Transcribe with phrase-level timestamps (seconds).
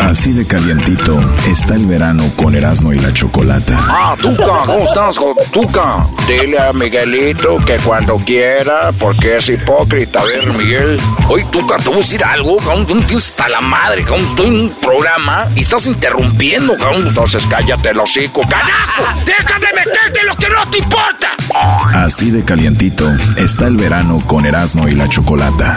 [0.00, 3.78] Así de calientito está el verano con Erasmo y la Chocolata.
[3.78, 5.18] Ah, Tuca, ¿cómo estás,
[5.52, 6.06] Tuca?
[6.26, 10.20] Dile a Miguelito que cuando quiera, porque es hipócrita.
[10.20, 11.00] A ver, Miguel.
[11.28, 12.86] Oye, Tuca, te voy a decir algo, cabrón.
[12.88, 14.24] No hasta la madre, cabrón.
[14.24, 17.06] Estoy en un programa y estás interrumpiendo, cabrón.
[17.08, 18.42] Entonces cállate el hocico.
[18.42, 19.02] ¡Carajo!
[19.26, 21.28] ¡Déjame meterte lo que no te importa!
[21.94, 25.76] Así de calientito está el verano con Erasmo y la Chocolata.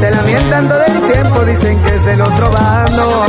[0.00, 3.26] Se lamentan todo el tiempo, dicen que es del otro bando.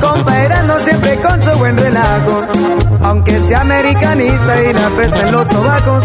[0.00, 2.42] Compa no siempre con su buen relajo.
[3.02, 6.04] Aunque sea americanista y la pesta en los sobacos.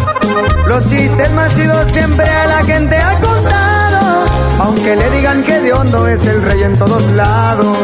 [0.65, 4.25] Los chistes más chidos siempre a la gente ha contado.
[4.61, 7.77] Aunque le digan que de hondo es el rey en todos lados.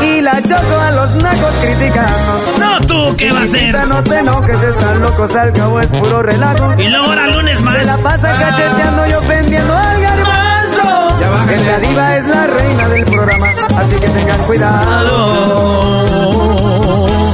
[0.00, 2.59] Y la choco a los nacos criticando.
[2.86, 3.88] Tú, ¿qué va a ser?
[3.88, 6.74] No te enojes, están locos, al cabo es puro relajo.
[6.78, 7.76] Y luego ahora lunes más.
[7.76, 11.16] Se la pasa cacheteando y ofendiendo al garbanzo.
[11.48, 15.90] Que la diva es la reina del programa, así que tengan cuidado.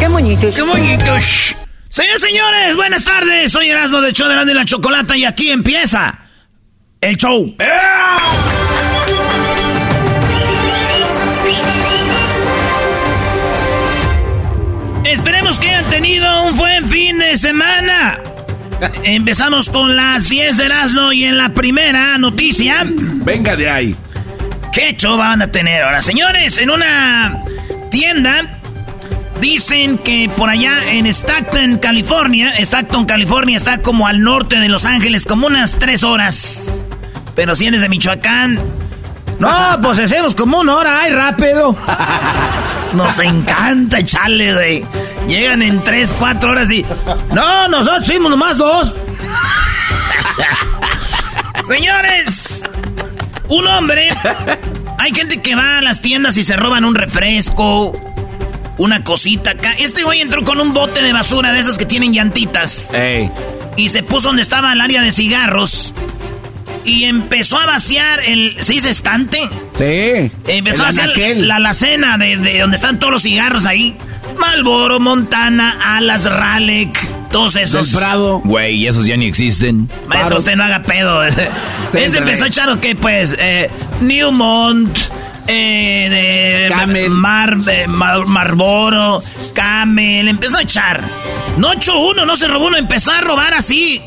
[0.00, 0.54] ¡Qué moñitos!
[0.54, 1.54] ¡Qué bonitos!
[1.88, 3.52] Señores, señores, buenas tardes.
[3.52, 6.18] Soy Erasmo de Show de la Chocolata y aquí empieza
[7.00, 7.56] el show.
[7.58, 8.55] Esperemos
[16.46, 18.18] un buen fin de semana.
[19.02, 22.84] Empezamos con las 10 de Erasmo y en la primera noticia.
[22.86, 23.96] Venga de ahí.
[24.72, 26.02] ¿Qué show van a tener ahora?
[26.02, 27.42] Señores, en una
[27.90, 28.60] tienda
[29.40, 34.84] dicen que por allá en Stockton, California, Stockton, California está como al norte de Los
[34.84, 36.72] Ángeles, como unas tres horas.
[37.34, 38.60] Pero si eres de Michoacán,
[39.40, 41.76] no, pues hacemos como una hora, ay, rápido.
[42.92, 44.84] Nos encanta echarle, güey.
[45.28, 46.84] Llegan en tres, cuatro horas y...
[47.32, 48.94] No, nosotros fuimos nomás dos.
[51.68, 52.62] Señores,
[53.48, 54.08] un hombre...
[54.98, 57.92] Hay gente que va a las tiendas y se roban un refresco,
[58.78, 59.72] una cosita acá.
[59.78, 62.92] Este güey entró con un bote de basura de esas que tienen llantitas.
[62.92, 63.30] Ey.
[63.76, 65.94] Y se puso donde estaba el área de cigarros.
[66.84, 68.56] Y empezó a vaciar el...
[68.60, 69.38] ¿Se dice estante?
[69.76, 70.30] Sí.
[70.46, 71.46] Empezó a hacer anaquel.
[71.46, 73.96] la alacena de, de donde están todos los cigarros ahí.
[74.38, 76.98] Malboro, Montana, Alas, Ralec,
[77.30, 77.90] todos esos.
[77.90, 78.40] Del Prado.
[78.44, 79.88] Güey, y esos ya ni existen.
[80.08, 81.22] Maestro, usted no haga pedo.
[81.24, 81.50] este
[81.92, 82.18] Céntrale.
[82.18, 83.36] empezó a echar, ¿qué pues?
[83.38, 83.70] Eh,
[84.00, 84.96] Newmont,
[85.46, 87.10] eh, de Camel.
[87.10, 89.22] Mar, eh, Mar- Marlboro,
[89.54, 90.28] Camel.
[90.28, 91.02] Empezó a echar.
[91.58, 92.76] No echó uno, no se robó uno.
[92.76, 94.02] Empezó a robar así.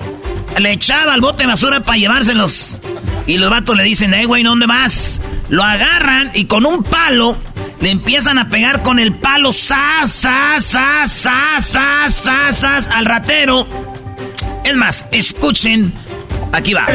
[0.57, 2.80] Le echaba al bote de basura para llevárselos.
[3.27, 5.21] Y los vatos le dicen, eh, güey, ¿dónde vas?
[5.50, 7.38] Lo agarran y con un palo
[7.81, 13.05] le empiezan a pegar con el palo, sas, sas, sas, sas, sas, sas, sas, al
[13.05, 13.67] ratero.
[14.63, 15.93] Es más, escuchen.
[16.51, 16.87] Aquí va.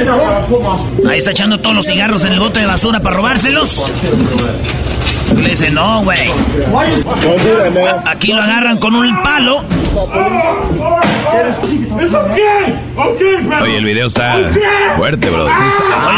[1.08, 3.90] Ahí está echando todos los cigarros en el bote de basura para robárselos.
[5.36, 6.30] Le dice, no, güey.
[8.06, 9.64] Aquí lo agarran con un palo.
[13.62, 14.36] Oye, el video está
[14.96, 15.44] fuerte, bro.
[15.44, 15.52] Oye,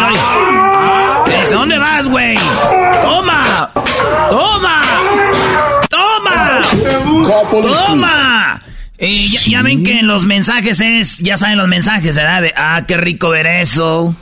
[0.09, 1.31] oye.
[1.31, 2.37] Le dice, ¿dónde vas, güey?
[3.03, 3.71] ¡Toma!
[4.31, 4.83] ¡Toma!
[5.89, 6.63] ¡Toma!
[7.51, 8.63] ¡Toma!
[8.99, 12.43] Y ya, ven que los mensajes es, ya saben los mensajes, ¿verdad?
[12.43, 14.15] De, ah, qué rico ver eso.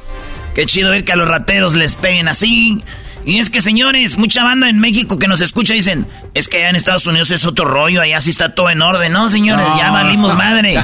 [0.55, 2.83] Qué chido ver que a los rateros les peguen así.
[3.27, 6.69] Y es que, señores, mucha banda en México que nos escucha dicen, es que allá
[6.71, 9.13] en Estados Unidos es otro rollo, allá sí está todo en orden.
[9.13, 10.77] No, señores, ya valimos madre.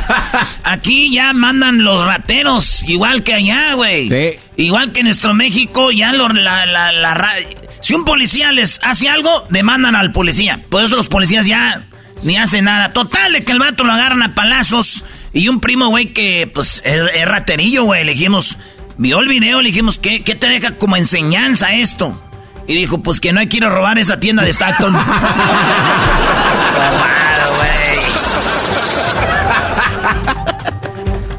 [0.64, 4.08] Aquí ya mandan los rateros, igual que allá, güey.
[4.08, 4.38] Sí.
[4.56, 7.30] Igual que en nuestro México, ya lo- la, la, la
[7.80, 10.62] Si un policía les hace algo, demandan al policía.
[10.70, 11.82] Por eso los policías ya
[12.22, 12.92] ni hacen nada.
[12.92, 15.04] Total, de que el vato lo agarran a palazos.
[15.32, 18.04] Y un primo, güey, que pues es, es raterillo, güey.
[18.04, 18.56] Le dijimos,
[18.96, 22.18] vio el video, le dijimos, ¿qué, ¿qué te deja como enseñanza esto?
[22.70, 24.96] Y dijo, pues que no a robar esa tienda de Stockton.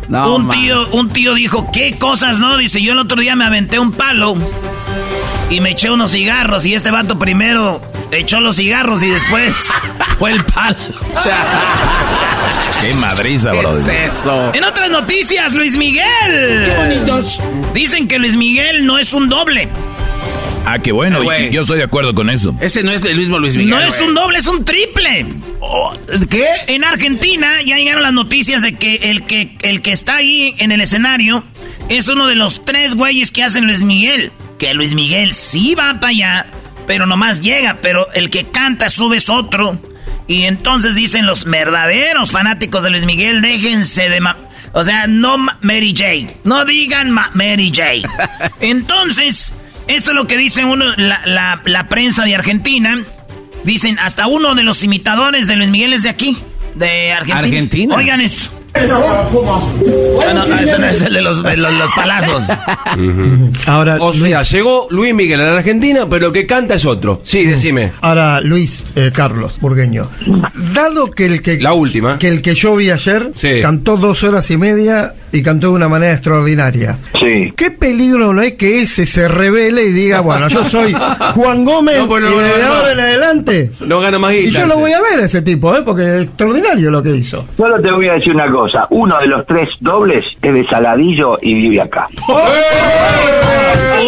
[0.09, 0.57] No, un man.
[0.59, 2.57] tío, un tío dijo, ¿qué cosas no?
[2.57, 4.35] Dice, yo el otro día me aventé un palo
[5.49, 7.81] y me eché unos cigarros y este vato primero
[8.11, 9.53] echó los cigarros y después
[10.19, 10.75] fue el palo.
[12.81, 13.71] Qué madriza, ¿Qué bro.
[13.77, 14.53] es eso?
[14.53, 16.63] En otras noticias, Luis Miguel.
[16.65, 17.39] Qué bonitos.
[17.73, 19.69] Dicen que Luis Miguel no es un doble.
[20.65, 21.19] Ah, qué bueno.
[21.19, 21.51] Eh, güey.
[21.51, 22.55] Yo estoy de acuerdo con eso.
[22.61, 23.71] Ese no es el mismo Luis Miguel.
[23.71, 25.25] no es un doble, es un triple.
[25.59, 25.97] Oh,
[26.29, 26.45] ¿Qué?
[26.67, 30.71] En Argentina ya llegaron las noticias de que el que el que está ahí en
[30.71, 31.43] el escenario
[31.89, 34.31] es uno de los tres güeyes que hacen Luis Miguel.
[34.59, 36.45] Que Luis Miguel sí va para allá,
[36.85, 39.79] pero nomás llega, pero el que canta sube es otro.
[40.27, 44.21] Y entonces dicen los verdaderos fanáticos de Luis Miguel, déjense de...
[44.21, 44.37] ma-
[44.71, 46.33] o sea, no ma- Mary J.
[46.45, 48.07] No digan ma- Mary J.
[48.61, 49.51] Entonces,
[49.95, 53.01] esto es lo que dice uno, la, la- la prensa de Argentina.
[53.63, 56.37] Dicen, hasta uno de los imitadores de Luis Miguel es de aquí,
[56.75, 57.39] de Argentina.
[57.39, 57.95] ¿Argentina?
[57.95, 58.49] Oigan esto.
[58.73, 62.43] Ah, no, ese no es el de los, de los- los palazos.
[63.65, 67.21] Ahora, O sea, llegó Luis Miguel a la Argentina, pero el que canta es otro.
[67.23, 67.91] Sí, decime.
[68.01, 70.09] ahora Luis eh, Carlos Burgueño.
[70.73, 72.17] Dado que el que La última.
[72.17, 73.59] que el que yo vi ayer Sí.
[73.61, 76.97] cantó dos horas y media y cantó de una manera extraordinaria.
[77.21, 77.51] Sí.
[77.55, 80.93] ¿Qué peligro no es que ese se revele y diga, bueno, yo soy
[81.35, 82.73] Juan Gómez No, pues no, y de no.
[82.73, 83.71] ahora en adelante?
[83.81, 84.47] No gana más guita.
[84.47, 85.81] Y yo lo voy a ver a ese tipo, ¿eh?
[85.83, 87.47] porque es extraordinario lo que hizo.
[87.57, 88.87] Solo te voy a decir una cosa.
[88.89, 92.07] Uno de los tres dobles es de Saladillo y vive acá.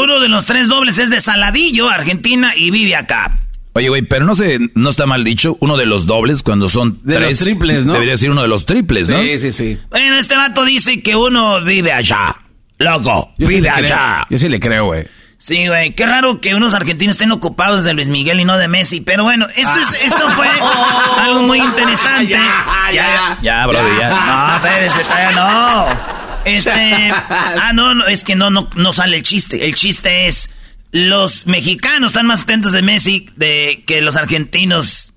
[0.01, 3.31] Uno de los tres dobles es de Saladillo, Argentina, y vive acá.
[3.75, 5.57] Oye, güey, pero no sé, no está mal dicho.
[5.59, 7.31] Uno de los dobles, cuando son De tres.
[7.31, 7.93] los triples, ¿no?
[7.93, 9.17] Debería ser uno de los triples, ¿no?
[9.19, 9.77] Sí, sí, sí.
[9.89, 12.35] Bueno, este vato dice que uno vive allá.
[12.77, 13.85] Loco, Yo sí vive creo.
[13.85, 14.27] allá.
[14.29, 15.05] Yo sí le creo, güey.
[15.39, 18.67] Sí, güey, qué raro que unos argentinos estén ocupados de Luis Miguel y no de
[18.67, 19.01] Messi.
[19.01, 20.47] Pero bueno, esto, es, esto fue
[21.19, 22.27] algo muy interesante.
[22.31, 23.37] Ya, ya.
[23.41, 24.09] Ya, brother, ya.
[24.09, 26.23] No, espérese, todavía no.
[26.45, 27.09] Este.
[27.29, 29.65] Ah, no, no, es que no, no, no sale el chiste.
[29.65, 30.49] El chiste es.
[30.93, 35.09] Los mexicanos están más atentos de Messi de que los argentinos.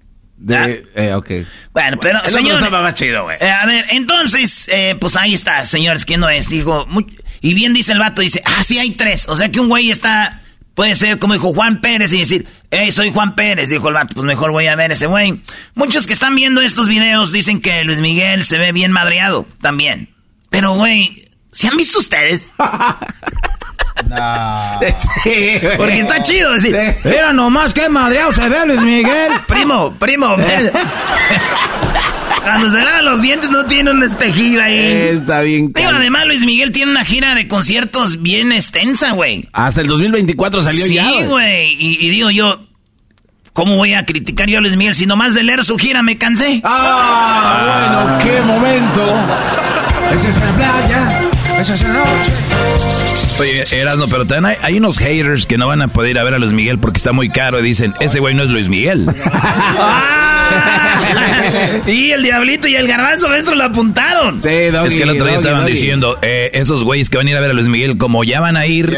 [0.50, 0.66] ¿Ah?
[0.66, 1.30] De, eh, ok.
[1.72, 3.36] Bueno, pero El otro señor, estaba más chido, güey.
[3.40, 6.48] eh, a ver, entonces, eh, pues ahí está, señores, ¿quién no es?
[6.48, 7.06] Dijo, muy-
[7.42, 9.26] y bien dice el vato, dice, ah, sí hay tres.
[9.28, 10.42] O sea que un güey está,
[10.74, 14.14] puede ser como dijo Juan Pérez y decir, hey, soy Juan Pérez, dijo el vato,
[14.14, 15.42] pues mejor voy a ver ese güey.
[15.74, 20.14] Muchos que están viendo estos videos dicen que Luis Miguel se ve bien madreado también.
[20.48, 22.50] Pero, güey, ¿se han visto ustedes?
[25.24, 25.76] Sí, güey.
[25.76, 27.08] Porque está chido decir, Sí.
[27.08, 29.32] mira nomás qué madreado se ve Luis Miguel.
[29.48, 30.70] Primo, primo, ven.
[32.42, 34.78] Cuando se lavan los dientes no tiene un espejillo ahí.
[34.78, 35.72] Está bien.
[35.74, 39.48] Digo, además Luis Miguel tiene una gira de conciertos bien extensa, güey.
[39.52, 41.08] Hasta el 2024 salió sí, ya.
[41.26, 41.72] güey.
[41.72, 42.60] Y, y digo yo,
[43.52, 46.18] ¿cómo voy a criticar yo a Luis Miguel si nomás de leer su gira me
[46.18, 46.60] cansé?
[46.62, 49.02] Ah, bueno, qué momento.
[50.14, 51.22] Esa es la playa.
[51.60, 52.06] Esa es la noche.
[53.38, 56.24] Oye, Erasmo, pero también hay, hay unos haters que no van a poder ir a
[56.24, 58.68] ver a Luis Miguel porque está muy caro y dicen, ese güey no es Luis
[58.68, 59.06] Miguel.
[61.86, 64.40] Y el diablito y el garbanzo maestro lo apuntaron.
[64.40, 65.72] Sí, doggy, es que el otro día doggy, estaban doggy.
[65.72, 68.40] diciendo, eh, esos güeyes que van a ir a ver a Luis Miguel, como ya
[68.40, 68.96] van a ir,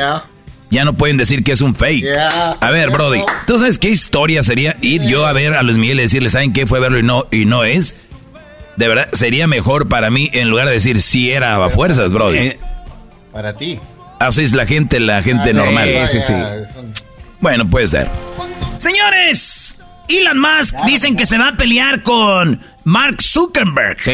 [0.71, 2.03] ya no pueden decir que es un fake.
[2.03, 2.57] Yeah.
[2.61, 5.99] A ver, Brody, ¿tú sabes qué historia sería ir yo a ver a Luis Miguel
[5.99, 7.95] y decirle, ¿saben qué fue verlo y no, y no es?
[8.77, 12.55] De verdad, sería mejor para mí en lugar de decir si era a fuerzas, Brody.
[13.33, 13.79] Para ti.
[14.21, 15.89] Así es la gente, la gente normal.
[16.11, 16.35] sí, sí.
[17.41, 18.09] Bueno, puede ser.
[18.79, 19.77] Señores,
[20.09, 23.99] Elon Musk dicen que se va a pelear con Mark Zuckerberg.
[24.03, 24.11] Sí.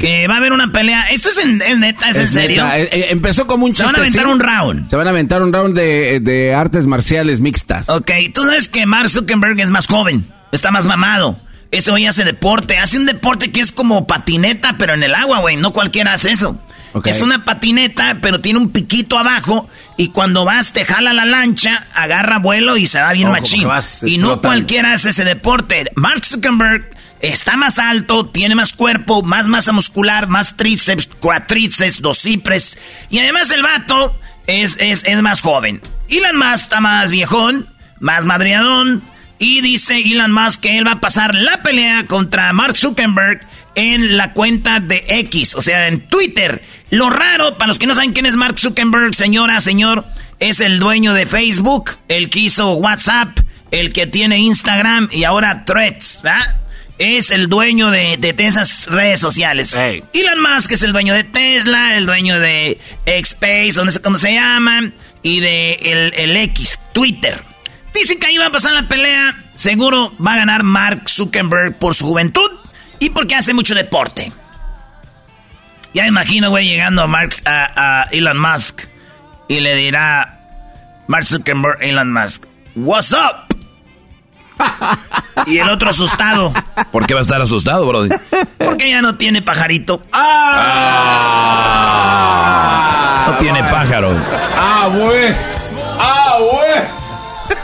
[0.00, 1.10] Que va a haber una pelea.
[1.10, 2.08] ¿Esto es, en, es neta?
[2.08, 2.64] ¿Es, en serio?
[2.64, 4.30] neta, eh, eh, empezó como un Se van a chiste, aventar sí.
[4.32, 4.90] un round.
[4.90, 7.88] Se van a aventar un round de, de artes marciales mixtas.
[7.88, 11.38] Ok, tú sabes que Mark Zuckerberg es más joven, está más mamado.
[11.70, 15.40] Ese güey hace deporte, hace un deporte que es como patineta, pero en el agua,
[15.40, 15.56] güey.
[15.56, 16.60] No cualquiera hace eso.
[17.04, 21.86] Es una patineta, pero tiene un piquito abajo y cuando vas te jala la lancha,
[21.94, 23.68] agarra vuelo y se va bien como machín.
[24.06, 25.90] Y no cualquiera hace ese deporte.
[25.96, 32.78] Mark Zuckerberg está más alto, tiene más cuerpo, más masa muscular, más tríceps, cuatríceps, dosipres.
[33.10, 35.80] Y además el vato es, es, es más joven.
[36.08, 39.02] Elon Musk está más viejón, más madriadón.
[39.38, 43.40] Y dice Elon Musk que él va a pasar la pelea contra Mark Zuckerberg
[43.74, 46.62] en la cuenta de X, o sea, en Twitter.
[46.94, 50.04] Lo raro, para los que no saben quién es Mark Zuckerberg, señora, señor,
[50.38, 53.36] es el dueño de Facebook, el que hizo WhatsApp,
[53.72, 56.60] el que tiene Instagram y ahora Threads, ¿verdad?
[56.98, 59.74] Es el dueño de, de esas redes sociales.
[60.12, 64.34] Elon Musk es el dueño de Tesla, el dueño de Xpace, no sé cómo se
[64.34, 67.42] llama, y de el, el X, Twitter.
[67.92, 69.36] Dice que ahí va a pasar la pelea.
[69.56, 72.52] Seguro va a ganar Mark Zuckerberg por su juventud
[73.00, 74.32] y porque hace mucho deporte.
[75.94, 78.82] Ya me imagino, güey, llegando a, Mark, a, a Elon Musk
[79.48, 80.40] y le dirá
[81.06, 83.54] Mark Zuckerberg, Elon Musk, What's up?
[85.46, 86.52] y el otro asustado.
[86.90, 88.10] ¿Por qué va a estar asustado, Brody?
[88.58, 90.02] Porque ya no tiene pajarito.
[92.24, 93.26] Ah.
[93.28, 94.10] No tiene pájaro.
[94.56, 95.34] Ah, güey.
[95.98, 97.03] Ah, güey.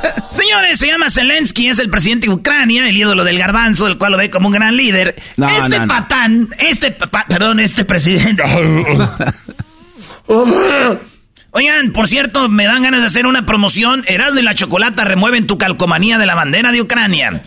[0.30, 4.12] Señores, se llama Zelensky, es el presidente de Ucrania, el ídolo del garbanzo, el cual
[4.12, 5.20] lo ve como un gran líder.
[5.36, 5.88] No, este no, no.
[5.88, 8.42] patán, este, pa- perdón, este presidente.
[11.52, 14.04] Oigan, por cierto, me dan ganas de hacer una promoción.
[14.06, 17.42] Erasmo y la Chocolata remueven tu calcomanía de la bandera de Ucrania.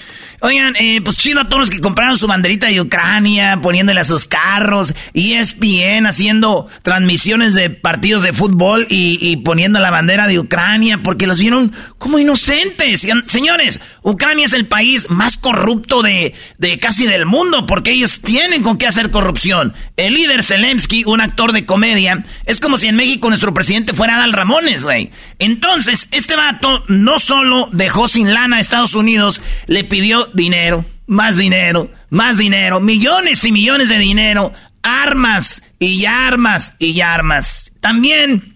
[0.45, 4.03] Oigan, eh, pues chido a todos los que compraron su banderita de Ucrania, poniéndole a
[4.03, 10.39] sus carros, ESPN haciendo transmisiones de partidos de fútbol y, y poniendo la bandera de
[10.39, 13.07] Ucrania, porque los vieron como inocentes.
[13.25, 18.63] Señores, Ucrania es el país más corrupto de, de casi del mundo, porque ellos tienen
[18.63, 19.73] con qué hacer corrupción.
[19.95, 24.17] El líder Zelensky, un actor de comedia, es como si en México nuestro presidente fuera
[24.17, 25.09] Adal Ramones, güey.
[25.39, 31.37] Entonces, este vato no solo dejó sin lana a Estados Unidos, le pidió dinero, más
[31.37, 37.71] dinero, más dinero, millones y millones de dinero, armas y armas y armas.
[37.79, 38.55] También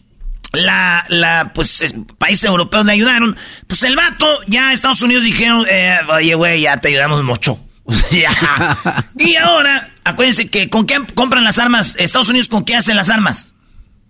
[0.54, 3.36] la, la, pues, es- países europeos le ayudaron.
[3.68, 7.60] Pues el vato, ya Estados Unidos dijeron, eh, oye, güey, ya te ayudamos mucho.
[8.12, 8.30] ya.
[9.18, 13.10] Y ahora, acuérdense que con qué compran las armas, Estados Unidos con qué hacen las
[13.10, 13.54] armas.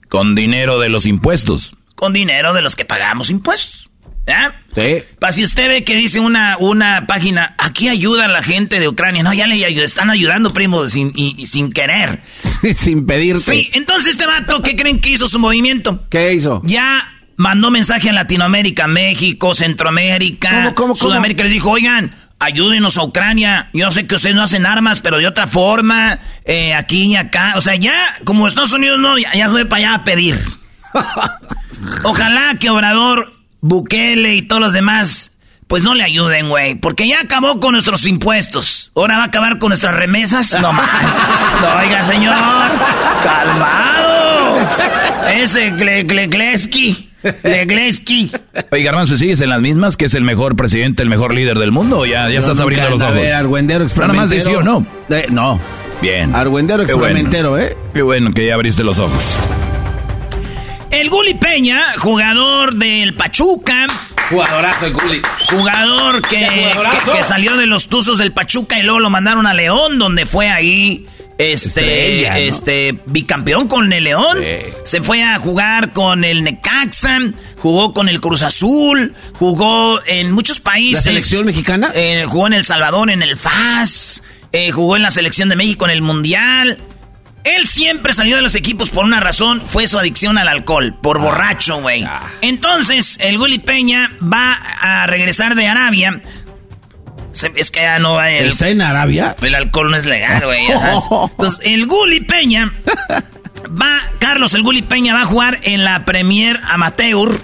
[0.10, 1.76] Con dinero de los impuestos.
[1.96, 3.90] Con dinero de los que pagamos impuestos.
[4.28, 4.62] ¿Ya?
[4.76, 5.04] Sí.
[5.20, 8.88] Para si usted ve que dice una, una página, aquí ayuda a la gente de
[8.90, 9.24] Ucrania.
[9.24, 12.22] No, ya le están ayudando, primo, sin, y- y sin querer.
[12.76, 13.40] Sin pedirte.
[13.42, 16.04] Sí, entonces este vato, ¿qué creen que hizo su movimiento?
[16.10, 16.62] ¿Qué hizo?
[16.66, 17.08] Ya
[17.38, 20.96] mandó mensaje a Latinoamérica, México, Centroamérica, ¿Cómo, cómo, cómo?
[20.98, 21.44] Sudamérica.
[21.44, 23.70] Les dijo, oigan, ayúdenos a Ucrania.
[23.74, 27.54] Yo sé que ustedes no hacen armas, pero de otra forma, eh, aquí y acá.
[27.56, 27.94] O sea, ya,
[28.26, 30.38] como Estados Unidos no, ya, ya soy para allá a pedir.
[32.04, 33.34] Ojalá que Obrador,
[33.68, 35.32] Bukele y todos los demás,
[35.68, 36.76] pues no le ayuden, güey.
[36.76, 38.92] Porque ya acabó con nuestros impuestos.
[38.96, 40.56] Ahora va a acabar con nuestras remesas.
[40.62, 40.90] No más.
[41.62, 42.36] No, oiga, señor.
[43.24, 44.58] Calmado.
[45.34, 47.10] Ese Gle- Gle- Gleski.
[47.44, 48.32] Gleski.
[48.72, 49.98] Oye, Garbanzo, ¿sigues en las mismas?
[49.98, 52.00] ¿Que es el mejor presidente, el mejor líder del mundo?
[52.00, 53.14] ¿O ya, ya estás abriendo los ojos?
[53.16, 54.86] A ver, argüendero Nada más de sí o no.
[55.10, 55.60] Eh, no.
[56.02, 56.36] Bien.
[56.36, 57.00] Argüendero bueno.
[57.08, 57.76] experimentero, ¿eh?
[57.94, 59.36] Qué bueno que ya abriste los ojos.
[61.00, 63.86] El Guli Peña, jugador del Pachuca.
[64.30, 65.22] Jugadorazo el Gulli.
[65.50, 67.12] Jugador que, jugadorazo!
[67.12, 70.26] que- que salió de los Tuzos del Pachuca y luego lo mandaron a León, donde
[70.26, 71.06] fue ahí.
[71.38, 72.36] Este, Estrella, ¿no?
[72.38, 74.40] este, bicampeón con el León.
[74.86, 77.20] Se fue a jugar con el Necaxa,
[77.60, 81.04] jugó con el Cruz Azul, jugó en muchos ¿La países.
[81.04, 81.92] selección mexicana?
[81.94, 84.24] Eh, jugó en El Salvador, en el FAS.
[84.52, 86.80] eh, jugó en la selección de México en el Mundial.
[87.44, 91.00] Él siempre salió de los equipos por una razón, fue su adicción al alcohol, Ah,
[91.02, 92.06] por borracho, güey.
[92.42, 96.22] Entonces, el Willy Peña va a regresar de Arabia.
[97.56, 99.36] Es que ya no va el, ¿Está en Arabia?
[99.42, 100.66] el alcohol no es legal, güey.
[101.32, 102.74] Entonces, el Guli Peña
[103.70, 107.40] va, Carlos, el Guli Peña va a jugar en la Premier Amateur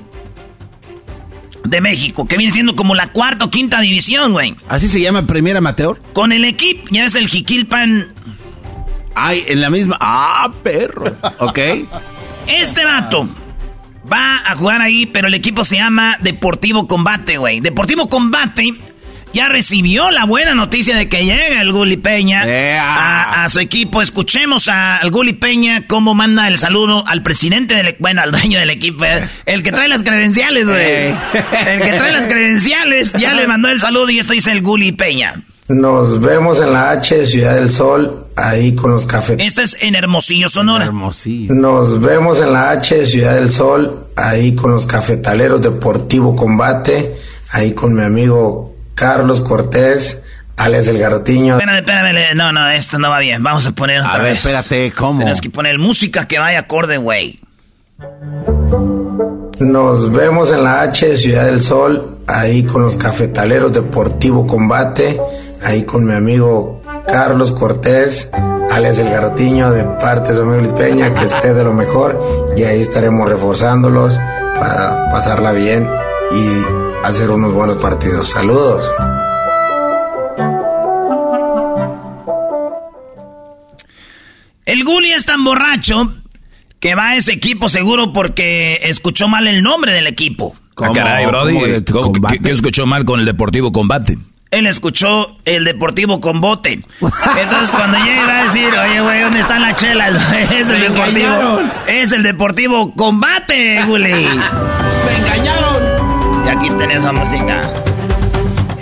[1.64, 4.56] de México, que viene siendo como la cuarta o quinta división, güey.
[4.68, 6.02] ¿Así se llama Premier Amateur?
[6.14, 8.08] Con el equipo, ya es el Jiquilpan.
[9.16, 9.98] Ay, en la misma.
[10.00, 11.16] ¡Ah, perro!
[11.40, 11.60] Ok.
[12.48, 13.30] Este vato
[14.12, 17.60] va a jugar ahí, pero el equipo se llama Deportivo Combate, güey.
[17.62, 18.74] Deportivo Combate
[19.34, 22.44] ya recibió la buena noticia de que llega el Guli Peña
[22.78, 24.02] a, a su equipo.
[24.02, 28.60] Escuchemos al Guli Peña cómo manda el saludo al presidente del, e- bueno, al dueño
[28.60, 31.16] del equipo, eh, el que trae las credenciales, güey.
[31.66, 34.92] El que trae las credenciales ya le mandó el saludo y esto dice el Guli
[34.92, 35.44] Peña.
[35.70, 39.48] Nos vemos en la H de Ciudad del Sol, ahí con los cafetaleros.
[39.48, 40.86] Este es en Hermosillo, Sonora.
[40.86, 41.54] Hermosillo.
[41.54, 47.16] Nos vemos en la H de Ciudad del Sol, ahí con los cafetaleros Deportivo Combate,
[47.52, 50.22] ahí con mi amigo Carlos Cortés,
[50.58, 51.54] Alex el Garrotiño.
[51.58, 53.42] Espérame, espérame, no, no, esto no va bien.
[53.42, 54.38] Vamos a poner otra A ver, vez.
[54.46, 55.20] espérate, ¿cómo?
[55.20, 57.40] Tienes que poner música que vaya acorde, güey.
[59.60, 65.20] Nos vemos en la H de Ciudad del Sol, ahí con los cafetaleros Deportivo Combate,
[65.64, 68.30] ahí con mi amigo Carlos Cortés,
[68.72, 72.54] Alex el Garrotiño, de parte de su amigo Luis Peña, que esté de lo mejor,
[72.58, 74.14] y ahí estaremos reforzándolos
[74.60, 75.88] para pasarla bien
[76.32, 78.30] y hacer unos buenos partidos.
[78.30, 78.84] Saludos.
[84.66, 86.14] El Gulli es tan borracho
[86.80, 90.56] que va a ese equipo seguro porque escuchó mal el nombre del equipo.
[90.78, 91.84] Ah, caray, Brody.
[91.92, 94.18] ¿cómo- ¿Qué, qué escuchó mal con el Deportivo Combate?
[94.54, 96.82] Él escuchó el Deportivo con bote.
[97.02, 100.14] Entonces cuando llega va a decir, oye, güey, ¿dónde están las chelas?
[100.34, 101.08] Es el Me Deportivo.
[101.18, 101.72] engañaron.
[101.88, 104.12] Es el Deportivo Combate, Gulli.
[104.14, 106.46] ¡Me engañaron!
[106.46, 107.62] Y aquí tenés la música.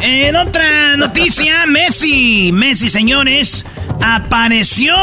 [0.01, 3.65] En otra noticia, Messi, Messi, señores,
[4.01, 4.95] apareció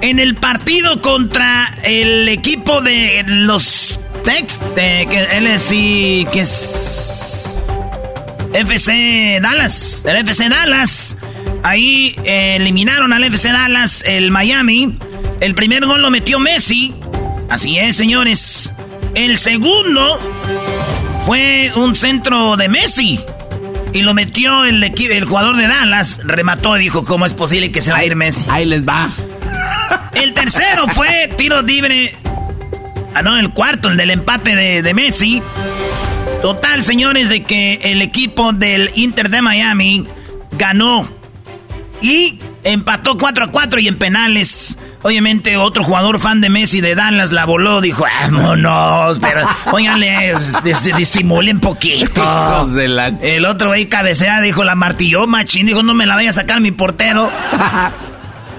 [0.00, 7.54] en el partido contra el equipo de los Tex, que él es, sí, que es
[8.54, 11.16] FC Dallas, el FC Dallas.
[11.64, 14.96] Ahí eh, eliminaron al FC Dallas, el Miami.
[15.40, 16.94] El primer gol lo metió Messi.
[17.50, 18.72] Así es, señores.
[19.16, 20.18] El segundo
[21.26, 23.18] fue un centro de Messi.
[23.92, 26.20] Y lo metió el, el jugador de Dallas.
[26.24, 28.44] Remató y dijo, ¿cómo es posible que se va a ir Messi?
[28.48, 29.10] Ahí les va.
[30.14, 32.14] El tercero fue tiro libre.
[33.14, 35.42] Ah, no, el cuarto, el del empate de, de Messi.
[36.42, 40.06] Total, señores, de que el equipo del Inter de Miami
[40.52, 41.08] ganó.
[42.02, 44.76] Y empató 4 a 4 y en penales.
[45.02, 47.80] Obviamente, otro jugador fan de Messi de Dallas la voló.
[47.80, 52.20] Dijo, vámonos, pero óiganle, dis- disimulen poquito.
[52.60, 55.66] Hijos de la- El otro güey cabecea, dijo, la martilló machín.
[55.66, 57.30] Dijo, no me la vaya a sacar mi portero.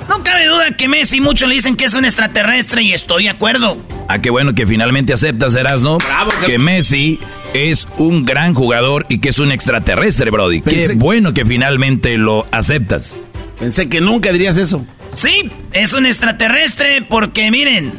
[0.10, 3.30] No cabe duda que Messi, muchos le dicen que es un extraterrestre y estoy de
[3.32, 3.78] acuerdo.
[4.08, 5.98] Ah, qué bueno que finalmente aceptas, Erasno,
[6.46, 7.20] que Messi
[7.54, 10.62] es un gran jugador y que es un extraterrestre, Brody.
[10.62, 13.16] Qué Pensé- bueno que finalmente lo aceptas.
[13.60, 14.86] Pensé que nunca dirías eso.
[15.12, 17.94] Sí, es un extraterrestre porque miren,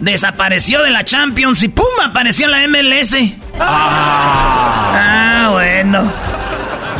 [0.00, 1.86] desapareció de la Champions y ¡pum!
[2.04, 3.14] apareció en la MLS.
[3.60, 6.12] Ah, bueno.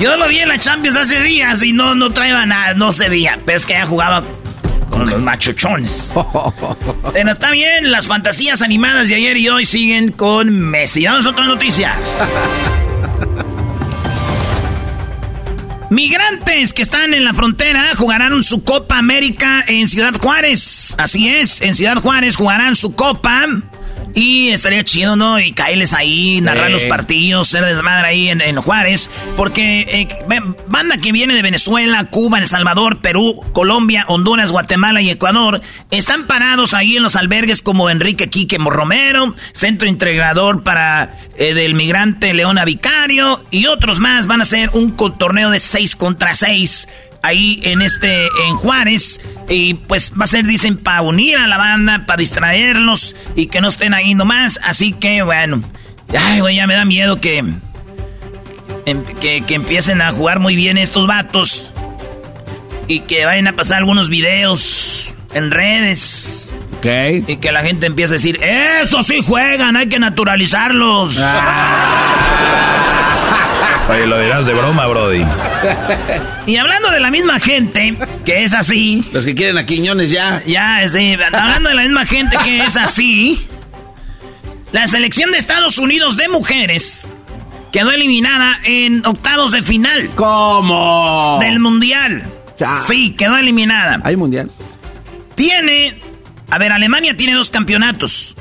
[0.01, 3.09] Yo lo vi en la Champions hace días y no, no traía nada, no se
[3.09, 3.39] veía.
[3.45, 4.23] Pero es que ya jugaba
[4.93, 6.13] con los machuchones.
[7.13, 11.05] Pero está bien, las fantasías animadas de ayer y hoy siguen con Messi.
[11.05, 11.97] Vamos a otras noticias.
[15.91, 20.95] Migrantes que están en la frontera jugarán su Copa América en Ciudad Juárez.
[20.99, 23.47] Así es, en Ciudad Juárez jugarán su Copa.
[24.15, 25.41] Y estaría chido, ¿no?
[25.41, 26.73] Y caerles ahí, narrar Sí.
[26.73, 29.11] los partidos, ser desmadre ahí en, en Juárez.
[29.37, 30.09] Porque eh,
[30.69, 36.27] banda que viene de Venezuela, Cuba, El Salvador, Perú, Colombia, Honduras, Guatemala y Ecuador están
[36.27, 42.35] parados ahí en los albergues como Enrique Quique Romero, Centro Integrador para eh, del Migrante
[42.35, 44.27] Leona Vicario y otros más.
[44.27, 46.89] Van a hacer un torneo de 6 contra 6
[47.23, 49.21] ahí en este, en Juárez.
[49.49, 53.61] Y pues va a ser, dicen, para unir a la banda, para distraerlos y que
[53.61, 54.59] no estén ahí nomás.
[54.65, 55.63] Así que bueno,
[56.19, 60.79] ay, güey, ya me da miedo que, em- que, que empiecen a jugar muy bien
[60.79, 61.73] estos vatos
[62.89, 66.55] y que vayan a pasar algunos videos en redes.
[66.79, 66.87] Ok.
[67.29, 71.17] Y que la gente empiece a decir, eso sí juegan, hay que naturalizarlos.
[73.91, 75.25] Oye, lo dirás de broma, Brody.
[76.47, 80.43] Y hablando de la misma gente, que es así, Los que quieren a Quiñones ya.
[80.45, 83.47] Ya, sí, hablando de la misma gente que es así,
[84.73, 87.07] la selección de Estados Unidos de mujeres
[87.71, 91.39] quedó eliminada en octavos de final ¿Cómo?
[91.41, 92.25] del Mundial.
[92.59, 92.75] Ya.
[92.77, 94.01] Sí, quedó eliminada.
[94.05, 94.51] Hay mundial.
[95.37, 96.01] Tiene,
[96.51, 98.35] a ver, Alemania tiene dos campeonatos.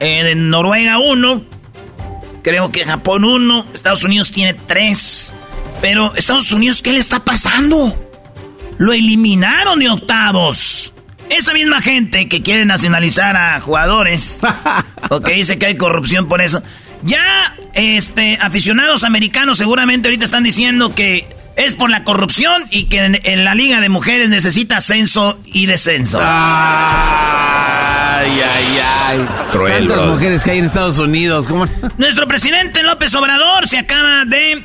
[0.00, 1.44] Eh, en Noruega uno,
[2.46, 5.34] creo que Japón uno, Estados Unidos tiene tres.
[5.82, 7.98] Pero Estados Unidos, ¿qué le está pasando?
[8.78, 10.94] Lo eliminaron de octavos.
[11.28, 14.38] Esa misma gente que quiere nacionalizar a jugadores,
[15.10, 16.62] o que dice que hay corrupción por eso,
[17.02, 23.04] ya este, aficionados americanos seguramente ahorita están diciendo que es por la corrupción y que
[23.04, 26.18] en, en la Liga de Mujeres necesita ascenso y descenso.
[26.22, 26.26] Ay,
[28.40, 29.26] ay, ay.
[29.50, 31.46] Cruel, Tantas mujeres que hay en Estados Unidos.
[31.46, 31.66] ¿Cómo?
[31.98, 34.64] Nuestro presidente López Obrador se acaba de,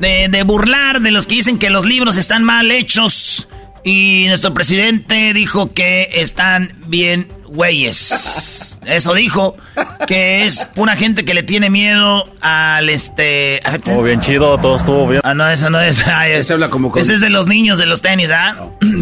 [0.00, 3.48] de, de burlar de los que dicen que los libros están mal hechos.
[3.84, 8.65] Y nuestro presidente dijo que están bien güeyes.
[8.86, 9.56] Eso dijo,
[10.06, 13.56] que es pura gente que le tiene miedo al este...
[13.68, 15.20] Estuvo bien chido, todo estuvo bien.
[15.24, 16.06] Ah, no, eso no es.
[16.06, 18.56] Ay, Ese habla como con- Ese es de los niños de los tenis, ¿ah?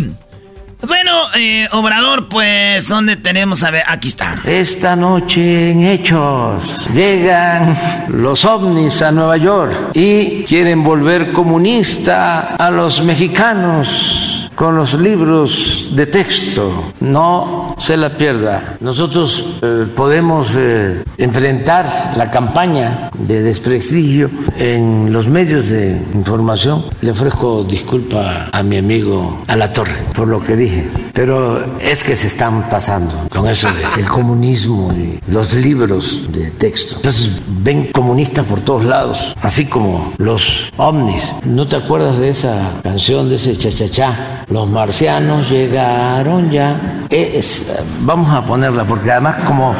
[0.76, 3.62] Pues bueno, eh, Obrador, pues, ¿dónde tenemos?
[3.62, 4.36] A ver, aquí está.
[4.44, 7.74] Esta noche en Hechos llegan
[8.08, 15.90] los ovnis a Nueva York y quieren volver comunista a los mexicanos con los libros
[15.94, 16.92] de texto.
[17.00, 18.76] No se la pierda.
[18.80, 26.84] Nosotros eh, podemos eh, enfrentar la campaña de desprestigio en los medios de información.
[27.00, 32.02] Le ofrezco disculpa a mi amigo a la torre por lo que dije, pero es
[32.02, 36.96] que se están pasando con eso del comunismo y los libros de texto.
[36.96, 41.32] Entonces ven comunistas por todos lados, así como los ovnis.
[41.44, 44.43] ¿No te acuerdas de esa canción, de ese cha-cha-cha?
[44.48, 47.04] Los marcianos llegaron ya.
[47.10, 47.68] Es-
[48.00, 49.74] vamos a ponerla porque además como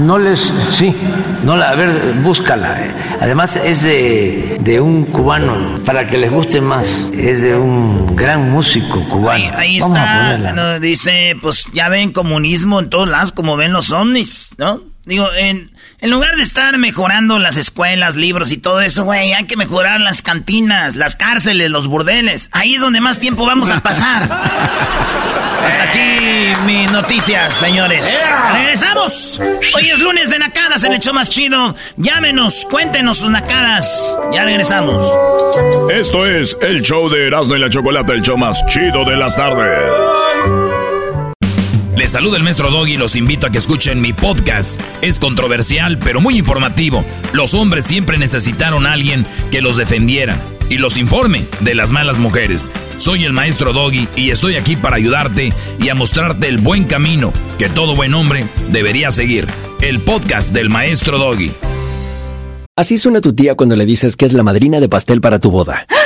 [0.00, 0.52] no les...
[0.70, 0.94] Sí,
[1.44, 1.70] no la...
[1.70, 1.90] A ver,
[2.22, 2.76] búscala.
[3.20, 5.56] Además es de, de un cubano,
[5.86, 7.08] para que les guste más.
[7.16, 9.56] Es de un gran músico cubano.
[9.56, 10.52] Ahí Vamos a está, ponerla.
[10.52, 14.82] no, dice, pues ya ven comunismo en todos lados, como ven los ovnis, ¿no?
[15.06, 19.44] Digo, en, en lugar de estar mejorando las escuelas, libros y todo eso, güey, hay
[19.44, 22.48] que mejorar las cantinas, las cárceles, los burdeles.
[22.52, 24.22] Ahí es donde más tiempo vamos a pasar.
[25.66, 28.06] Hasta aquí mis noticias, señores.
[28.52, 29.40] Regresamos.
[29.74, 31.74] Hoy es lunes de Nacadas, el hecho más chido.
[31.96, 34.16] Llámenos, cuéntenos sus Nacadas.
[34.32, 35.12] Ya regresamos.
[35.90, 39.34] Esto es el show de Erasmo y la Chocolata, el show más chido de las
[39.34, 40.65] tardes.
[41.96, 44.78] Les saluda el maestro Doggy y los invito a que escuchen mi podcast.
[45.00, 47.06] Es controversial, pero muy informativo.
[47.32, 52.18] Los hombres siempre necesitaron a alguien que los defendiera y los informe de las malas
[52.18, 52.70] mujeres.
[52.98, 57.32] Soy el maestro Doggy y estoy aquí para ayudarte y a mostrarte el buen camino
[57.58, 59.46] que todo buen hombre debería seguir.
[59.80, 61.50] El podcast del maestro Doggy.
[62.76, 65.50] Así suena tu tía cuando le dices que es la madrina de pastel para tu
[65.50, 65.86] boda.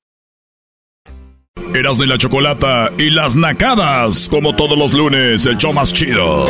[1.73, 6.45] Erasmo y la Chocolata y las Nacadas, como todos los lunes, el show más chido.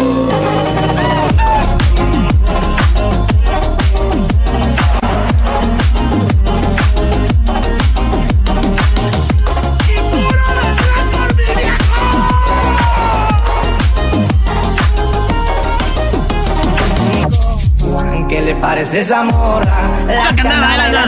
[18.28, 19.88] ¿Qué le parece esa morra?
[20.08, 21.00] La que anda bailando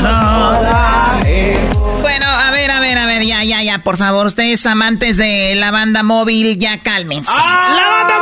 [3.74, 7.32] ya, por favor, ustedes amantes de la banda móvil, ya cálmense.
[7.32, 8.14] ¡La banda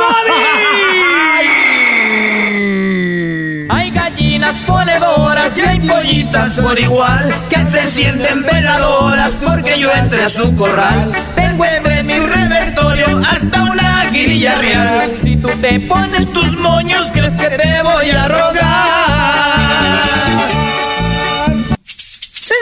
[3.68, 10.24] Hay gallinas ponedoras y hay pollitas por igual que se sienten veladoras porque yo entré
[10.24, 11.12] a su corral.
[11.34, 15.14] Tengo en mi repertorio hasta una guirilla real.
[15.14, 19.62] Si tú te pones tus moños, crees que te voy a rogar.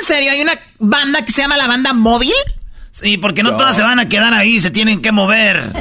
[0.01, 0.33] ¿En serio?
[0.33, 2.33] ¿Hay una banda que se llama la banda móvil?
[3.03, 5.73] Sí, porque no, todas se van a quedar ahí, se tienen que mover.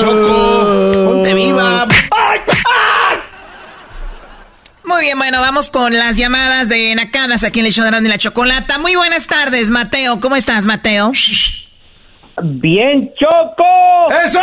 [0.00, 1.86] Choco, ponte viva.
[4.84, 8.08] Muy bien, bueno, vamos con las llamadas de Nacadas aquí en el show de y
[8.08, 8.78] la Chocolata.
[8.78, 10.20] Muy buenas tardes, Mateo.
[10.20, 11.12] ¿Cómo estás, Mateo?
[12.44, 14.12] Bien, Choco.
[14.26, 14.40] ¡Eso!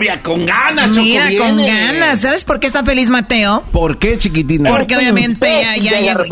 [0.00, 1.02] Mira, con ganas, Choco.
[1.02, 1.72] Mira, con viene.
[1.72, 2.20] ganas.
[2.20, 3.64] ¿Sabes por qué está feliz Mateo?
[3.72, 4.70] ¿Por qué, chiquitina?
[4.70, 6.24] Porque obviamente ya, ya llegó,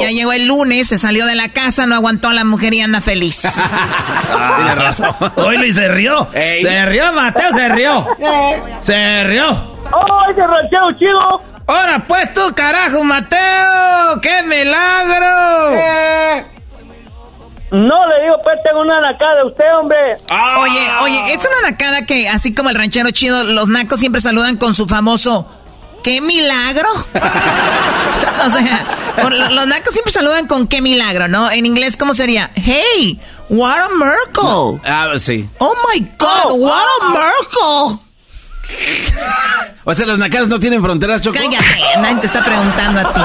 [0.00, 2.80] ya llegó el lunes, se salió de la casa, no aguantó a la mujer y
[2.80, 3.42] anda feliz.
[4.56, 5.10] Tiene razón.
[5.36, 6.28] Hoy Luis se rió.
[6.32, 8.06] Se rió, Mateo, se rió.
[8.80, 9.70] Se rió.
[9.92, 11.42] ¡Oh, ese ranchero chido!
[11.66, 14.20] Ahora pues tú, carajo, Mateo.
[14.22, 15.76] ¡Qué milagro!
[17.70, 20.16] No, le digo, pues tengo una nacada de usted, hombre.
[20.58, 24.56] Oye, oye, es una nacada que, así como el ranchero chido, los nacos siempre saludan
[24.56, 25.46] con su famoso
[26.02, 26.88] ¡Qué milagro!
[28.44, 31.28] o sea, los nacos siempre saludan con ¡Qué milagro!
[31.28, 31.50] ¿no?
[31.50, 32.50] En inglés, ¿cómo sería?
[32.54, 33.20] ¡Hey!
[33.48, 34.80] ¡What a miracle!
[34.84, 35.48] Ah, sí.
[35.58, 36.58] ¡Oh my God!
[36.58, 38.06] ¡What a miracle!
[39.84, 41.38] O sea, las nacadas no tienen fronteras, Choco.
[41.38, 41.64] Cállate,
[42.00, 43.20] nadie te está preguntando a ti.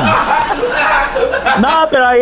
[1.62, 2.22] No, pero ahí-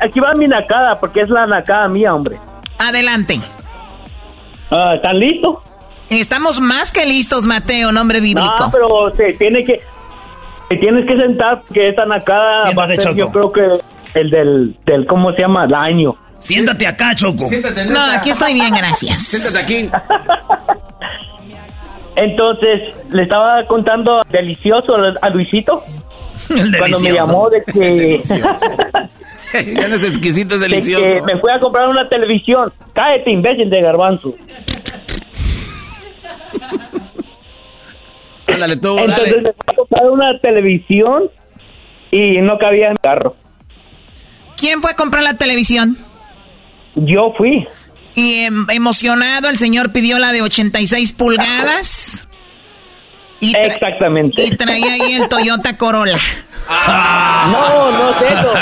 [0.00, 2.38] aquí va mi nacada, porque es la nacada mía, hombre.
[2.78, 3.40] Adelante.
[4.70, 5.58] Ah, ¿Están listos?
[6.10, 8.54] Estamos más que listos, Mateo, nombre bíblico.
[8.58, 9.80] No, pero se tiene que...
[10.68, 13.52] Te tienes que sentar, porque esta nacada va a Siéntate, ser, yo Choco.
[13.52, 13.80] creo
[14.12, 15.64] que el del, del, ¿cómo se llama?
[15.64, 16.16] El año.
[16.38, 17.44] Siéntate acá, Choco.
[17.88, 19.20] No, aquí estoy bien, gracias.
[19.26, 19.90] Siéntate aquí.
[22.16, 25.82] Entonces, le estaba contando delicioso a Luisito.
[26.78, 28.20] Cuando me llamó de que...
[29.74, 32.72] ya no es exquisito, es de que me fui a comprar una televisión.
[32.92, 34.34] Cállate, imbécil de garbanzo.
[38.46, 39.42] Ándale tú, Entonces dale.
[39.42, 41.30] me fui a comprar una televisión
[42.10, 43.36] y no cabía en mi carro.
[44.56, 45.96] ¿Quién fue a comprar la televisión?
[46.94, 47.66] Yo fui.
[48.14, 52.28] Y em, emocionado, el señor pidió la de 86 pulgadas.
[53.40, 54.42] Y Exactamente.
[54.44, 56.18] Y traía ahí el Toyota Corolla.
[57.50, 58.52] No, no es eso.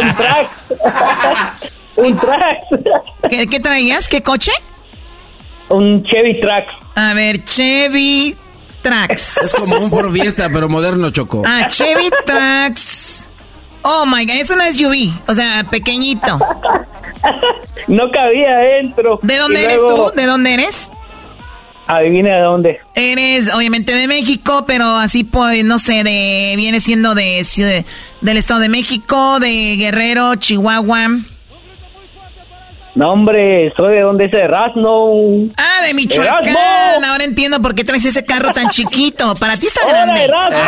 [0.00, 0.50] Un track.
[1.96, 2.58] Un track.
[3.28, 4.08] ¿Qué, qué traías?
[4.08, 4.52] ¿Qué coche?
[5.68, 6.66] Un Chevy Trax.
[6.96, 8.36] A ver, Chevy
[8.80, 9.36] Trax.
[9.38, 11.42] Es como un Ford Fiesta, pero moderno, Choco.
[11.46, 13.28] Ah, Chevy Trax.
[13.82, 16.38] Oh my god, es una SUV, o sea, pequeñito.
[17.88, 19.18] No cabía adentro.
[19.22, 20.16] ¿De dónde Y eres luego- tú?
[20.16, 20.90] ¿De dónde eres?
[21.90, 22.80] Adivina de dónde.
[22.94, 27.44] Eres obviamente de México, pero así pues, no sé, de viene siendo de,
[28.20, 31.08] del Estado de México, de Guerrero, Chihuahua.
[32.94, 35.48] No, hombre, soy de donde es Erasmo.
[35.56, 36.46] Ah, de Michoacán.
[36.46, 37.06] Erasmo.
[37.06, 39.34] Ahora entiendo por qué traes ese carro tan chiquito.
[39.34, 40.24] Para ti está ¡Hola, grande.
[40.24, 40.58] Erasmo!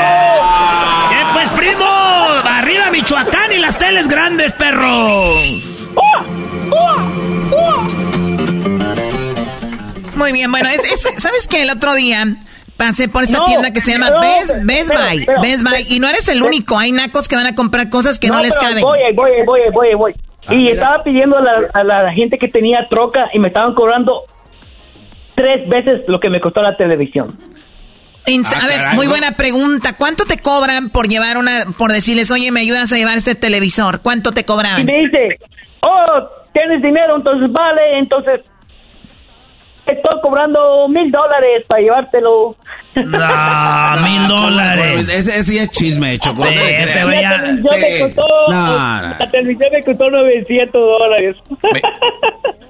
[1.11, 1.85] ¿Qué pues, primo?
[1.85, 5.63] Arriba Michoacán y las teles grandes, perros.
[10.23, 11.63] Muy bien, bueno, es, es- ¿sabes qué?
[11.63, 12.25] El otro día
[12.77, 15.25] pasé por esta No, tienda que se llama no, Best, Best pero- Buy.
[15.27, 15.87] pero- Best Buy.
[15.89, 16.79] Y no eres el único.
[16.79, 18.81] Hay nacos que van a comprar cosas que no, les caben.
[18.83, 19.31] Voy, voy,
[19.73, 20.15] voy, voy.
[20.47, 23.75] Ah, y estaba pidiendo a la, a la gente que tenía troca y me estaban
[23.75, 24.25] cobrando
[25.35, 27.39] tres veces lo que me costó la televisión.
[28.27, 29.13] En- Ah, a ver, caray, muy ¿no?
[29.13, 29.97] buena pregunta.
[29.97, 34.01] ¿Cuánto te cobran por llevar una, por decirles, oye, me ayudas a llevar este televisor?
[34.01, 34.85] ¿Cuánto te Y cobraban?
[34.87, 35.39] me dice,
[35.81, 38.41] oh, tienes dinero, entonces vale, entonces
[39.87, 42.57] estoy cobrando mil dólares para llevártelo.
[42.95, 45.09] No, mil dólares.
[45.09, 46.45] Ese, ese ya es chisme, Choco.
[46.47, 48.03] Sí, este güey ya- La televisión me Sí.
[48.03, 49.09] costó, No, no.
[49.19, 51.37] la televisión me costó 900 dólares.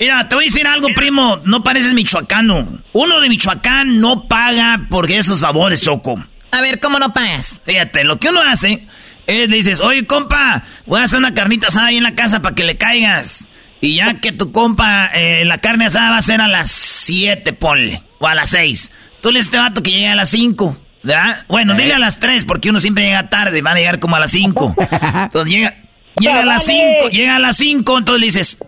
[0.00, 1.38] Mira, te voy a decir algo, primo.
[1.44, 2.68] No pareces michoacano.
[2.92, 6.14] Uno de Michoacán no paga por esos favores, Choco.
[6.52, 7.62] A ver, ¿cómo no pagas?
[7.64, 8.86] Fíjate, lo que uno hace
[9.26, 12.40] es le dices, oye, compa, voy a hacer una carnita asada ahí en la casa
[12.42, 13.47] para que le caigas.
[13.80, 17.52] Y ya que tu compa, eh, la carne asada va a ser a las 7,
[17.52, 18.02] ponle.
[18.18, 18.90] O a las 6.
[19.20, 20.76] Tú le a este vato que llegue a las 5.
[21.02, 21.44] ¿Verdad?
[21.48, 23.62] Bueno, dile a las 3 porque uno siempre llega tarde.
[23.62, 24.74] Van a llegar como a las 5.
[25.24, 25.76] Entonces llega,
[26.18, 27.08] llega a las 5.
[27.10, 27.98] Llega a las 5.
[27.98, 28.58] Entonces le dices,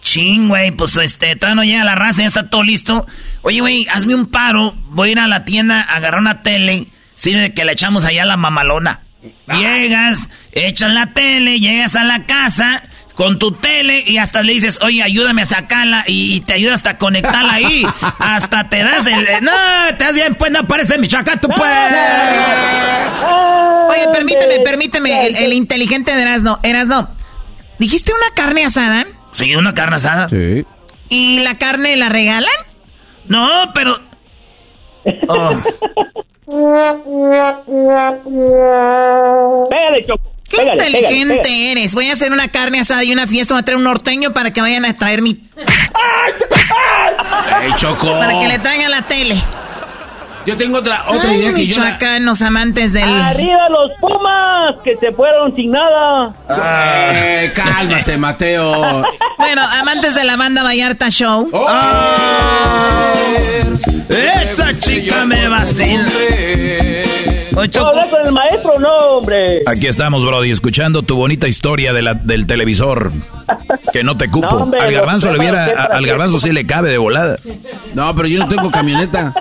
[0.00, 3.06] Ching, güey, pues este, todavía no llega la raza, ya está todo listo.
[3.42, 6.86] Oye, güey, hazme un paro, voy a ir a la tienda a agarrar una tele,
[7.14, 9.02] sirve de que le echamos allá la mamalona.
[9.52, 12.84] Llegas, echas la tele, llegas a la casa
[13.18, 16.74] con tu tele y hasta le dices, oye, ayúdame a sacarla y, y te ayuda
[16.74, 17.84] hasta a conectarla ahí.
[18.20, 19.26] hasta te das el...
[19.42, 19.50] No,
[19.98, 21.68] te das bien, pues no parece mi chacato, pues.
[23.88, 26.60] Oye, permíteme, permíteme, el, el inteligente de Erasno.
[26.62, 27.08] Erasno,
[27.80, 29.04] ¿dijiste una carne asada?
[29.32, 30.28] Sí, una carne asada.
[30.28, 30.64] Sí.
[31.08, 32.54] ¿Y la carne la regalan?
[33.26, 33.98] No, pero...
[35.26, 35.60] Oh.
[39.68, 40.37] Pégale, Choco.
[40.48, 41.72] Qué Pégale, inteligente pégale, pégale.
[41.72, 41.94] eres.
[41.94, 43.54] Voy a hacer una carne asada y una fiesta.
[43.54, 45.40] Voy a traer un norteño para que vayan a traer mi...
[47.62, 48.18] Ey, Choco.
[48.18, 49.36] Para que le traigan la tele.
[50.46, 51.82] Yo tengo otra, otra Ay, idea que yo...
[51.82, 53.04] la- los amantes del...
[53.04, 56.32] Arriba los Pumas, que se fueron sin nada.
[57.12, 59.02] Eh, cálmate, Mateo.
[59.36, 61.50] Bueno, amantes de la banda Vallarta Show.
[61.52, 61.66] Oh.
[64.08, 66.08] Esa chica me vacila.
[67.52, 67.64] ¿No
[68.64, 69.62] hombre?
[69.66, 73.12] Aquí estamos, Brody, escuchando tu bonita historia de la, del televisor.
[73.92, 74.46] Que no te cupo.
[74.50, 77.36] No, hombre, al garbanzo le viera, a- al garbanzo sí le cabe de volada.
[77.94, 79.34] No, pero yo no tengo camioneta.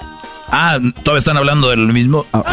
[0.50, 2.26] Ah, todavía están hablando del mismo.
[2.34, 2.44] Ah.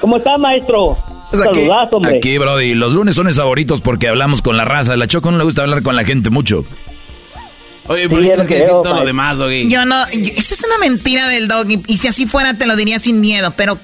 [0.00, 0.96] ¿Cómo está, maestro?
[1.30, 2.16] Pues aquí, Saludazo, hombre.
[2.18, 4.96] aquí, Brody, los lunes son mis favoritos porque hablamos con la raza.
[4.96, 6.64] La Choco no le gusta hablar con la gente mucho.
[7.90, 9.68] Oye, pero Sí, tienes es que decir todo lo demás, Doggy.
[9.68, 11.82] Yo no, yo- esa es una mentira del doggy.
[11.88, 13.52] Y si así fuera, te lo diría sin miedo.
[13.56, 13.78] Pero,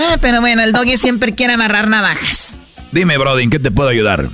[0.00, 2.58] ah, pero bueno, el doggy siempre quiere amarrar navajas.
[2.90, 4.28] Dime, Brody, ¿en qué te puedo ayudar?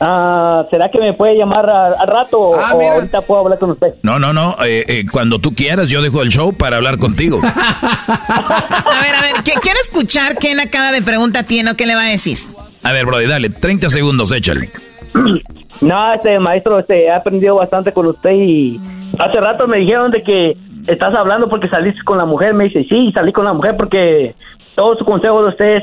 [0.00, 3.70] Ah, ¿Será que me puede llamar al rato o Ah, o ahorita puedo hablar con
[3.70, 3.94] usted?
[4.02, 4.56] No, no, no.
[4.64, 7.40] eh, eh, cuando tú quieras, yo dejo el show para hablar contigo.
[7.44, 11.94] A ver, a ver, ¿qué- quiero escuchar qué acaba de pregunta tiene o qué le
[11.94, 12.36] va a decir.
[12.82, 14.70] A ver, Brody, dale, 30 segundos, échale.
[15.80, 18.80] No, este maestro, este, he aprendido bastante con usted y
[19.18, 22.54] hace rato me dijeron de que estás hablando porque saliste con la mujer.
[22.54, 24.34] Me dice, sí, salí con la mujer porque
[24.74, 25.82] todo su consejo de ustedes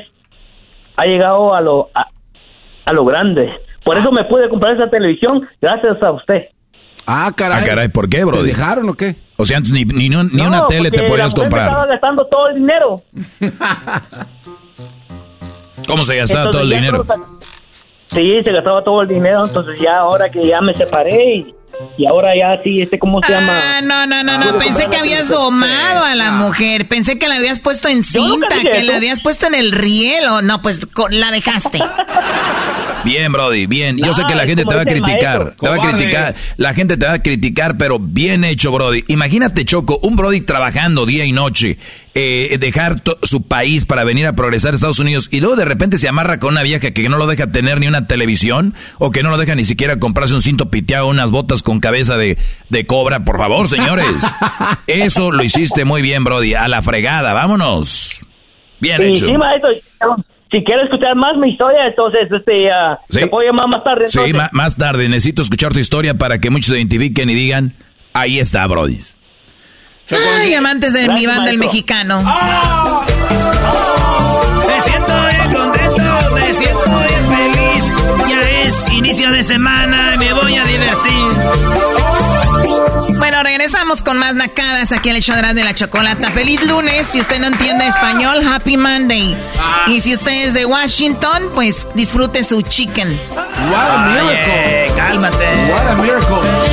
[0.97, 2.07] ha llegado a lo a,
[2.85, 3.49] a lo grande.
[3.83, 6.43] Por eso me pude comprar esa televisión gracias a usted.
[7.05, 7.59] Ah, caray.
[7.61, 8.23] Ah, caray, ¿por qué?
[8.25, 9.15] ¿Te dejaron o qué?
[9.35, 11.69] O sea, antes ni, ni, ni No, una tele te podías la mujer me Estaba
[11.69, 11.87] comprar.
[11.89, 13.01] gastando todo el dinero.
[15.87, 17.05] ¿Cómo se gastaba Entonces, todo el dinero?
[18.13, 19.45] Sí, se gastaba todo el dinero.
[19.45, 21.55] Entonces ya ahora que ya me separé y,
[21.97, 23.77] y ahora ya sí, este, ¿cómo se llama?
[23.77, 24.51] Ah, no, no, no, no.
[24.51, 24.59] Ah.
[24.59, 26.87] Pensé que habías domado a la mujer.
[26.87, 28.81] Pensé que la habías puesto en cinta, que eso.
[28.91, 30.25] la habías puesto en el riel.
[30.27, 31.79] O no, pues co- la dejaste.
[33.03, 33.97] Bien, Brody, bien.
[33.97, 35.55] Yo sé que la gente te va a criticar.
[35.59, 36.35] Te va a criticar.
[36.55, 39.03] La gente te va a criticar, pero bien hecho, Brody.
[39.09, 41.77] Imagínate, Choco, un Brody trabajando día y noche,
[42.15, 45.97] eh, dejar su país para venir a progresar a Estados Unidos y luego de repente
[45.97, 49.23] se amarra con una vieja que no lo deja tener ni una televisión o que
[49.23, 52.37] no lo deja ni siquiera comprarse un cinto piteado, unas botas con cabeza de,
[52.69, 53.23] de cobra.
[53.25, 54.05] Por favor, señores.
[54.87, 56.53] Eso lo hiciste muy bien, Brody.
[56.53, 58.25] A la fregada, vámonos.
[58.79, 59.27] Bien Sí, hecho.
[59.27, 59.69] sí, maestro.
[60.51, 63.21] Si quiere escuchar más mi historia, entonces, este, ah, Sí.
[63.21, 64.05] te puedo llamar más tarde.
[64.05, 64.49] Sí, entonces?
[64.53, 65.09] más tarde.
[65.09, 67.73] Necesito escuchar tu historia para que muchos se identifiquen y digan,
[68.13, 68.99] ahí está, Brody.
[70.11, 72.21] Ay, amantes de mi banda, el mexicano.
[74.67, 77.85] Me siento bien contento, me siento bien feliz.
[78.29, 81.33] Ya es inicio de semana y me voy a divertir.
[83.17, 86.29] Bueno, regresamos con más nacadas aquí en el show de la Chocolata.
[86.31, 87.07] Feliz lunes.
[87.07, 89.37] Si usted no entiende español, Happy Monday.
[89.87, 93.17] Y si usted es de Washington, pues disfrute su chicken.
[93.31, 94.27] What a miracle.
[94.27, 95.71] Oye, cálmate.
[95.71, 96.72] What a miracle.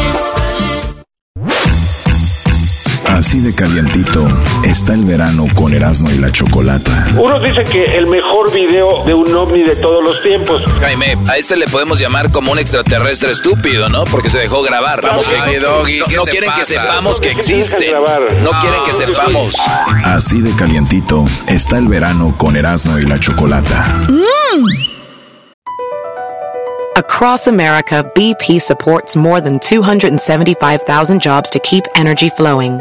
[3.20, 4.26] Así de calientito
[4.64, 7.06] está el verano con Erasmo y la Chocolata.
[7.18, 10.64] Unos dicen que el mejor video de un ovni de todos los tiempos.
[10.80, 14.04] Jaime, a este le podemos llamar como un extraterrestre estúpido, ¿no?
[14.06, 15.02] Porque se dejó grabar.
[15.02, 16.72] Vamos, que Ay, Doggy, no, ¿qué no te quieren que pasa?
[16.72, 17.92] sepamos que existe.
[18.42, 19.54] No quieren que sepamos.
[20.02, 24.06] Así de calientito está el verano con Erasmo y la Chocolata.
[26.96, 32.80] Across America, BP supports more than 275,000 jobs to keep energy flowing.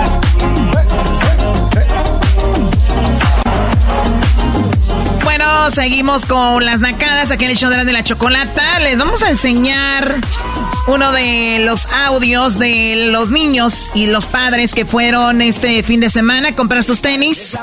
[5.69, 8.79] seguimos con las nacadas aquí en el show de la, de la chocolata.
[8.79, 10.19] Les vamos a enseñar
[10.87, 16.09] uno de los audios de los niños y los padres que fueron este fin de
[16.09, 17.59] semana a comprar sus tenis.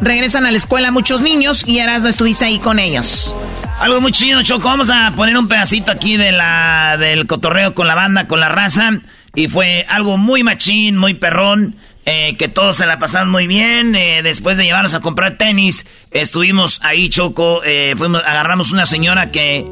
[0.00, 3.34] Regresan a la escuela muchos niños y no estuviste ahí con ellos.
[3.80, 4.68] Algo muy chido, Choco.
[4.68, 8.48] Vamos a poner un pedacito aquí de la, del cotorreo con la banda, con la
[8.48, 8.90] raza.
[9.34, 11.76] Y fue algo muy machín, muy perrón.
[12.04, 13.94] Eh, que todos se la pasaron muy bien.
[13.94, 17.62] Eh, después de llevarnos a comprar tenis, estuvimos ahí, Choco.
[17.64, 19.64] Eh, fuimos, agarramos una señora que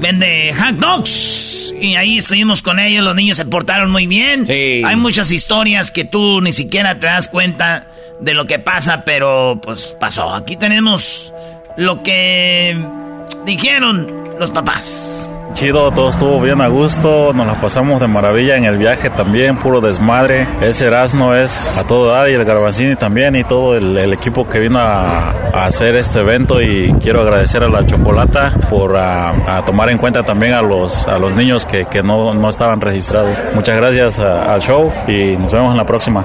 [0.00, 1.74] vende hot dogs.
[1.78, 3.04] Y ahí estuvimos con ellos.
[3.04, 4.46] Los niños se portaron muy bien.
[4.48, 7.88] Hay muchas historias que tú ni siquiera te das cuenta
[8.20, 10.34] de lo que pasa, pero pues pasó.
[10.34, 11.32] Aquí tenemos
[11.76, 12.74] lo que
[13.44, 15.28] dijeron los papás.
[15.54, 19.56] Chido, todo estuvo bien a gusto, nos la pasamos de maravilla en el viaje también,
[19.56, 20.46] puro desmadre.
[20.60, 24.58] Ese Erasmo es a todo dar y el Garbancini también y todo el, equipo que
[24.58, 29.98] vino a, hacer este evento y quiero agradecer a la Chocolata por a, tomar en
[29.98, 33.36] cuenta también a los, a los niños que, que no, no, estaban registrados.
[33.54, 36.24] Muchas gracias al show y nos vemos en la próxima.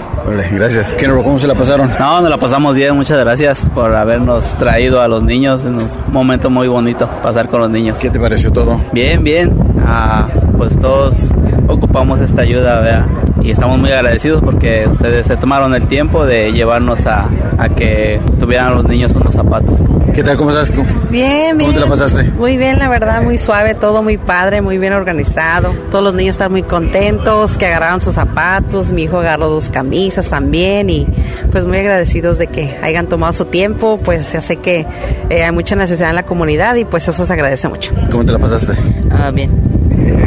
[0.52, 0.96] gracias.
[1.24, 1.90] ¿Cómo se la pasaron?
[2.00, 5.88] No, nos la pasamos bien, muchas gracias por habernos traído a los niños en un
[6.12, 8.00] momento muy bonito pasar con los niños.
[8.00, 8.80] ¿Qué te pareció todo?
[8.92, 9.52] Bien, bien,
[9.86, 10.28] ah,
[10.62, 11.26] pues todos
[11.68, 13.08] ocupamos esta ayuda, ¿vea?
[13.44, 18.22] y estamos muy agradecidos porque ustedes se tomaron el tiempo de llevarnos a, a que
[18.40, 19.80] tuvieran los niños unos zapatos.
[20.14, 20.38] ¿Qué tal?
[20.38, 20.72] ¿Cómo estás?
[21.10, 21.72] Bien, bien.
[21.72, 22.24] ¿Cómo te la pasaste?
[22.24, 25.74] Muy bien, la verdad, muy suave, todo muy padre, muy bien organizado.
[25.90, 30.30] Todos los niños están muy contentos, que agarraron sus zapatos, mi hijo agarró dos camisas
[30.30, 31.08] también y
[31.52, 34.86] pues muy agradecidos de que hayan tomado su tiempo, pues se hace que
[35.30, 37.94] eh, hay mucha necesidad en la comunidad y pues eso se agradece mucho.
[38.12, 38.74] ¿Cómo te la pasaste?
[39.10, 39.81] Ah, bien.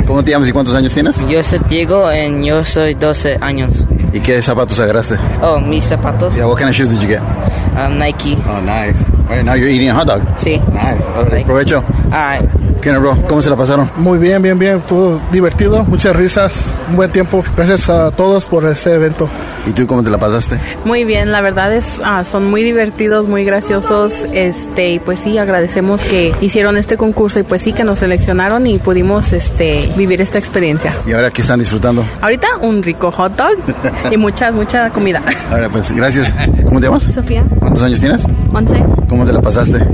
[0.06, 1.16] ¿Cómo te llamas y cuántos años tienes?
[1.28, 3.86] Yo soy Diego y yo soy 12 años.
[4.12, 5.16] ¿Y qué zapatos agarraste?
[5.42, 6.36] Oh, mis zapatos.
[6.36, 7.20] Yeah, what kind of shoes did you get?
[7.76, 8.36] Um, Nike.
[8.46, 9.04] Oh, nice.
[9.28, 10.22] Right, now you're eating a hot dog.
[10.38, 10.58] Sí.
[10.72, 11.04] Nice.
[11.32, 11.44] Right.
[11.44, 11.82] Provecho.
[12.12, 12.64] All right.
[12.84, 13.16] ¿Qué bro?
[13.26, 13.90] ¿Cómo se la pasaron?
[13.96, 14.76] Muy bien, bien, bien.
[14.76, 17.42] Estuvo divertido, muchas risas, un buen tiempo.
[17.56, 19.26] Gracias a todos por este evento.
[19.66, 20.58] ¿Y tú cómo te la pasaste?
[20.84, 24.26] Muy bien, la verdad es, ah, son muy divertidos, muy graciosos.
[24.34, 28.66] Este, y pues sí, agradecemos que hicieron este concurso y pues sí que nos seleccionaron
[28.66, 29.63] y pudimos este,
[29.96, 30.92] vivir esta experiencia.
[31.06, 32.04] ¿Y ahora qué están disfrutando?
[32.20, 33.56] Ahorita un rico hot dog
[34.10, 35.22] y mucha, mucha comida.
[35.50, 36.32] Ahora pues, gracias.
[36.64, 37.04] ¿Cómo te llamas?
[37.04, 37.44] Sofía.
[37.58, 38.26] ¿Cuántos años tienes?
[38.52, 38.76] Once.
[39.08, 39.84] ¿Cómo te la pasaste?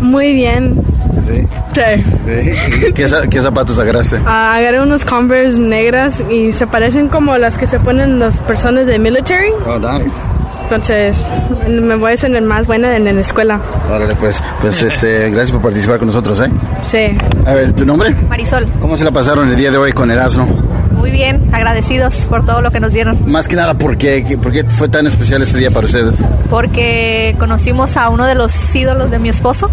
[0.00, 0.80] Muy bien.
[1.26, 1.46] ¿Sí?
[1.74, 2.92] Sí.
[2.94, 4.20] ¿Qué, zapatos agarraste?
[4.26, 8.86] Ah, agarré unos Converse negras y se parecen como las que se ponen las personas
[8.86, 9.50] de military.
[9.66, 10.35] Oh, nice.
[10.66, 11.24] Entonces,
[11.68, 13.60] me voy a ser más buena en, la escuela.
[13.88, 16.50] Órale, pues, pues este, gracias por participar con nosotros, ¿eh?
[16.82, 17.16] Sí.
[17.46, 18.12] A ver, ¿tu nombre?
[18.28, 18.66] Marisol.
[18.80, 20.44] ¿Cómo se la pasaron el día de hoy con Erasmo?
[20.90, 23.30] Muy bien, agradecidos por todo lo que nos dieron.
[23.30, 24.36] Más que nada, ¿por qué?
[24.42, 26.16] ¿Por qué fue tan especial este día para ustedes?
[26.50, 29.70] Porque conocimos a uno de los ídolos de mi esposo,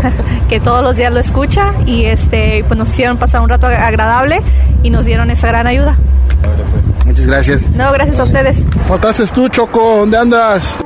[0.48, 4.42] que todos los días lo escucha, y este, pues nos hicieron pasar un rato agradable
[4.84, 5.96] y nos dieron esa gran ayuda.
[6.40, 7.70] Pues, muchas gracias.
[7.70, 8.64] No, gracias a ustedes.
[8.86, 10.76] Faltaste tú, Choco, ¿dónde andas?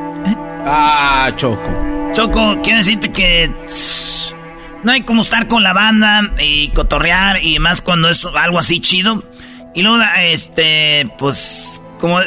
[0.64, 1.68] Ah, Choco.
[2.12, 3.50] Choco, quiero decirte que
[4.82, 8.80] no hay como estar con la banda y cotorrear y más cuando es algo así
[8.80, 9.22] chido.
[9.74, 12.20] Y luego, este, pues, como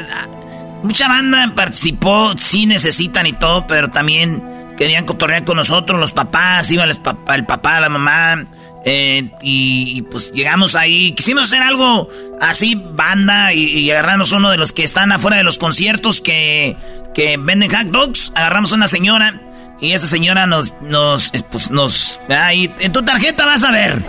[0.84, 6.72] mucha banda participó, sí necesitan y todo, pero también querían cotorrear con nosotros, los papás,
[6.72, 8.46] iba el papá, el papá la mamá.
[8.86, 12.10] Eh, y, pues llegamos ahí, quisimos hacer algo
[12.42, 16.76] así, banda, y, y, agarrarnos uno de los que están afuera de los conciertos que,
[17.14, 18.32] que venden hot dogs.
[18.36, 19.40] Agarramos una señora
[19.80, 24.02] y esa señora nos, nos, pues nos, ahí, en tu tarjeta vas a ver.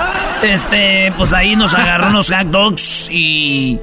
[0.43, 3.81] Este, pues ahí nos agarró unos hot dogs y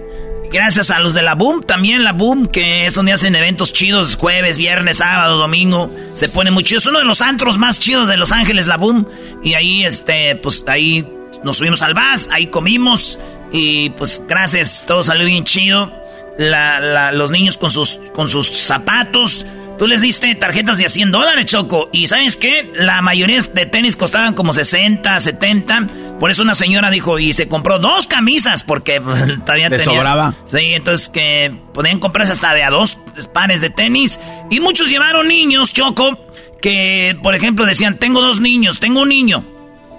[0.51, 4.15] gracias a los de la Boom, también la Boom, que es donde hacen eventos chidos,
[4.15, 6.79] jueves, viernes, sábado, domingo, se pone muy chido.
[6.79, 9.07] Es uno de los antros más chidos de Los Ángeles, la Boom.
[9.43, 11.07] Y ahí, este, pues ahí
[11.43, 13.17] nos subimos al bus, ahí comimos
[13.51, 15.91] y pues gracias, todo salió bien chido.
[16.37, 19.45] La, la, los niños con sus, con sus zapatos
[19.81, 21.89] Tú les diste tarjetas de a 100 dólares, Choco.
[21.91, 22.71] Y ¿sabes qué?
[22.75, 25.87] La mayoría de tenis costaban como 60, 70.
[26.19, 30.35] Por eso una señora dijo, y se compró dos camisas porque pues, todavía ¿Le sobraba?
[30.45, 32.99] Sí, entonces que podían comprarse hasta de a dos
[33.33, 34.19] pares de tenis.
[34.51, 36.27] Y muchos llevaron niños, Choco,
[36.61, 39.43] que por ejemplo decían, tengo dos niños, tengo un niño.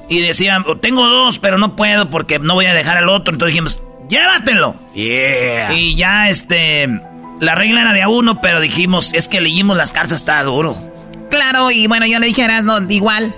[0.09, 3.35] Y decían, tengo dos, pero no puedo porque no voy a dejar al otro.
[3.35, 4.77] Entonces dijimos, llévatelo.
[4.95, 5.75] Yeah.
[5.75, 6.89] Y ya este
[7.43, 10.77] la regla era de a uno, pero dijimos, es que leímos las cartas, está duro.
[11.29, 13.35] Claro, y bueno, yo le dije a igual,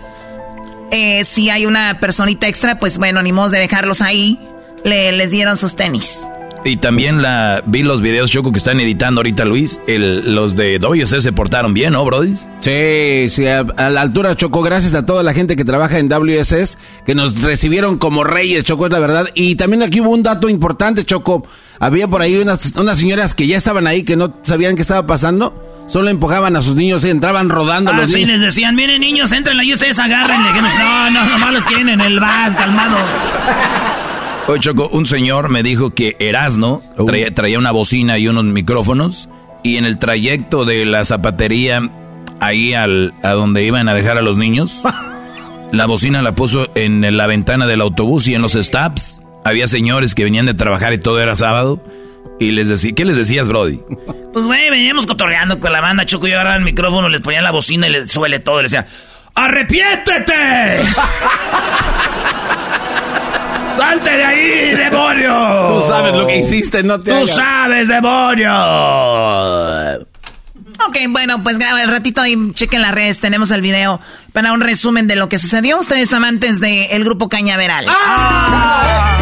[0.91, 4.39] eh, si hay una personita extra, pues bueno, ni modo de dejarlos ahí.
[4.85, 6.27] Le, les dieron sus tenis.
[6.67, 9.81] Y también la vi los videos, Choco, que están editando ahorita Luis.
[9.87, 12.35] El, los de WC se portaron bien, ¿no, Brody?
[12.61, 16.09] Sí, sí, a, a, la altura, Choco, gracias a toda la gente que trabaja en
[16.09, 19.29] WSS, que nos recibieron como reyes, Choco, es la verdad.
[19.35, 21.47] Y también aquí hubo un dato importante, Choco.
[21.81, 25.07] Había por ahí unas, unas señoras que ya estaban ahí, que no sabían qué estaba
[25.07, 25.85] pasando.
[25.87, 28.31] Solo empujaban a sus niños y entraban rodando ah, los sí, niños.
[28.31, 30.51] les decían, miren niños, entren ahí, ustedes agárrenle.
[30.53, 32.97] Que nos, no, no, nomás los quieren en el vas, calmado.
[34.47, 39.29] Oye, Choco, un señor me dijo que Erasno traía, traía, una bocina y unos micrófonos
[39.63, 41.81] y en el trayecto de la zapatería
[42.41, 44.83] ahí al, a donde iban a dejar a los niños,
[45.73, 50.15] la bocina la puso en la ventana del autobús y en los stops había señores
[50.15, 51.83] que venían de trabajar y todo era sábado.
[52.41, 53.81] Y les decía, ¿qué les decías, Brody?
[54.33, 56.05] Pues, güey, veníamos cotorreando con la banda.
[56.05, 58.59] Choco, yo agarraba el micrófono, les ponía la bocina y les suele todo.
[58.59, 58.87] Y les decía,
[59.35, 60.81] ¡arrepiéntete!
[63.77, 65.67] ¡Salte de ahí, demonio!
[65.69, 67.35] Tú sabes lo que hiciste, no te Tú hagas.
[67.35, 68.53] sabes, demonio.
[70.87, 73.19] Ok, bueno, pues el ratito y chequen las redes.
[73.21, 74.01] Tenemos el video
[74.33, 75.79] para un resumen de lo que sucedió.
[75.79, 77.87] Ustedes amantes del grupo Cañaveral.
[77.89, 79.19] ¡Ah!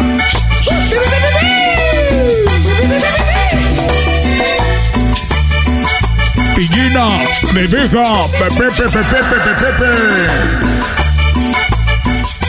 [6.55, 7.07] Pillina,
[7.53, 11.02] me deja, pepe, pepe, pepe, pepe.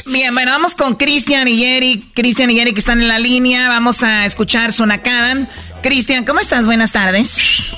[0.07, 2.13] Bien, bueno, vamos con Cristian y Eric.
[2.15, 3.69] Cristian y Eric están en la línea.
[3.69, 5.47] Vamos a escuchar su Nakada.
[5.83, 6.67] Cristian, ¿cómo estás?
[6.67, 7.73] Buenas tardes.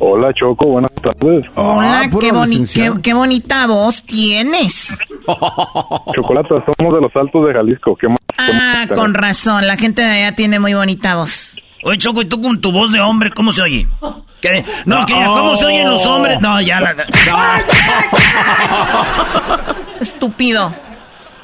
[0.00, 1.44] Hola, Choco, buenas tardes.
[1.56, 4.96] Hola, ah, qué, boni qué, qué, bonita voz tienes.
[6.14, 7.96] Chocolata, somos de los Altos de Jalisco.
[7.96, 11.56] ¿Qué más ah, con razón, la gente de allá tiene muy bonita voz.
[11.82, 13.88] Oye, Choco, ¿y tú con tu voz de hombre cómo se oye?
[14.40, 14.64] ¿Qué?
[14.84, 16.40] No, no, que ¿cómo se oyen los hombres?
[16.40, 16.94] No, ya la...
[16.94, 17.04] No.
[20.00, 20.72] Estúpido.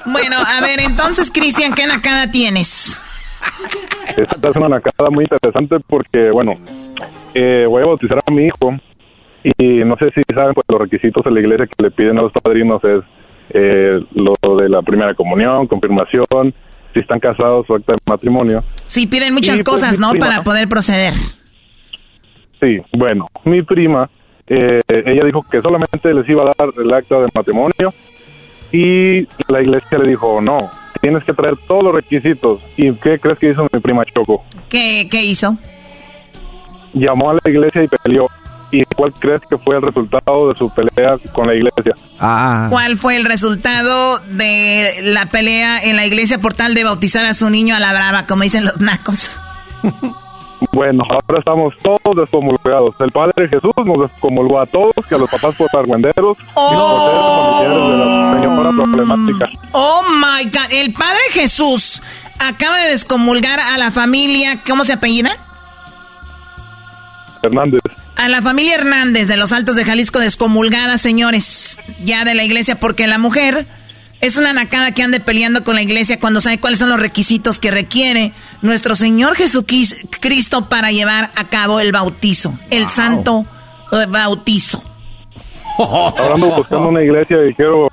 [0.06, 3.00] Bueno, a ver, entonces, Cristian, ¿qué nakada tienes?
[4.16, 6.54] Esta es una nakada muy interesante porque, bueno,
[7.34, 8.74] eh, voy a bautizar a mi hijo
[9.58, 12.22] y no sé si saben, pues los requisitos de la iglesia que le piden a
[12.22, 13.02] los padrinos es
[13.50, 16.54] eh, lo de la primera comunión, confirmación,
[16.92, 18.62] si están casados o acta de matrimonio.
[18.86, 20.10] Sí, piden muchas y, cosas, pues, ¿no?
[20.10, 21.12] Prima, Para poder proceder.
[22.60, 24.08] Sí, bueno, mi prima,
[24.46, 27.90] eh, ella dijo que solamente les iba a dar el acta de matrimonio
[28.74, 30.68] y la iglesia le dijo, no,
[31.00, 32.60] tienes que traer todos los requisitos.
[32.76, 34.44] ¿Y qué crees que hizo mi prima Choco?
[34.68, 35.56] ¿Qué, qué hizo?
[36.92, 38.26] Llamó a la iglesia y peleó.
[38.72, 41.94] ¿Y cuál crees que fue el resultado de su pelea con la iglesia?
[42.18, 42.66] Ah.
[42.68, 47.34] ¿Cuál fue el resultado de la pelea en la iglesia por tal de bautizar a
[47.34, 49.30] su niño a la brava, como dicen los nacos?
[50.72, 52.94] Bueno, ahora estamos todos descomulgados.
[53.00, 57.60] El Padre Jesús nos descomulgó a todos, que a los papás por argüenderos oh.
[57.62, 59.50] y los familiares de la señora problemática.
[59.72, 62.02] Oh my God, el Padre Jesús
[62.38, 65.36] acaba de descomulgar a la familia, ¿cómo se apellidan?
[67.42, 67.80] Hernández.
[68.16, 72.78] A la familia Hernández de los Altos de Jalisco descomulgada, señores, ya de la iglesia,
[72.78, 73.66] porque la mujer
[74.24, 77.60] es una nacada que ande peleando con la iglesia cuando sabe cuáles son los requisitos
[77.60, 82.88] que requiere nuestro Señor Jesucristo para llevar a cabo el bautizo, el wow.
[82.88, 83.44] santo
[84.08, 84.82] bautizo.
[85.78, 87.90] Hablando buscando una iglesia y quiero,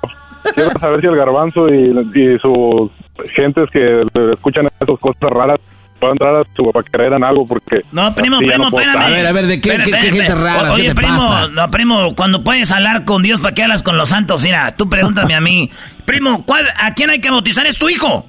[0.54, 2.90] quiero saber si el garbanzo y, y sus
[3.34, 4.02] gentes que
[4.32, 5.60] escuchan esas cosas raras
[6.02, 9.02] puedo entrar a su para creer en algo porque no primo primo no espérame.
[9.02, 11.48] a ver a ver de qué, qué, gente rara oye ¿qué te primo pasa?
[11.48, 14.88] no primo cuando puedes hablar con Dios para qué hablas con los santos mira tú
[14.88, 15.70] pregúntame a mí.
[16.04, 18.26] Primo ¿cuál, a quién hay que bautizar es tu hijo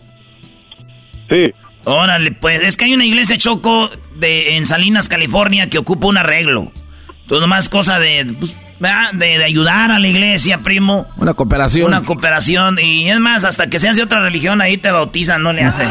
[1.30, 1.52] sí.
[1.86, 6.18] Órale pues es que hay una iglesia choco de en Salinas California que ocupa un
[6.18, 6.72] arreglo.
[7.28, 8.56] Tú nomás cosa de pues,
[9.14, 11.08] de, de, ayudar a la iglesia, primo.
[11.18, 11.88] Una cooperación.
[11.88, 12.78] Una cooperación.
[12.82, 15.88] Y es más, hasta que seas de otra religión, ahí te bautizan, no le hacen.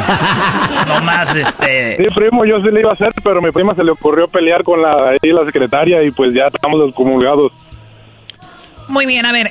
[0.87, 1.97] no más, este...
[1.97, 4.29] Sí, primo, yo sí le iba a hacer, pero a mi prima se le ocurrió
[4.29, 7.53] pelear con la, ahí, la secretaria y pues ya estamos descomulgados.
[8.89, 9.49] Muy bien, a ver.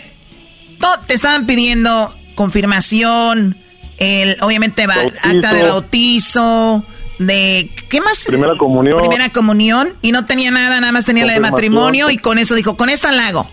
[1.07, 3.57] Te estaban pidiendo confirmación,
[3.97, 5.27] el, obviamente, bautizo.
[5.27, 6.83] acta de bautizo
[7.27, 8.25] de ¿qué más?
[8.25, 8.99] Primera comunión.
[8.99, 12.55] Primera comunión y no tenía nada, nada más tenía la de matrimonio y con eso
[12.55, 13.47] dijo, con esta la hago.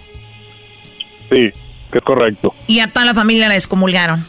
[1.31, 1.51] Sí,
[1.93, 2.55] que es correcto.
[2.67, 4.25] Y a toda la familia la descomulgaron.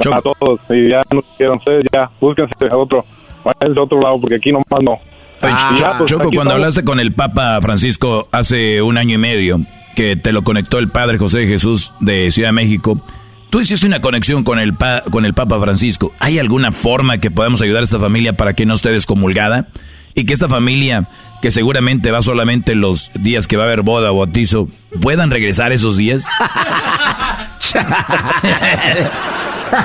[0.00, 0.16] Choco.
[0.16, 3.04] A todos, y ya no quieren ser, ya, búsquense a otro,
[3.44, 4.98] váyanse a otro lado porque aquí nomás no.
[5.42, 6.54] Ah, ya, pues, Choco, cuando estamos.
[6.54, 9.60] hablaste con el Papa Francisco hace un año y medio,
[9.94, 13.02] que te lo conectó el Padre José Jesús de Ciudad de México,
[13.50, 16.12] Tú hiciste una conexión con el, pa, con el Papa Francisco.
[16.20, 19.66] ¿Hay alguna forma que podamos ayudar a esta familia para que no esté descomulgada?
[20.14, 21.08] Y que esta familia,
[21.42, 24.68] que seguramente va solamente los días que va a haber boda o bautizo,
[25.00, 26.26] puedan regresar esos días?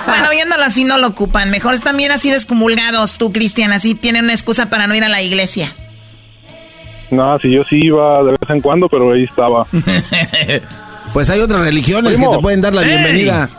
[0.08, 1.50] bueno, escándalo así no lo ocupan.
[1.50, 3.72] Mejor están bien así descomulgados tú, Cristian.
[3.72, 5.74] Así tienen una excusa para no ir a la iglesia.
[7.10, 9.66] No, si yo sí iba de vez en cuando, pero ahí estaba.
[11.16, 12.30] pues hay otras religiones Primo.
[12.30, 12.90] que te pueden dar la Ey.
[12.90, 13.50] bienvenida.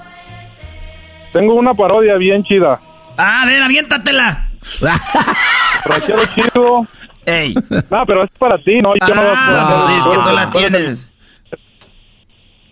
[1.33, 2.79] Tengo una parodia bien chida.
[3.17, 4.49] Ah, a ver, aviéntatela.
[5.87, 6.81] Ranchero chido.
[7.25, 7.55] Ey.
[7.91, 8.93] No, pero es para ti, ¿no?
[8.95, 11.09] Yo no- Ah, no- es que tú la tienes.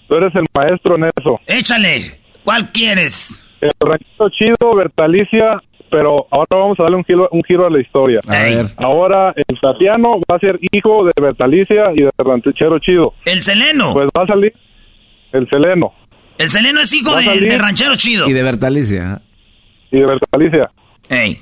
[0.07, 1.41] Tú eres el maestro en eso.
[1.47, 2.21] Échale.
[2.45, 3.31] ¿Cuál quieres?
[3.63, 7.81] El ranchero chido, Bertalicia, pero ahora vamos a darle un giro, un giro a la
[7.81, 8.21] historia.
[8.29, 8.67] A ver.
[8.77, 13.15] Ahora el Tatiano va a ser hijo de Bertalicia y de ranchero chido.
[13.25, 13.95] El Seleno.
[13.95, 14.53] Pues va a salir
[15.35, 15.93] el Seleno
[16.39, 18.29] El Seleno es hijo de, ranchero chido.
[18.29, 19.21] Y de Bertalicia.
[19.91, 20.71] y de Bertalicia.
[21.09, 21.39] Ey.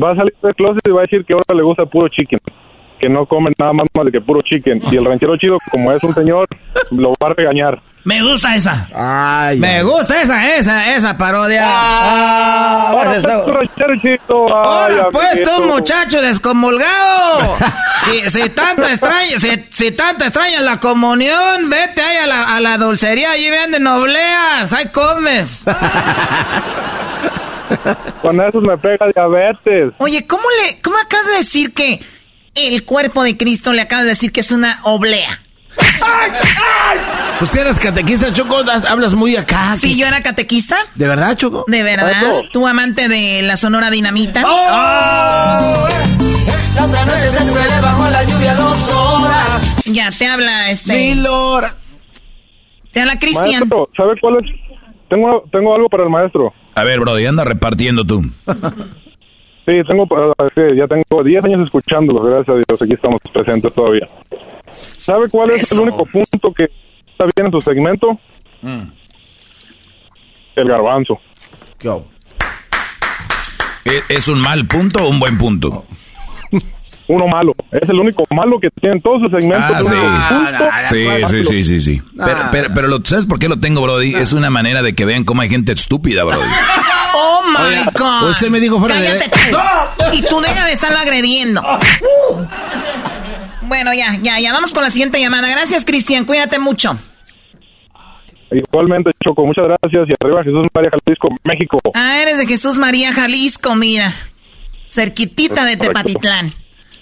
[0.00, 2.38] Va a salir del closet y va a decir que ahora le gusta puro chicken.
[2.98, 4.82] Que no come nada más más de que puro chicken.
[4.90, 6.46] Y el ranchero chido, como es un señor,
[6.90, 7.80] lo va a regañar.
[8.04, 8.88] Me gusta esa.
[8.94, 11.62] Ay, Me gusta esa, esa, esa parodia.
[11.64, 17.56] Ah, pues está- pues, ay, Ahora pues tú, muchacho descomulgado.
[18.04, 22.60] si, si tanto extraña, si, si tanto extraña la comunión, vete ahí a la, a
[22.60, 25.60] la dulcería, allí venden obleas, ahí comes.
[28.22, 29.92] Con eso me pega diabetes.
[29.98, 32.00] Oye, ¿cómo le, cómo acabas de decir que
[32.54, 35.28] el cuerpo de Cristo le acabas de decir que es una oblea?
[37.38, 38.58] Pues eres catequista, Choco,
[38.88, 39.76] hablas muy acá.
[39.76, 40.76] Sí, yo era catequista.
[40.94, 41.64] ¿De verdad, Choco?
[41.68, 42.42] ¿De verdad?
[42.52, 44.42] ¿Tú amante de la Sonora Dinamita?
[44.42, 44.46] La
[46.86, 49.82] otra noche se duele bajo la lluvia dos horas.
[49.86, 50.92] Ya, te habla este...
[50.92, 51.74] Sí, Lora.
[52.92, 53.68] Te habla Cristian.
[53.96, 54.50] ¿sabe cuál es?
[55.08, 56.52] Tengo, tengo algo para el maestro.
[56.74, 58.22] A ver, Brody, anda repartiendo tú.
[59.66, 60.08] Sí, tengo,
[60.54, 64.08] sí, ya tengo 10 años escuchándolo, gracias a Dios, aquí estamos presentes todavía.
[64.72, 66.64] ¿Sabe cuál es el único punto que
[67.10, 68.18] está bien en tu segmento?
[70.56, 71.18] El garbanzo.
[73.84, 75.84] ¿E- ¿Es un mal punto o un buen punto?
[77.08, 77.52] Uno malo.
[77.72, 79.90] Es el único malo que tienen todos sus segmentos.
[79.90, 81.04] Ah, sí.
[81.04, 82.02] punto Sí, sí, sí, sí, sí.
[82.16, 82.48] Pero, Ah.
[82.52, 84.14] pero, pero lo- ¿sabes por qué lo tengo, Brody?
[84.14, 86.42] Es una manera de que vean cómo hay gente estúpida, Brody.
[87.12, 88.30] Oh my God.
[88.30, 90.04] usted me dijo fuera de- Cállate tú.
[90.12, 91.60] Y tú deja de estarlo agrediendo.
[93.70, 95.48] Bueno, ya, ya, ya vamos con la siguiente llamada.
[95.48, 96.24] Gracias, Cristian.
[96.24, 96.98] Cuídate mucho.
[98.50, 100.08] Igualmente, Choco, muchas gracias.
[100.08, 101.78] Y arriba Jesús María Jalisco, México.
[101.94, 104.12] Ah, eres de Jesús María Jalisco, mira.
[104.90, 105.76] Cerquitita de.
[105.76, 106.52] Tepatitlán.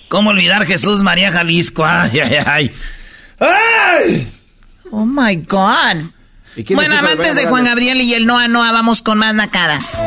[0.08, 1.86] ¿Cómo olvidar Jesús María Jalisco?
[1.86, 2.70] Ay, ay, ay.
[3.40, 4.30] ¡Ay!
[4.90, 6.10] Oh my God.
[6.54, 7.64] ¿Y quién Bueno, amantes de Juan?
[7.64, 9.98] Gabriel y el Noa Noa, vamos con más nacadas.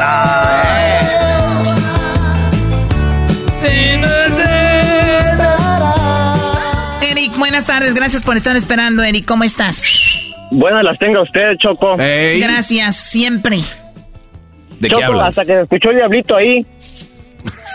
[7.31, 7.93] Eric, buenas tardes.
[7.93, 9.25] Gracias por estar esperando, Eric.
[9.25, 9.83] ¿Cómo estás?
[10.51, 11.95] Buenas las tenga usted, Choco.
[11.95, 13.57] Gracias, siempre.
[14.79, 15.27] ¿De Choco, qué hablas?
[15.29, 16.65] hasta que escuchó el diablito ahí.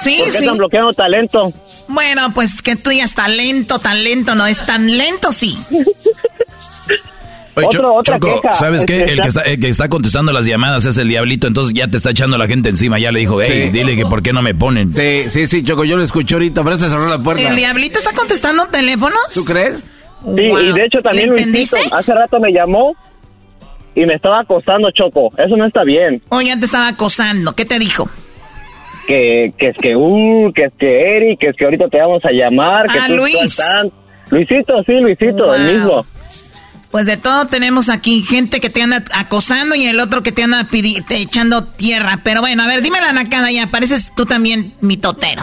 [0.03, 0.39] Sí, ¿Por qué sí.
[0.39, 1.47] están bloqueando talento?
[1.89, 5.57] Bueno, pues que tú digas talento, talento, no es tan lento, sí.
[7.57, 8.53] Oye, Otro- otra Choco, queja.
[8.55, 8.99] ¿sabes qué?
[8.99, 11.89] Este, El que, está, el que está contestando las llamadas es el diablito, entonces ya
[11.89, 12.99] te está echando la gente encima.
[12.99, 13.71] Ya le dijo, hey, Sí.
[13.71, 14.93] dile que por qué no me ponen.
[14.93, 17.49] Sí, sí, sí, Choco, yo lo escuché ahorita, por eso se cerró la puerta.
[17.49, 19.19] ¿El diablito está contestando teléfonos?
[19.33, 19.79] ¿Tú crees?
[19.81, 20.61] Sí, Wow.
[20.61, 21.79] y de hecho también ¿Le Luisito entendiste?
[21.93, 22.95] hace rato me llamó
[23.95, 25.33] y me estaba acosando, Choco.
[25.39, 26.21] Eso no está bien.
[26.29, 27.55] O ya te estaba acosando.
[27.55, 28.07] ¿Qué te dijo?
[29.07, 32.23] Que, que es que, uh, que es que Eric, que es que ahorita te vamos
[32.25, 32.87] a llamar.
[32.91, 33.35] Que Ah, tú Luis.
[33.37, 33.91] estás tan-
[34.31, 36.05] Luisito, sí, Luisito, el mismo.
[36.91, 40.43] Pues de todo tenemos aquí gente que te anda acosando y el otro que te
[40.43, 40.67] anda
[41.09, 42.21] te echando tierra.
[42.25, 43.67] Pero bueno, a ver, dime la nacada ya.
[43.71, 45.43] Pareces tú también mi totero.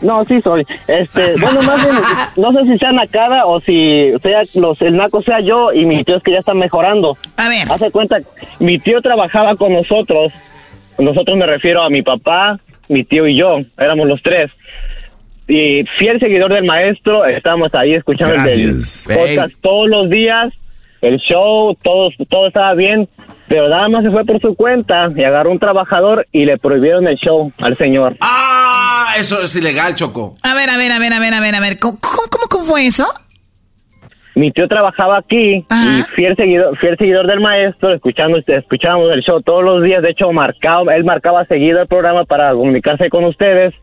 [0.00, 0.64] No, sí soy.
[0.88, 1.96] Este, bueno, más bien,
[2.36, 6.02] no sé si sea nacada o si sea los, el naco sea yo y mi
[6.04, 7.16] tío es que ya está mejorando.
[7.36, 7.70] A ver.
[7.70, 8.16] Hace cuenta,
[8.58, 10.32] mi tío trabajaba con nosotros.
[10.98, 12.58] Nosotros me refiero a mi papá,
[12.88, 13.58] mi tío y yo.
[13.78, 14.50] Éramos los tres.
[15.48, 19.06] Y fiel seguidor del maestro, estábamos ahí escuchando Gracias.
[19.08, 20.52] el podcast todos los días,
[21.02, 23.08] el show, todo, todo estaba bien.
[23.48, 27.06] Pero nada más se fue por su cuenta y agarró un trabajador y le prohibieron
[27.06, 28.16] el show al señor.
[28.20, 30.36] Ah, eso es ilegal, Choco.
[30.42, 31.78] A ver, a ver, a ver, a ver, a ver, a ver.
[31.78, 33.06] ¿Cómo, cómo, cómo fue eso?
[34.34, 39.42] mi tío trabajaba aquí y fiel seguidor, fiel seguidor del maestro, escuchando, escuchábamos el show
[39.42, 43.74] todos los días, de hecho marcaba, él marcaba seguido el programa para comunicarse con ustedes.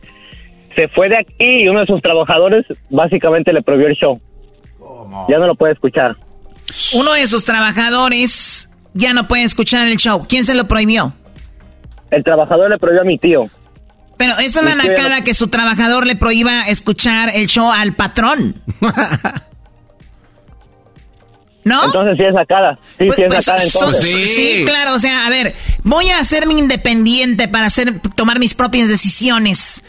[0.75, 4.19] Se fue de aquí y uno de sus trabajadores básicamente le prohibió el show.
[5.27, 6.15] Ya no lo puede escuchar.
[6.93, 10.25] Uno de sus trabajadores ya no puede escuchar el show.
[10.27, 11.13] ¿Quién se lo prohibió?
[12.11, 13.49] El trabajador le prohibió a mi tío.
[14.17, 18.55] Pero es una nacada que su trabajador le prohíba escuchar el show al patrón.
[21.63, 21.85] ¿No?
[21.85, 22.79] Entonces sí es sacada.
[22.97, 24.35] Sí, Pues- sí es pues, sacada so- entonces.
[24.35, 24.63] sí.
[24.65, 25.53] claro, o sea, a ver,
[25.83, 29.83] voy a hacerme independiente para hacer, tomar mis propias decisiones.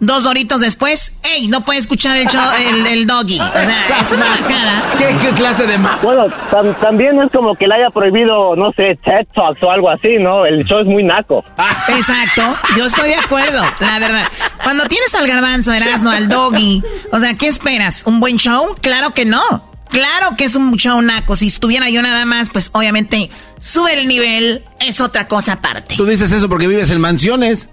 [0.00, 1.48] Dos doritos después, ¡ey!
[1.48, 3.40] No puede escuchar el, show, el, el doggy.
[3.40, 3.52] O
[3.86, 4.84] sea, es una cara.
[4.96, 8.70] ¿Qué, clase de ma Bueno, tam- también no es como que le haya prohibido, no
[8.72, 10.46] sé, TED Talks o algo así, ¿no?
[10.46, 11.44] El show es muy naco.
[11.88, 12.42] Exacto,
[12.76, 14.22] yo estoy de acuerdo, la verdad.
[14.62, 18.04] Cuando tienes al garbanzo, Erasmo, al doggy, o sea, ¿qué esperas?
[18.06, 18.76] ¿Un buen show?
[18.80, 19.42] Claro que no.
[19.90, 21.34] Claro que es un show naco.
[21.34, 25.96] Si estuviera yo nada más, pues obviamente sube el nivel, es otra cosa aparte.
[25.96, 27.70] Tú dices eso porque vives en mansiones.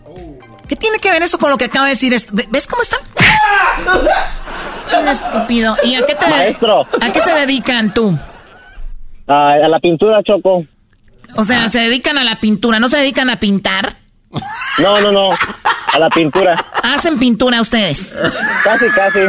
[0.68, 2.14] ¿Qué tiene que ver eso con lo que acaba de decir?
[2.14, 2.32] esto?
[2.36, 2.98] Ve- ¿Ves cómo está?
[5.00, 5.76] Un estúpido.
[5.84, 6.88] ¿Y a qué te Maestro.
[7.02, 8.18] ¿A qué se dedican tú?
[9.28, 10.66] Ah, a la pintura, Choco.
[11.36, 13.98] O sea, se dedican a la pintura, ¿no se dedican a pintar?
[14.80, 15.30] No, no, no.
[15.94, 16.54] A la pintura.
[16.84, 18.16] Hacen pintura ustedes.
[18.64, 19.20] Casi, casi.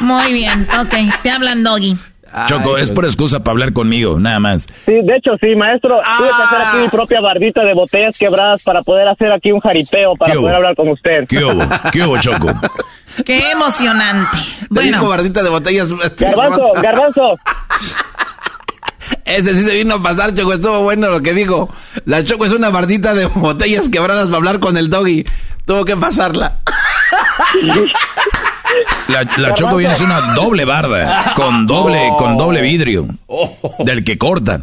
[0.00, 0.94] Muy bien, ok.
[1.22, 1.96] Te hablan doggy.
[2.46, 4.66] Choco, es por excusa para hablar conmigo, nada más.
[4.86, 6.00] Sí, de hecho, sí, maestro.
[6.18, 9.60] Tuve que hacer aquí mi propia bardita de botellas quebradas para poder hacer aquí un
[9.60, 11.26] jaripeo, para poder hablar con usted.
[11.28, 11.62] ¿Qué hubo?
[11.92, 12.48] ¿Qué hubo, Choco?
[13.24, 14.36] Qué emocionante.
[14.74, 15.92] Te dijo Bueno, bardita de botellas.
[16.18, 17.34] Garbanzo, garbanzo.
[19.24, 20.52] Ese sí se vino a pasar, Choco.
[20.52, 21.68] Estuvo bueno lo que dijo.
[22.04, 25.24] La Choco es una bardita de botellas quebradas para hablar con el doggy.
[25.66, 26.58] Tuvo que pasarla.
[29.08, 33.06] La, la Choco viene es una doble barda, con doble, con doble vidrio,
[33.80, 34.62] del que corta.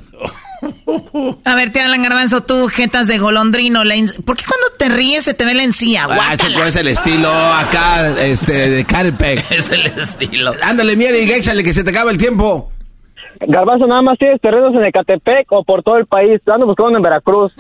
[1.45, 3.83] a ver, te hablan garbanzo, tú, jetas de golondrino.
[3.83, 3.95] la
[4.25, 6.07] ¿Por qué cuando te ríes se te ve la encía?
[6.09, 6.35] Ah.
[6.37, 9.45] Choco, es el estilo acá, este, de Carpec.
[9.51, 10.53] Es el estilo.
[10.63, 12.71] Ándale, mira y échale que se te acaba el tiempo.
[13.47, 16.41] Garbanzo, nada más tienes terrenos en Ecatepec o por todo el país.
[16.45, 17.51] Ando buscando en Veracruz.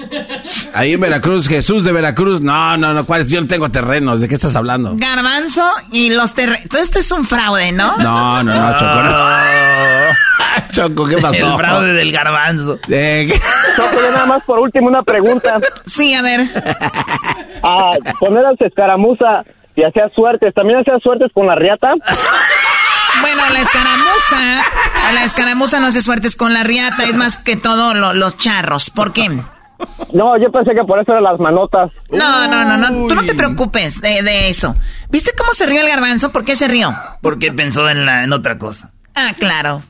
[0.73, 2.41] Ahí en Veracruz, Jesús de Veracruz.
[2.41, 3.31] No, no, no, ¿cuál es?
[3.31, 4.21] Yo no tengo terrenos.
[4.21, 4.93] ¿De qué estás hablando?
[4.95, 6.67] Garbanzo y los terrenos.
[6.69, 7.97] Todo esto es un fraude, ¿no?
[7.97, 9.15] No, no, no, Choco, no.
[10.71, 11.51] Choco, ¿qué pasó?
[11.51, 12.79] El fraude del garbanzo.
[12.89, 13.33] Eh.
[13.75, 15.59] Choco, yo nada más por último una pregunta.
[15.85, 16.41] Sí, a ver.
[17.63, 19.43] Ah, poner a escaramuza
[19.75, 20.53] y hacía suertes.
[20.53, 21.93] ¿También hacía suertes con la riata?
[23.21, 24.63] Bueno, la escaramuza,
[25.13, 28.89] la escaramuza no hace suertes con la riata, es más que todo lo- los charros.
[28.89, 29.29] ¿Por qué?
[30.13, 31.91] No, yo pensé que por eso eran las manotas.
[32.11, 34.75] No, no, no, no, tú no te preocupes de, de eso.
[35.09, 36.31] ¿Viste cómo se rió el garbanzo?
[36.31, 36.93] ¿Por qué se rió?
[37.21, 38.91] Porque pensó en, la, en otra cosa.
[39.15, 39.81] Ah, claro.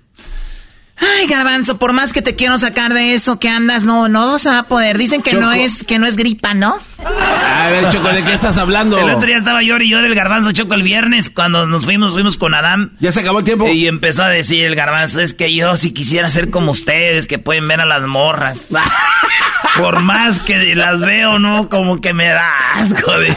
[1.02, 4.50] Ay, garbanzo, por más que te quiero sacar de eso que andas, no, no se
[4.50, 4.98] va a poder.
[5.00, 6.78] Dicen que no es, que no es gripa, ¿no?
[7.04, 9.00] A ver, Choco, ¿de qué estás hablando?
[9.00, 12.14] El otro día estaba yo y yo el garbanzo choco el viernes cuando nos fuimos,
[12.14, 12.96] fuimos con Adam.
[13.00, 13.68] ¿Ya se acabó el tiempo?
[13.68, 17.40] Y empezó a decir el garbanzo, es que yo si quisiera ser como ustedes, que
[17.40, 18.60] pueden ver a las morras.
[19.78, 21.68] Por más que las veo, ¿no?
[21.70, 23.12] Como que me da asco.
[23.18, 23.36] de-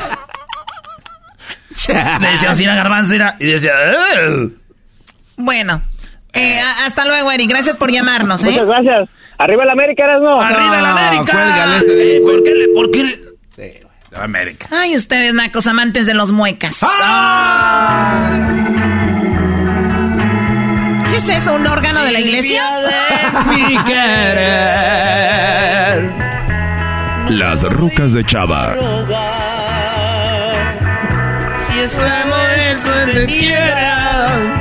[2.20, 3.72] Me decía así la garbanzo era- y decía...
[5.36, 5.82] Bueno,
[6.34, 7.48] eh, hasta luego, Eric.
[7.50, 8.50] Gracias por llamarnos, ¿eh?
[8.50, 9.08] Muchas gracias.
[9.38, 10.40] Arriba el América, eres no.
[10.40, 11.32] ¡Arriba la América!
[11.32, 12.68] cuélgale este de- Eh, ¿Por qué le...?
[12.68, 13.34] ¿Por qué le-
[14.16, 14.68] América.
[14.70, 16.86] Ay, ustedes, nacos amantes de los muecas.
[21.10, 21.54] ¿Qué es eso?
[21.54, 22.62] ¿Un órgano de la iglesia?
[23.56, 25.14] Mi querer.
[27.30, 28.76] Las rucas de Chava.
[31.66, 34.53] Si es amor eso te quieras.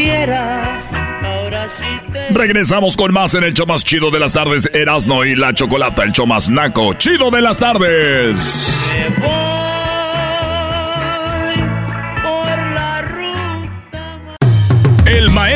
[0.00, 0.82] Que yo te quiera,
[1.22, 5.24] ahora sí te Regresamos con más en el show más chido de las tardes, Erasno
[5.24, 8.90] y la Chocolata, el show más naco, chido de las tardes.
[9.20, 9.69] voy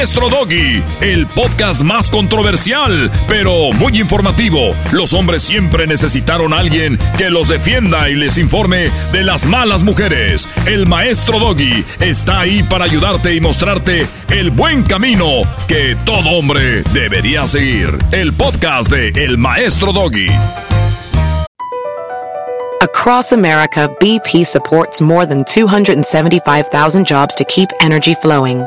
[0.04, 4.76] Maestro Doggy, el podcast más controversial, pero muy informativo.
[4.92, 9.82] Los hombres siempre necesitaron a alguien que los defienda y les informe de las malas
[9.82, 10.46] mujeres.
[10.66, 16.82] El Maestro Doggy está ahí para ayudarte y mostrarte el buen camino que todo hombre
[16.92, 17.96] debería seguir.
[18.12, 20.28] El podcast de El Maestro Doggy.
[22.82, 28.66] Across America, BP supports more than 275,000 jobs to keep energy flowing.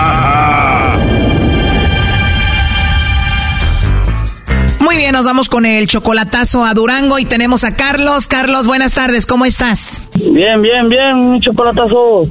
[4.91, 8.27] Muy bien, nos vamos con el chocolatazo a Durango y tenemos a Carlos.
[8.27, 10.01] Carlos, buenas tardes, ¿cómo estás?
[10.15, 12.27] Bien, bien, bien, mi chocolatazo.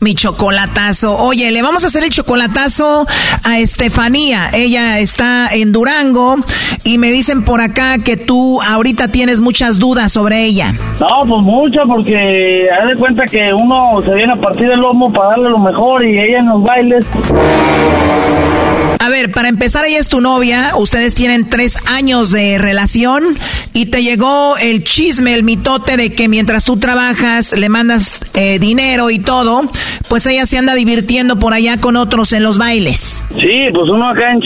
[0.00, 1.16] Mi chocolatazo.
[1.16, 3.06] Oye, le vamos a hacer el chocolatazo
[3.44, 4.50] a Estefanía.
[4.52, 6.38] Ella está en Durango
[6.82, 10.74] y me dicen por acá que tú ahorita tienes muchas dudas sobre ella.
[10.98, 15.12] No, pues mucho, porque haz de cuenta que uno se viene a partir del lomo
[15.12, 17.06] para darle lo mejor y ella en los bailes.
[19.00, 23.36] A ver, para empezar, ella es tu novia, ustedes tienen tres años de relación
[23.72, 28.58] y te llegó el chisme, el mitote de que mientras tú trabajas, le mandas eh,
[28.58, 29.70] dinero y todo,
[30.08, 33.24] pues ella se anda divirtiendo por allá con otros en los bailes.
[33.38, 34.40] Sí, pues uno acá en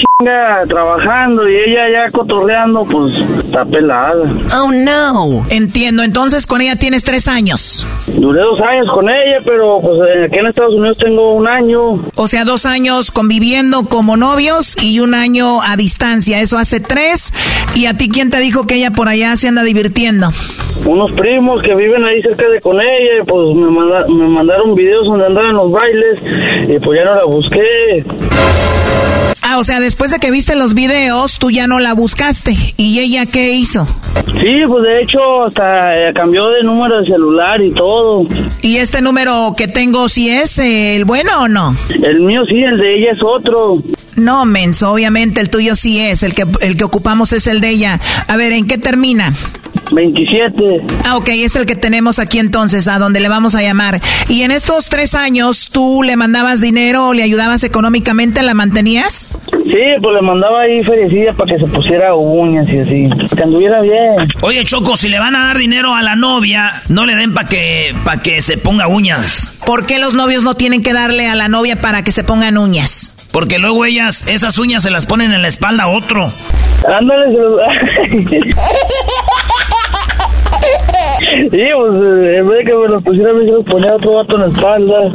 [0.69, 4.23] trabajando y ella ya cotorreando, pues está pelada.
[4.57, 5.45] Oh no.
[5.51, 7.87] Entiendo, entonces con ella tienes tres años.
[8.07, 12.03] Duré dos años con ella, pero pues aquí en Estados Unidos tengo un año.
[12.15, 16.41] O sea, dos años conviviendo como novios y un año a distancia.
[16.41, 17.33] Eso hace tres.
[17.75, 20.31] ¿Y a ti quién te dijo que ella por allá se anda divirtiendo?
[20.87, 25.07] Unos primos que viven ahí cerca de con ella, pues me, manda- me mandaron videos
[25.07, 26.21] donde andaba en los bailes
[26.69, 28.05] y pues ya no la busqué.
[29.53, 32.57] Ah, o sea, después de que viste los videos, tú ya no la buscaste.
[32.79, 33.87] ¿Y ella qué hizo?
[34.41, 38.27] Sí, pues de hecho hasta eh, cambió de número de celular y todo.
[38.63, 41.77] ¿Y este número que tengo, si es eh, el bueno o no?
[41.91, 43.83] El mío sí, el de ella es otro.
[44.17, 47.69] No, menso, obviamente el tuyo sí es, el que, el que ocupamos es el de
[47.69, 48.01] ella.
[48.29, 49.35] A ver, ¿en qué termina?
[49.93, 50.77] 27.
[51.05, 54.01] Ah, ok, es el que tenemos aquí entonces, a donde le vamos a llamar.
[54.29, 59.29] Y en estos tres años, ¿tú le mandabas dinero o le ayudabas económicamente, la mantenías?
[59.51, 63.07] Sí, pues le mandaba ahí feriecilla para que se pusiera uñas y así.
[63.35, 64.29] Que anduviera bien.
[64.41, 67.49] Oye, Choco, si le van a dar dinero a la novia, no le den para
[67.49, 69.53] que, pa que se ponga uñas.
[69.65, 72.59] ¿Por qué los novios no tienen que darle a la novia para que se pongan
[72.59, 73.13] uñas?
[73.31, 76.31] Porque luego ellas, esas uñas se las ponen en la espalda a otro.
[76.87, 77.57] Ándale, se los...
[81.51, 84.37] Sí, pues eh, en vez de que me los pusiera se los ponía otro vato
[84.37, 85.13] en la espalda.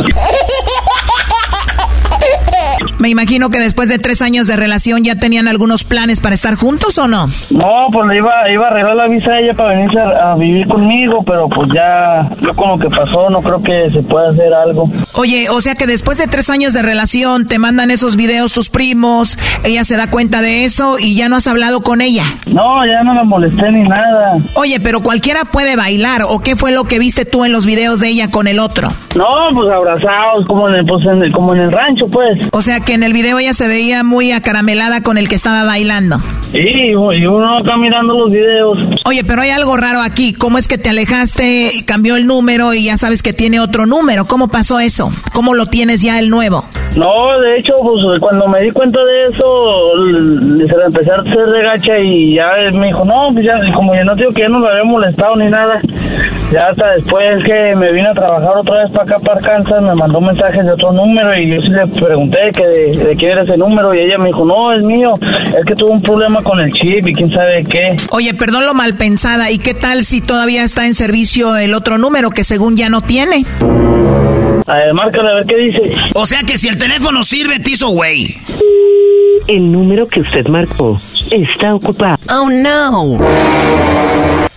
[2.99, 6.55] Me imagino que después de tres años de relación ya tenían algunos planes para estar
[6.55, 7.27] juntos o no.
[7.51, 10.65] No, pues iba, iba a arreglar la visa a ella para venirse a, a vivir
[10.67, 14.53] conmigo, pero pues ya, yo con lo que pasó, no creo que se pueda hacer
[14.53, 14.89] algo.
[15.13, 18.69] Oye, o sea que después de tres años de relación te mandan esos videos tus
[18.69, 22.23] primos, ella se da cuenta de eso y ya no has hablado con ella.
[22.47, 24.37] No, ya no la molesté ni nada.
[24.55, 27.99] Oye, pero cualquiera puede bailar, ¿o qué fue lo que viste tú en los videos
[27.99, 28.89] de ella con el otro?
[29.15, 32.37] No, pues abrazados, como en el, pues, en el- como en el rancho, pues.
[32.51, 35.65] O sea que en el video ella se veía muy acaramelada con el que estaba
[35.65, 36.19] bailando.
[36.53, 38.77] Sí, y uno acá mirando los videos.
[39.03, 40.31] Oye, pero hay algo raro aquí.
[40.31, 43.85] ¿Cómo es que te alejaste, y cambió el número y ya sabes que tiene otro
[43.85, 44.23] número?
[44.23, 45.11] ¿Cómo pasó eso?
[45.33, 46.63] ¿Cómo lo tienes ya el nuevo?
[46.95, 49.91] No, de hecho, pues cuando me di cuenta de eso,
[50.67, 54.05] se la empecé a hacer regacha y ya me dijo, no, pues ya, como yo
[54.05, 55.79] no digo que ya no lo había molestado ni nada,
[56.51, 59.93] ya hasta después que me vine a trabajar otra vez para acá, para Arkansas, me
[59.93, 63.43] mandó mensajes de otro número y yo sí le pregunté que de, de quién era
[63.43, 66.59] ese número y ella me dijo, no, es mío, es que tuvo un problema con
[66.59, 67.95] el chip y quién sabe qué.
[68.11, 69.51] Oye, perdón lo mal pensada.
[69.51, 73.01] ¿Y qué tal si todavía está en servicio el otro número que según ya no
[73.01, 73.45] tiene?
[74.67, 75.81] A ver, márcale a ver qué dice.
[76.13, 78.37] O sea que si el teléfono sirve, te hizo güey.
[79.47, 80.97] El número que usted marcó
[81.31, 82.17] está ocupado.
[82.29, 83.17] Oh no.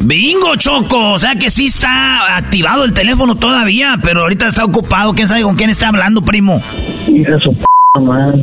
[0.01, 1.13] Bingo, Choco.
[1.13, 5.13] O sea que sí está activado el teléfono todavía, pero ahorita está ocupado.
[5.13, 6.61] ¿Quién sabe con quién está hablando, primo?
[7.07, 8.39] Hija de su p madre.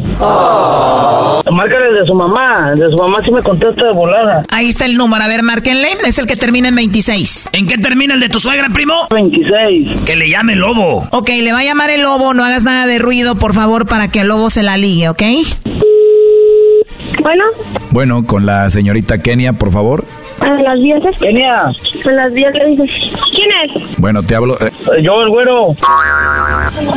[1.52, 4.44] Márcale el de su mamá, el de su mamá sí me contesta de volada.
[4.52, 5.24] Ahí está el número.
[5.24, 5.88] A ver, márquenle.
[6.06, 7.50] Es el que termina en 26.
[7.54, 8.94] ¿En qué termina el de tu suegra, primo?
[9.12, 10.02] 26.
[10.02, 11.08] Que le llame el lobo.
[11.12, 12.34] Ok, le va a llamar el lobo.
[12.34, 15.24] No hagas nada de ruido, por favor, para que el lobo se la ligue, ¿ok?
[17.22, 17.44] Bueno,
[17.92, 20.04] Bueno, con la señorita Kenia, por favor.
[20.42, 21.04] A las 10.
[21.20, 21.62] Kenia.
[21.66, 22.90] A las 10 le dices.
[23.34, 23.98] ¿Quién es?
[24.00, 24.56] Bueno, te hablo.
[24.60, 24.72] eh,
[25.02, 25.74] Yo, el güero.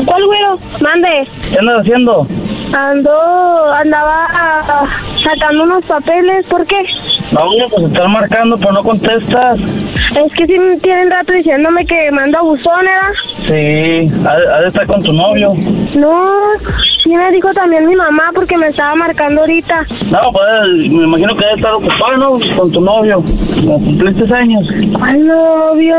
[0.04, 0.58] ¿Cuál güero?
[0.80, 1.26] Mande.
[1.50, 2.26] ¿Qué andas haciendo?
[2.72, 4.84] Ando, andaba ah,
[5.22, 6.46] sacando unos papeles.
[6.46, 6.76] ¿Por qué?
[7.32, 9.58] No, pues están marcando, pero no contestas.
[10.16, 13.46] Es que sí me tienen rato diciéndome que mando a buzón, ¿verdad?
[13.46, 15.54] Sí, ha, ha de estar con tu novio.
[15.98, 16.20] No,
[17.02, 19.74] Sí, me dijo también mi mamá porque me estaba marcando ahorita.
[20.12, 22.32] No, pues me imagino que debe estar ocupado, ¿no?
[22.56, 23.24] Con tu novio.
[23.64, 24.68] ¿No cumpliste años?
[25.00, 25.96] Ay, novio.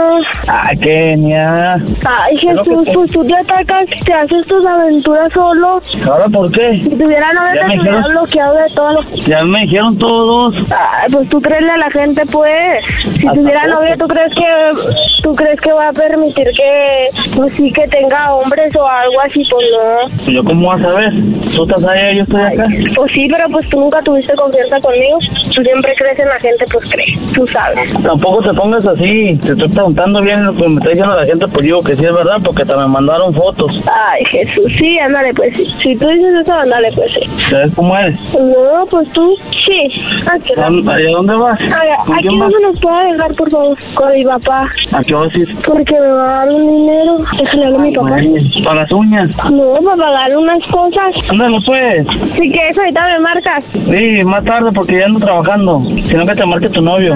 [0.47, 1.73] Ay, Kenia.
[2.05, 5.81] Ay, Jesús, pues tú te atacas, te haces tus aventuras solo.
[6.05, 6.77] ¿Ahora por qué?
[6.77, 8.99] Si tuviera novio te me hubiera dijeron- bloqueado de todo.
[9.27, 10.53] Ya me dijeron todos.
[10.69, 12.85] Ay, pues tú crees a la gente, pues.
[13.17, 17.53] Si ¿Hasta tuviera novio, ¿tú crees que tú crees que va a permitir que, pues
[17.53, 19.43] sí, que tenga hombres o algo así?
[19.49, 20.33] Pues no.
[20.33, 21.13] ¿Yo cómo vas a ver?
[21.55, 22.65] ¿Tú estás allá, yo estoy acá?
[22.95, 25.19] Pues sí, pero pues tú nunca tuviste confianza conmigo.
[25.53, 27.33] Tú siempre crees en la gente, pues crees.
[27.33, 27.93] Tú sabes.
[28.01, 29.37] Tampoco te pongas así.
[29.41, 32.03] Te estoy preguntando bien lo que me está diciendo la gente, pues digo que sí
[32.03, 33.83] es verdad, porque te me mandaron fotos.
[33.85, 35.65] Ay, Jesús, sí, ándale, pues sí.
[35.83, 37.21] Si tú dices eso, ándale, pues sí.
[37.49, 38.19] ¿Sabes cómo eres?
[38.33, 40.01] No, pues tú, sí.
[40.25, 40.69] ¿A a
[41.11, 41.59] dónde vas?
[41.61, 44.69] Ay, ¿Con aquí no se nos puede dejar, por favor, con mi papá.
[44.91, 45.55] ¿A qué vas a ir?
[45.65, 47.15] Porque me va a dar un dinero.
[47.37, 48.15] Déjale hablar a mi papá.
[48.63, 49.37] Para las uñas.
[49.51, 51.29] No, para pagar unas cosas.
[51.29, 52.07] Ándale, pues.
[52.35, 53.65] Si quieres, ahorita me marcas.
[53.65, 55.81] Sí, más tarde porque ya ando trabajando.
[56.03, 57.15] Sino que te marque tu novio.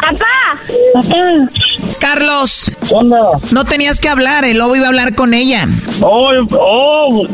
[0.00, 0.60] ¡Papá!
[0.94, 1.16] Papá.
[2.00, 2.70] Carlos.
[2.90, 3.18] onda?
[3.52, 5.66] No tenías que hablar, el lobo iba a hablar con ella.
[6.00, 7.26] Oh, oh.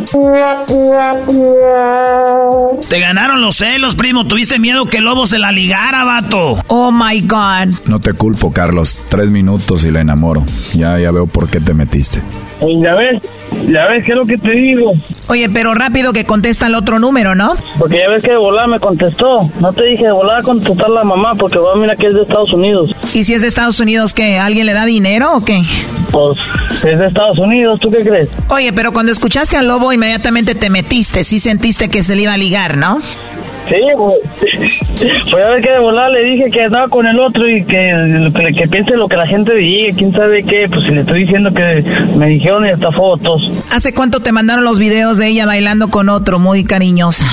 [2.89, 4.27] Te ganaron los celos, primo.
[4.27, 6.59] Tuviste miedo que el lobo se la ligara, vato.
[6.69, 7.75] Oh my God.
[7.87, 8.99] No te culpo, Carlos.
[9.09, 10.45] Tres minutos y la enamoro.
[10.75, 12.23] Ya, ya veo por qué te metiste.
[12.61, 13.23] Pues ya ves,
[13.69, 14.93] ya ves, ¿qué es lo que te digo?
[15.29, 17.55] Oye, pero rápido que contesta el otro número, ¿no?
[17.79, 19.51] Porque ya ves que de volada me contestó.
[19.61, 22.53] No te dije de volada contestar la mamá porque va, mira que es de Estados
[22.55, 22.91] Unidos.
[23.13, 24.39] ¿Y si es de Estados Unidos, qué?
[24.39, 25.63] ¿Alguien le da dinero o qué?
[26.11, 26.39] Pues
[26.77, 28.31] es de Estados Unidos, ¿tú qué crees?
[28.49, 31.25] Oye, pero cuando escuchaste al lobo, inmediatamente te metiste.
[31.25, 33.01] Sí sentiste que se le iba a ligar, ¿no?
[33.69, 34.15] Sí, pues,
[35.01, 38.31] pues ya ves que de volada le dije que andaba con el otro y que,
[38.35, 40.67] que, que piense lo que la gente diga, quién sabe qué.
[40.69, 41.83] Pues si le estoy diciendo que
[42.17, 43.51] me dijeron y hasta fotos.
[43.73, 47.25] ¿Hace cuánto te mandaron los videos de ella bailando con otro, muy cariñosa?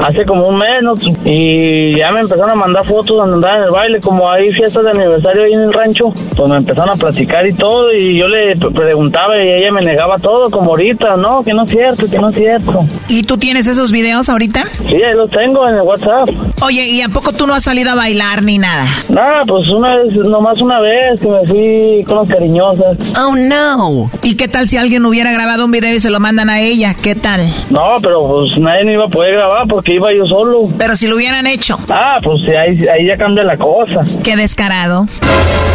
[0.00, 0.94] Hace como un mes, ¿no?
[1.24, 4.82] Y ya me empezaron a mandar fotos donde andaba en el baile, como hay fiestas
[4.84, 8.26] de aniversario ahí en el rancho, pues me empezaron a platicar y todo, y yo
[8.26, 12.10] le pre- preguntaba y ella me negaba todo, como ahorita, no, que no es cierto,
[12.10, 12.84] que no es cierto.
[13.08, 14.64] ¿Y tú tienes esos videos ahorita?
[14.72, 16.28] Sí, ahí los tengo en el WhatsApp.
[16.62, 18.84] Oye, ¿y a poco tú no has salido a bailar ni nada?
[19.08, 22.96] Nada, pues una vez, nomás una vez que me fui con las cariñosas.
[23.18, 24.10] Oh, no.
[24.22, 26.94] ¿Y qué tal si alguien hubiera grabado un video y se lo mandan a ella?
[26.94, 27.40] ¿Qué tal?
[27.70, 30.64] No, pero pues nadie me iba a poder grabar porque iba yo solo.
[30.78, 31.78] Pero si lo hubieran hecho.
[31.90, 34.00] Ah, pues ahí, ahí ya cambia la cosa.
[34.22, 35.06] Qué descarado.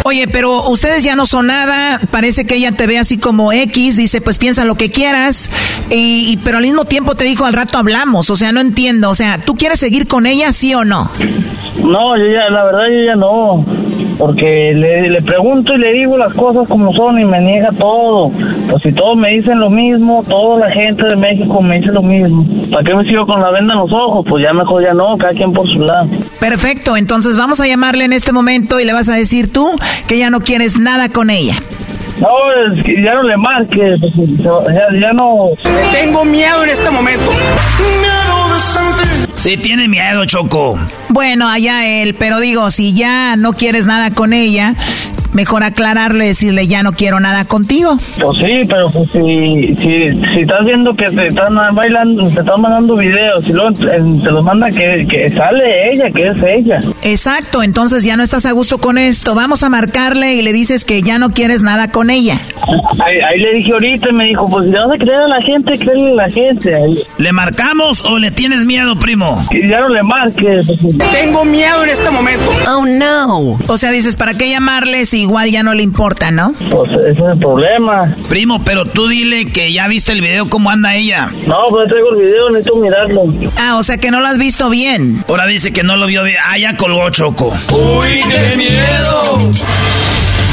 [0.04, 2.00] Oye, pero ustedes ya no son nada.
[2.10, 3.96] Parece que ella te ve así como X.
[3.96, 5.48] Dice, pues piensa lo que quieras.
[5.90, 8.28] Y, y- pero al mismo tiempo te dijo al rato hablamos.
[8.30, 9.10] O sea, no entiendo.
[9.10, 11.10] O sea, ¿tú quieres seguir con ella, sí o no?
[11.82, 13.64] No, yo ya, la verdad yo ya no,
[14.18, 18.30] porque le, le pregunto y le digo las cosas como son y me niega todo.
[18.70, 22.02] Pues si todos me dicen lo mismo, toda la gente de México me dice lo
[22.02, 22.44] mismo.
[22.70, 24.24] ¿Para qué me sigo con la venda en los ojos?
[24.28, 26.08] Pues ya mejor ya no, cada quien por su lado.
[26.38, 26.96] Perfecto.
[26.96, 29.68] Entonces vamos a llamarle en este momento y le vas a decir tú
[30.06, 31.54] que ya no quieres nada con ella.
[32.20, 32.28] No,
[32.72, 35.48] es que ya no le marques, pues, ya, ya no...
[35.92, 37.32] Tengo miedo en este momento.
[39.36, 40.78] Sí, tiene miedo, Choco.
[41.08, 44.74] Bueno, allá él, pero digo, si ya no quieres nada con ella,
[45.32, 47.98] mejor aclararle, decirle ya no quiero nada contigo.
[48.22, 52.60] Pues sí, pero pues si, si, si estás viendo que te están bailando, te están
[52.60, 53.98] mandando videos y luego te
[54.30, 56.78] los manda que, que sale ella, que es ella.
[57.02, 59.34] Exacto, entonces ya no estás a gusto con esto.
[59.34, 62.38] Vamos a marcarle y le dices que ya no quieres nada con ella.
[63.04, 65.28] Ahí, ahí le dije ahorita y me dijo, pues si le vas a creer a
[65.28, 66.74] la gente, créele a la gente.
[66.74, 69.44] Ahí- ¿Le marcamos o le tienes miedo, primo?
[69.50, 70.66] Y ya no le marques.
[71.12, 72.52] Tengo miedo en este momento.
[72.68, 73.58] Oh no.
[73.66, 76.52] O sea, dices, ¿para qué llamarle si igual ya no le importa, no?
[76.70, 78.14] Pues ese es el problema.
[78.28, 81.30] Primo, pero tú dile que ya viste el video, cómo anda ella.
[81.46, 83.22] No, pues traigo el video, necesito mirarlo.
[83.58, 85.24] Ah, o sea que no lo has visto bien.
[85.28, 86.38] Ahora dice que no lo vio bien.
[86.44, 87.52] Ah, ya colgó, Choco.
[87.70, 89.50] ¡Uy, qué miedo!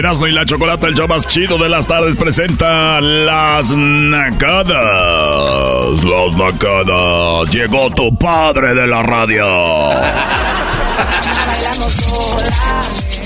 [0.00, 4.72] Erasmo y la Chocolata, el show más chido de las tardes, presenta Las Nacadas.
[6.02, 7.50] Las Nacadas.
[7.52, 9.46] Llegó tu padre de la radio.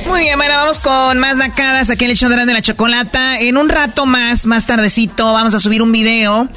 [0.09, 3.39] Muy bien, bueno, vamos con más nacadas aquí en el show de la Chocolata.
[3.39, 6.49] En un rato más, más tardecito, vamos a subir un video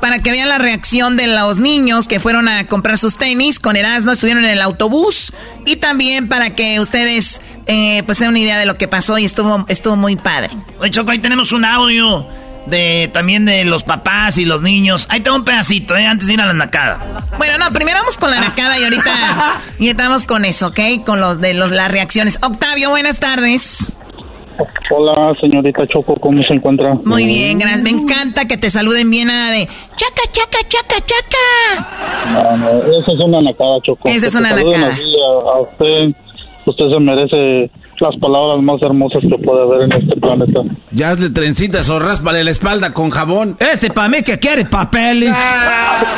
[0.00, 3.76] para que vean la reacción de los niños que fueron a comprar sus tenis con
[3.76, 5.32] Erasmo, estuvieron en el autobús
[5.66, 9.24] y también para que ustedes eh, pues tengan una idea de lo que pasó y
[9.24, 10.50] estuvo, estuvo muy padre.
[10.78, 12.26] Oye, Choco, ahí tenemos un audio
[12.66, 15.06] de también de los papás y los niños.
[15.10, 17.26] Ahí tengo un pedacito, eh, antes de ir a la nacada.
[17.38, 21.04] Bueno, no, primero vamos con la nacada y ahorita y estamos con eso, ¿ok?
[21.04, 22.38] Con los de los, las reacciones.
[22.42, 23.92] Octavio, buenas tardes.
[24.90, 26.94] Hola, señorita Choco, ¿cómo se encuentra?
[27.04, 27.82] Muy bien, gracias.
[27.82, 32.32] Me encanta que te saluden bien nada de chaca, chaca, chaca, chaca.
[32.32, 34.08] No, no, esa es una nacada, Choco.
[34.08, 34.88] Esa es una nacada.
[34.88, 36.14] A, a usted,
[36.66, 40.60] usted se merece las palabras más hermosas que puede haber en este planeta.
[40.92, 43.56] Ya hazle trencitas o ráspale la espalda con jabón.
[43.60, 45.36] Este pa' mí que quiere papeles.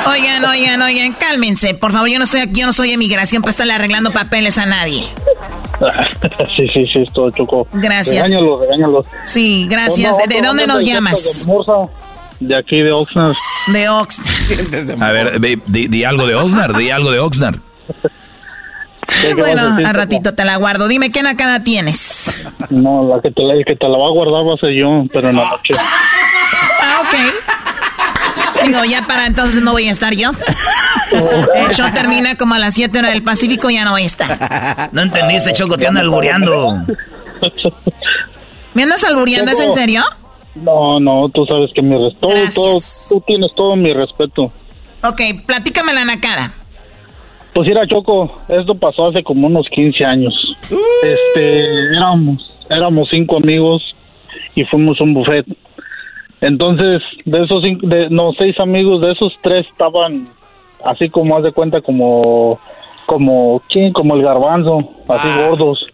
[0.08, 1.74] Oigan, oigan, oigan, cálmense.
[1.74, 4.66] Por favor, yo no estoy aquí, yo no soy emigración para estarle arreglando papeles a
[4.66, 5.06] nadie.
[6.56, 7.66] sí, sí, sí, esto, Choco.
[7.72, 8.28] Gracias.
[8.28, 9.04] Regáñalo, regáñalo.
[9.24, 10.16] Sí, gracias.
[10.18, 11.46] ¿De, de dónde nos llamas?
[12.40, 13.34] De, aquí, de Oxnard.
[13.68, 15.02] De Oxnard.
[15.02, 17.56] A ver, ve, di, di algo de Oxnard, di algo de Oxnard.
[19.36, 20.88] Bueno, a ratito te la guardo.
[20.88, 22.44] Dime, ¿qué nacada tienes?
[22.70, 25.04] No, la que te, la- que te la va a guardar va a ser yo,
[25.12, 25.74] pero en la noche.
[26.80, 28.64] Ah, ok.
[28.66, 30.30] Digo, ya para entonces no voy a estar yo.
[31.54, 34.90] El show termina como a las 7 horas del Pacífico, ya no voy a estar.
[34.92, 36.82] No entendiste, Choco, te anda albureando.
[38.74, 39.50] ¿Me andas albureando?
[39.50, 40.02] ¿Es en serio?
[40.54, 42.78] No, no, tú sabes que mi respeto,
[43.08, 44.52] tú tienes todo mi respeto.
[45.02, 46.52] Ok, platícame la nacada.
[47.54, 50.34] Pues mira, Choco, esto pasó hace como unos 15 años.
[51.02, 53.82] Este, éramos, éramos cinco amigos
[54.54, 55.46] y fuimos a un buffet.
[56.40, 60.26] Entonces, de esos cinco, de, no, seis amigos, de esos tres estaban
[60.84, 62.58] así como haz de cuenta como,
[63.06, 63.92] como, ¿quién?
[63.92, 65.86] Como el garbanzo, así gordos.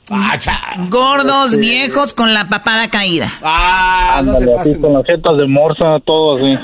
[0.88, 3.28] Gordos, viejos, con la papada caída.
[3.42, 6.58] Ándale, así con las jetas de morsa, todo así.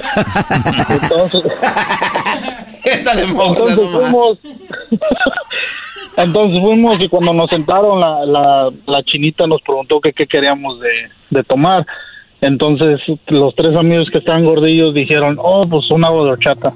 [1.03, 1.43] Entonces,
[2.85, 4.39] entonces fuimos,
[6.17, 10.81] entonces fuimos y cuando nos sentaron la, la, la chinita nos preguntó que qué queríamos
[10.81, 10.91] de,
[11.31, 11.87] de tomar.
[12.41, 16.73] Entonces los tres amigos que estaban gordillos dijeron, oh, pues un agua de horchata.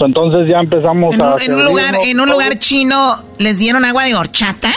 [0.00, 1.34] Entonces ya empezamos En a...
[1.34, 4.70] un, en un lugar, en un lugar chino, ¿les dieron agua de horchata?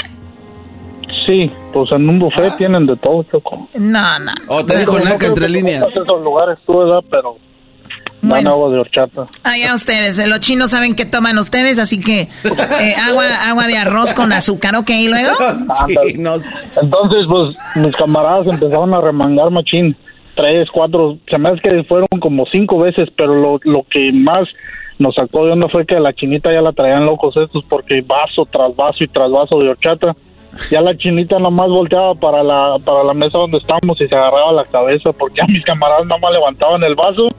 [1.26, 3.68] Sí, pues en un buffet tienen de todo, Choco.
[3.76, 4.32] No, no.
[4.48, 5.80] O te dijo No creo entre líneas.
[5.82, 7.04] conozcas esos lugares tú, ¿verdad?
[7.10, 7.38] Pero
[8.22, 8.52] Bueno.
[8.52, 9.28] agua de horchata.
[9.44, 14.14] Allá ustedes, los chinos saben qué toman ustedes, así que eh, agua, agua de arroz
[14.14, 14.90] con azúcar, ¿ok?
[14.90, 15.34] ¿Y luego?
[16.18, 19.96] Entonces, pues, mis camaradas empezaron a remangar machín.
[20.36, 24.48] Tres, cuatro, se me hace que fueron como cinco veces, pero lo, lo que más
[25.00, 28.02] nos sacó de onda fue que a la chinita ya la traían locos estos porque
[28.02, 30.16] vaso tras vaso y tras vaso de horchata.
[30.72, 34.52] Ya la chinita nomás volteaba para la, para la mesa donde estábamos y se agarraba
[34.54, 37.30] la cabeza porque ya mis camaradas nomás levantaban el vaso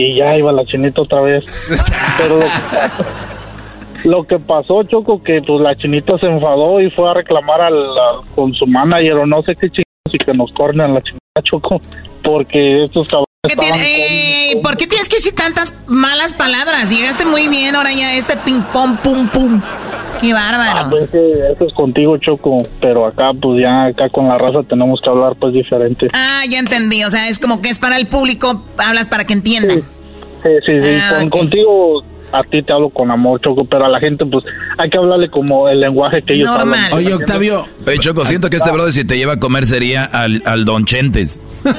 [0.00, 1.44] y ya iba la chinita otra vez.
[2.18, 2.38] Pero
[4.04, 7.74] lo que pasó, Choco, que pues la chinita se enfadó y fue a reclamar al,
[7.74, 11.02] al- con su manager o no sé qué chingados y que nos corren a la
[11.02, 11.80] chinita, Choco,
[12.22, 16.90] porque estos cabrones ¿Qué tiene- ¿Por qué tienes que decir tantas malas palabras?
[16.90, 19.62] Llegaste muy bien, ahora ya este ping pong, pum, pum.
[20.20, 20.80] Qué bárbaro.
[20.80, 25.00] Ah, pues eso es contigo, Choco, pero acá pues ya acá con la raza tenemos
[25.00, 26.08] que hablar pues diferente.
[26.14, 27.04] Ah, ya entendí.
[27.04, 29.82] O sea, es como que es para el público, hablas para que entiendan.
[30.42, 32.02] Sí, sí, sí, Ah, con- contigo
[32.32, 34.44] a ti te hablo con amor, Choco, pero a la gente pues
[34.76, 36.92] hay que hablarle como el lenguaje que ellos hablan.
[36.92, 37.66] Oye, Octavio.
[37.86, 40.84] Oye, Choco, siento que este brother si te lleva a comer sería al, al Don
[40.84, 41.40] Chentes.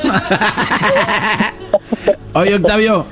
[2.34, 3.06] Oye, Octavio.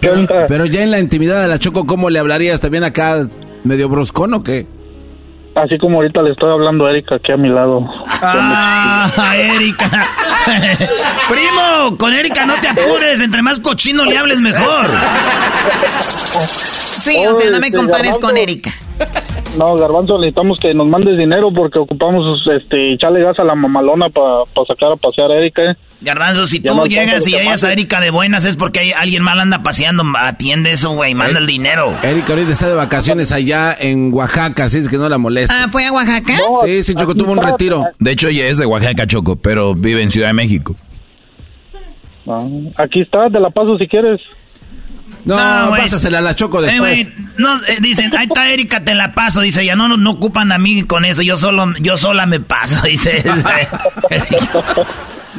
[0.00, 2.60] Pero, pero ya en la intimidad de la Choco, ¿cómo le hablarías?
[2.60, 3.26] ¿También acá
[3.64, 4.66] medio bruscón o qué?
[5.54, 7.84] Así como ahorita le estoy hablando a Erika aquí a mi lado.
[8.22, 9.90] Ah, Erika.
[11.28, 13.20] Primo, con Erika no te apures.
[13.20, 14.90] Entre más cochino le hables mejor.
[17.00, 18.70] Sí, o sea, no me compares con Erika.
[19.58, 24.08] No, Garbanzo, necesitamos que nos mandes dinero porque ocupamos este echarle gas a la mamalona
[24.08, 25.62] para sacar a pasear a Erika.
[25.62, 25.76] ¿eh?
[26.00, 29.40] Garbanzo, si tú llegas y hayas a Erika de buenas es porque hay, alguien mal
[29.40, 30.04] anda paseando.
[30.16, 31.92] Atiende eso, güey, manda el dinero.
[32.02, 35.64] Erika ahorita está de vacaciones allá en Oaxaca, así es que no la molesta.
[35.64, 36.38] Ah, ¿fue a Oaxaca?
[36.64, 37.84] sí, sí, Choco tuvo un retiro.
[37.98, 40.76] De hecho, ella es de Oaxaca, Choco, pero vive en Ciudad de México.
[42.26, 42.46] Ah,
[42.76, 44.20] aquí está, te la paso si quieres.
[45.24, 46.98] No, pásasela a la Choco después.
[46.98, 49.40] Eh, no, eh, dicen, ahí está Erika, te la paso.
[49.40, 51.22] Dice, ya no, no, no ocupan a mí con eso.
[51.22, 53.22] Yo solo, yo sola me paso, dice.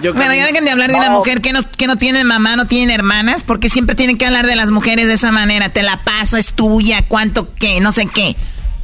[0.02, 2.56] Yo bueno, ya dejen de hablar de una mujer que no, que no tiene mamá,
[2.56, 5.70] no tiene hermanas, porque siempre tienen que hablar de las mujeres de esa manera.
[5.70, 8.36] Te la paso, es tuya, cuánto qué, no sé qué.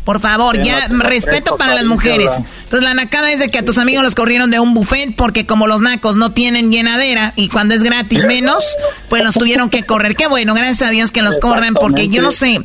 [0.08, 2.32] Por favor, ya respeto para las mujeres.
[2.64, 5.46] Entonces la nacada es de que a tus amigos los corrieron de un buffet porque
[5.46, 8.78] como los nacos no tienen llenadera y cuando es gratis menos,
[9.10, 10.16] pues los tuvieron que correr.
[10.16, 12.62] Qué bueno, gracias a Dios que los corran porque yo no sé,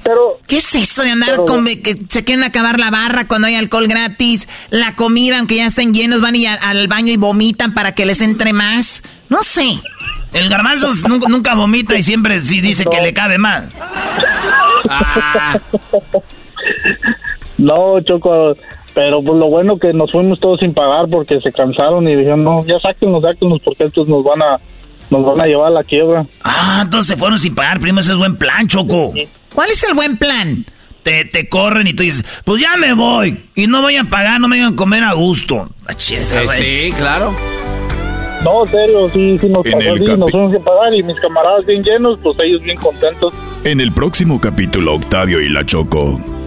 [0.47, 3.89] ¿qué es eso de andar con que se quieren acabar la barra cuando hay alcohol
[3.89, 4.47] gratis?
[4.71, 8.21] La comida, aunque ya estén llenos, van y al baño y vomitan para que les
[8.21, 9.03] entre más.
[9.29, 9.81] No sé.
[10.33, 10.95] El garbanzo
[11.29, 13.65] nunca, vomita y siempre sí dice que le cabe más.
[14.89, 15.61] Ah.
[17.63, 18.57] No, Choco,
[18.93, 22.43] pero pues lo bueno que nos fuimos todos sin pagar porque se cansaron y dijeron,
[22.43, 24.61] no, ya sáquenos, sáquenos porque estos nos van a
[25.11, 26.27] nos van a llevar a la quiebra.
[26.43, 29.13] Ah, entonces se fueron sin pagar, primo, ese es buen plan, Choco.
[29.55, 30.65] ¿Cuál es el buen plan?
[31.05, 33.45] Te, te corren y tú dices, pues ya me voy.
[33.55, 35.69] Y no vayan a pagar, no me vayan a comer a gusto.
[35.87, 37.33] Ah, sí, claro.
[38.43, 42.19] No, serio, sí, sí nos pasó nos fuimos sin pagar y mis camaradas bien llenos,
[42.23, 43.33] pues ellos bien contentos.
[43.63, 46.42] En el próximo capítulo, Octavio y la Choco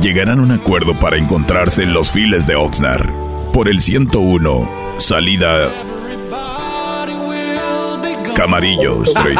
[0.00, 3.08] llegarán a un acuerdo para encontrarse en los files de Oxnard.
[3.52, 4.68] Por el 101,
[4.98, 5.70] salida
[8.34, 9.38] Camarillo Street.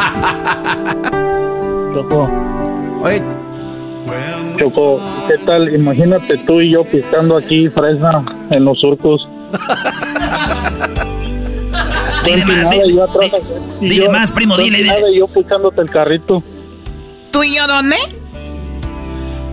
[1.93, 2.29] Choco.
[4.57, 5.75] Choco, ¿qué tal?
[5.75, 9.27] Imagínate tú y yo pisando aquí fresa en los surcos.
[12.25, 12.69] dile más,
[13.79, 14.79] dile, más, primo, dile.
[14.79, 15.15] dile.
[15.15, 16.41] yo pisándote el carrito.
[17.31, 17.95] ¿Tú y yo dónde?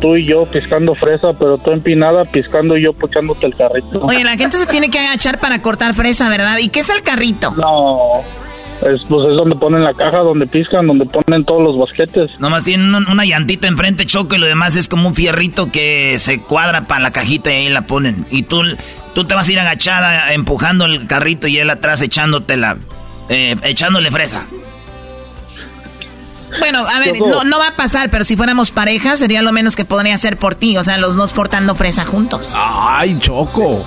[0.04, 4.00] Tú y yo piscando fresa, pero tú empinada piscando y yo puchándote el carrito.
[4.02, 6.58] Oye, la gente se tiene que agachar para cortar fresa, ¿verdad?
[6.58, 7.52] ¿Y qué es el carrito?
[7.52, 8.20] No,
[8.82, 12.38] es, pues es donde ponen la caja, donde piscan, donde ponen todos los basquetes.
[12.38, 16.38] Nomás tienen una llantita enfrente, choco, y lo demás es como un fierrito que se
[16.38, 18.26] cuadra para la cajita y ahí la ponen.
[18.30, 18.60] Y tú,
[19.14, 22.76] tú te vas a ir agachada empujando el carrito y él atrás echándotela,
[23.30, 24.44] eh, echándole fresa.
[26.58, 29.76] Bueno, a ver, no, no va a pasar, pero si fuéramos pareja sería lo menos
[29.76, 32.52] que podría hacer por ti, o sea, los dos cortando fresa juntos.
[32.54, 33.84] Ay, Choco.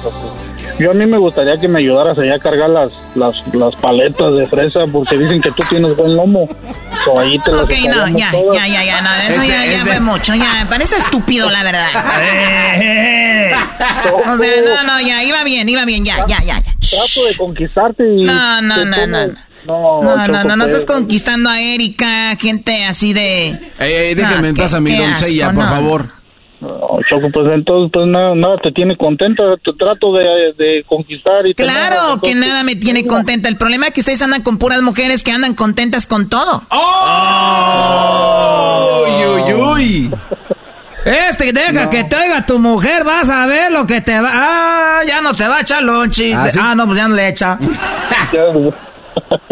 [0.79, 4.35] Yo a mí me gustaría que me ayudaras allá a cargar las, las, las paletas
[4.35, 6.47] de fresa porque dicen que tú tienes buen lomo.
[7.03, 10.35] So, ahí te ok, no, ya, ya, ya, ya, no, eso ya, ya fue mucho,
[10.35, 11.89] ya, me parece estúpido, la verdad.
[14.13, 16.61] o sea, no, no, ya, iba bien, iba bien, ya, ya, ya.
[16.61, 18.23] Trato de conquistarte y...
[18.23, 19.27] No, no, no, no.
[19.27, 19.33] No,
[19.67, 23.49] no, no, no, no estás conquistando a Erika, gente así de...
[23.79, 26.17] Ey, ey, déjame en paz a mi doncella, por favor.
[26.59, 31.45] No, Choco, pues entonces, pues nada, nada te tiene contenta, te trato de, de conquistar
[31.45, 33.47] y Claro que nada me tiene contenta.
[33.47, 36.63] El problema es que ustedes andan con puras mujeres que andan contentas con todo.
[36.71, 37.85] ¡Oh!
[39.05, 40.09] ¡Uy, uy, uy!
[41.05, 44.29] Este, deja que te oiga tu mujer, vas a ver lo que te va.
[44.33, 46.33] Ah, ya no te va a echar lonchi.
[46.33, 47.59] ¿Ah, ah no, pues ya no le echa.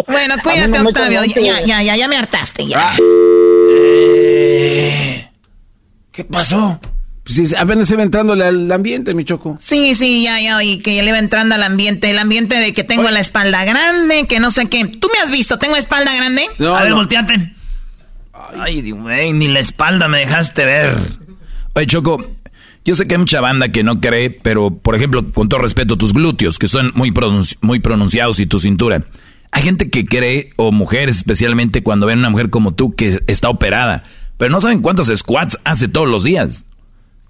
[0.07, 1.23] Bueno, cuídate, Octavio.
[1.23, 2.79] Ya, ya, ya, ya me hartaste, ya.
[2.79, 2.97] Ah.
[3.71, 5.27] Eh,
[6.11, 6.79] ¿Qué pasó?
[7.23, 9.57] Pues apenas iba entrando al ambiente, mi choco.
[9.59, 12.11] Sí, sí, ya, ya oí que ya le iba entrando al ambiente.
[12.11, 14.85] El ambiente de que tengo la espalda grande, que no sé qué.
[14.85, 15.57] ¿Tú me has visto?
[15.57, 16.45] ¿Tengo espalda grande?
[16.59, 17.55] No, a ver, volteate.
[18.59, 20.95] Ay, mío, ni la espalda me dejaste ver.
[21.73, 22.29] Oye, Choco,
[22.85, 25.97] yo sé que hay mucha banda que no cree, pero, por ejemplo, con todo respeto,
[25.97, 27.11] tus glúteos, que son muy,
[27.61, 29.03] muy pronunciados, y tu cintura.
[29.55, 33.23] Hay gente que cree, o mujeres especialmente, cuando ven a una mujer como tú que
[33.27, 34.03] está operada,
[34.37, 36.65] pero no saben cuántos squats hace todos los días.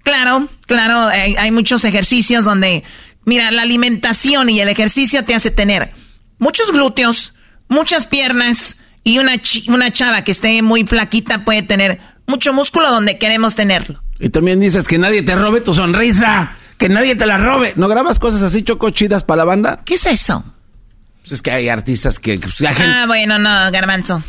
[0.02, 2.82] Claro, claro, hay, muchos ejercicios donde,
[3.24, 5.92] mira, la alimentación y el ejercicio te hace tener
[6.38, 7.32] muchos glúteos,
[7.68, 9.34] muchas piernas y una,
[9.68, 14.02] una chava que esté muy flaquita puede tener mucho músculo donde queremos tenerlo.
[14.18, 17.74] Y también dices que nadie te robe tu sonrisa, que nadie te la robe.
[17.76, 19.82] ¿No grabas cosas así choco chidas para la banda?
[19.84, 20.44] ¿Qué es eso?
[21.26, 22.38] Pues es que hay artistas que...
[22.38, 24.22] Pues, ah, bueno, no, garbanzo.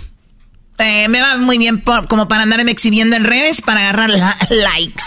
[0.79, 4.09] Eh, me va muy bien como para andarme exhibiendo en redes para agarrar
[4.49, 5.03] likes.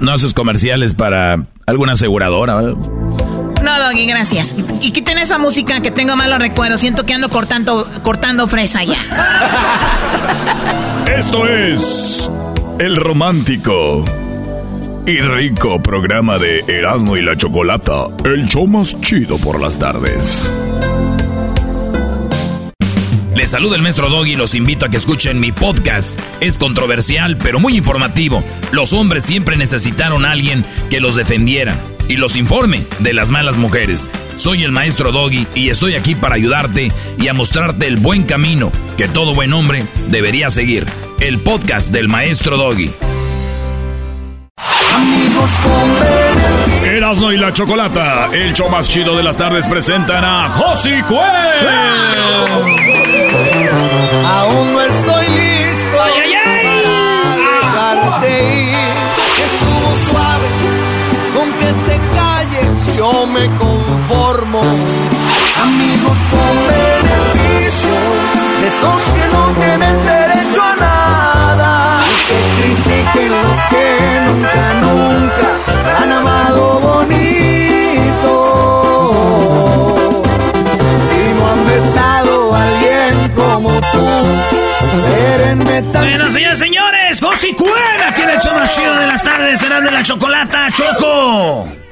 [0.00, 2.54] No haces comerciales para alguna aseguradora.
[2.54, 4.56] No, Doggy, gracias.
[4.80, 6.80] Y quiten esa música que tengo malos recuerdos.
[6.80, 8.96] Siento que ando cortando, cortando fresa ya.
[11.06, 12.28] Esto es
[12.80, 14.04] el romántico
[15.06, 20.50] y rico programa de Erasmo y la Chocolata, el show más chido por las tardes.
[23.34, 26.18] Les saluda el maestro Doggy y los invito a que escuchen mi podcast.
[26.40, 28.42] Es controversial, pero muy informativo.
[28.72, 31.76] Los hombres siempre necesitaron a alguien que los defendiera
[32.08, 34.08] y los informe de las malas mujeres.
[34.36, 38.70] Soy el maestro Doggy y estoy aquí para ayudarte y a mostrarte el buen camino
[38.96, 40.86] que todo buen hombre debería seguir.
[41.20, 42.90] El podcast del maestro Doggy.
[44.56, 50.48] Amigos con Erasmo y la Chocolata, el show más chido de las tardes, presentan a
[50.48, 51.18] Josi Cue.
[54.26, 58.76] Aún no estoy listo para dejarte ir.
[59.44, 60.48] Estuvo suave
[61.34, 64.62] con que te calles, yo me conformo.
[65.62, 67.88] Amigos con beneficio,
[68.66, 70.23] esos que no tienen derecho.
[73.14, 75.48] Que los que nunca, nunca
[76.02, 78.32] han amado bonito.
[81.16, 84.06] Y no han besado a alguien como tú.
[84.96, 87.20] Espérenme Bueno, señores, señores,
[88.06, 91.83] aquí en el show más chido de las tardes, será de la chocolata, Choco.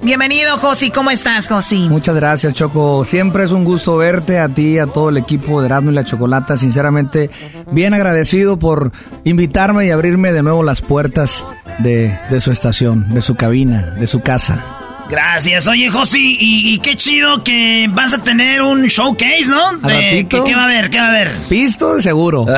[0.00, 0.90] Bienvenido, Josi.
[0.90, 1.88] ¿Cómo estás, Josi?
[1.88, 3.04] Muchas gracias, Choco.
[3.04, 6.04] Siempre es un gusto verte a ti, a todo el equipo de Erasmo y la
[6.04, 6.56] Chocolata.
[6.56, 7.30] Sinceramente,
[7.72, 8.92] bien agradecido por
[9.24, 11.44] invitarme y abrirme de nuevo las puertas
[11.80, 14.64] de, de su estación, de su cabina, de su casa.
[15.10, 15.66] Gracias.
[15.66, 19.68] Oye, Josi, y, y qué chido que vas a tener un showcase, ¿no?
[19.68, 20.26] ¿Al De-?
[20.28, 20.90] ¿qué, qué va a haber?
[20.90, 21.32] ¿Qué va a haber?
[21.48, 22.46] Pisto de seguro.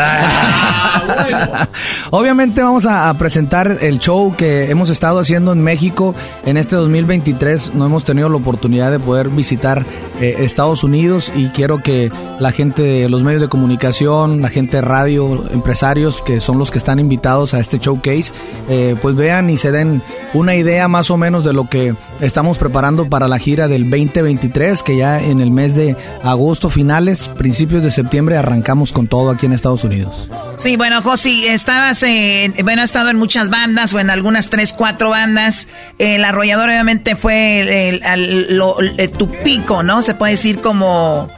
[2.11, 6.15] Obviamente vamos a, a presentar el show que hemos estado haciendo en México
[6.45, 7.75] en este 2023.
[7.75, 9.85] No hemos tenido la oportunidad de poder visitar
[10.21, 14.79] eh, Estados Unidos y quiero que la gente de los medios de comunicación, la gente
[14.79, 18.33] de radio, empresarios que son los que están invitados a este showcase,
[18.69, 20.03] eh, pues vean y se den
[20.35, 21.95] una idea más o menos de lo que
[22.41, 25.95] estamos preparando para la gira del 2023, que ya en el mes de
[26.25, 30.27] agosto finales, principios de septiembre arrancamos con todo aquí en Estados Unidos.
[30.57, 34.73] Sí, bueno, Josi, estabas, en, bueno, has estado en muchas bandas o en algunas tres,
[34.73, 35.69] cuatro bandas.
[35.99, 40.01] El arrollador obviamente fue el- el- al- lo- el- tu pico, ¿no?
[40.01, 41.29] Se puede decir como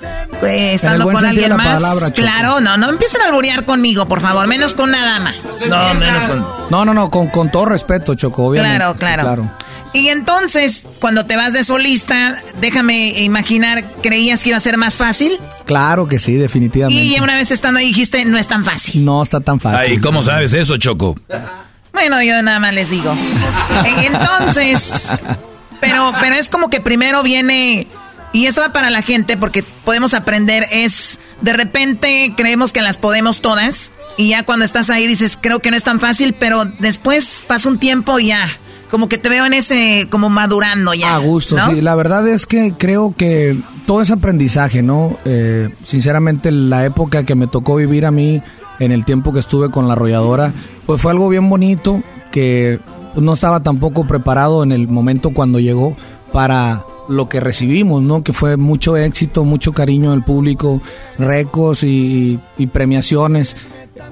[0.44, 1.82] eh, estando buen con alguien de la más.
[1.82, 5.34] palabra, claro, no, no empiecen a alburear conmigo, por favor, menos con una dama.
[5.68, 6.46] No, menos con...
[6.70, 8.76] No, no, no, con, con todo respeto, Choco, obviamente.
[8.76, 9.22] Claro, claro.
[9.24, 9.50] Claro.
[9.94, 14.96] Y entonces, cuando te vas de solista, déjame imaginar, ¿creías que iba a ser más
[14.96, 15.38] fácil?
[15.66, 17.02] Claro que sí, definitivamente.
[17.02, 19.04] Y una vez estando ahí dijiste, no es tan fácil.
[19.04, 19.92] No está tan fácil.
[19.92, 21.18] Ay, ¿cómo sabes eso, Choco?
[21.92, 23.14] Bueno, yo nada más les digo.
[23.84, 25.12] Entonces,
[25.80, 27.86] pero, pero es como que primero viene,
[28.32, 32.96] y esto va para la gente porque podemos aprender, es de repente creemos que las
[32.96, 36.64] podemos todas, y ya cuando estás ahí dices, creo que no es tan fácil, pero
[36.64, 38.48] después pasa un tiempo y ya,
[38.92, 41.14] como que te veo en ese, como madurando ya.
[41.14, 41.70] A gusto, ¿no?
[41.70, 41.80] sí.
[41.80, 45.16] La verdad es que creo que todo es aprendizaje, ¿no?
[45.24, 48.42] Eh, sinceramente, la época que me tocó vivir a mí,
[48.80, 50.52] en el tiempo que estuve con la arrolladora,
[50.84, 52.80] pues fue algo bien bonito que
[53.16, 55.96] no estaba tampoco preparado en el momento cuando llegó
[56.30, 58.22] para lo que recibimos, ¿no?
[58.22, 60.82] Que fue mucho éxito, mucho cariño del público,
[61.18, 63.56] récords y, y premiaciones.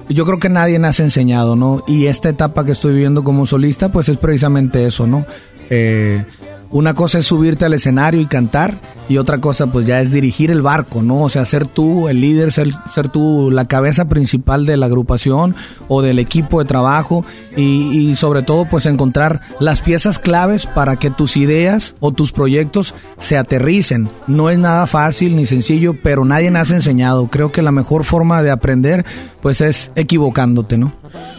[0.09, 1.83] Yo creo que nadie nos ha enseñado, ¿no?
[1.87, 5.25] Y esta etapa que estoy viviendo como solista, pues es precisamente eso, ¿no?
[5.69, 6.25] Eh,
[6.71, 8.75] una cosa es subirte al escenario y cantar
[9.09, 11.23] y otra cosa pues ya es dirigir el barco, ¿no?
[11.23, 15.55] O sea, ser tú el líder, ser, ser tú la cabeza principal de la agrupación
[15.89, 17.25] o del equipo de trabajo
[17.57, 22.93] y, sobre todo pues encontrar las piezas claves para que tus ideas o tus proyectos
[23.19, 24.09] se aterricen.
[24.27, 27.27] No es nada fácil ni sencillo, pero nadie nos ha enseñado.
[27.27, 29.05] Creo que la mejor forma de aprender
[29.41, 30.93] pues es equivocándote, ¿no?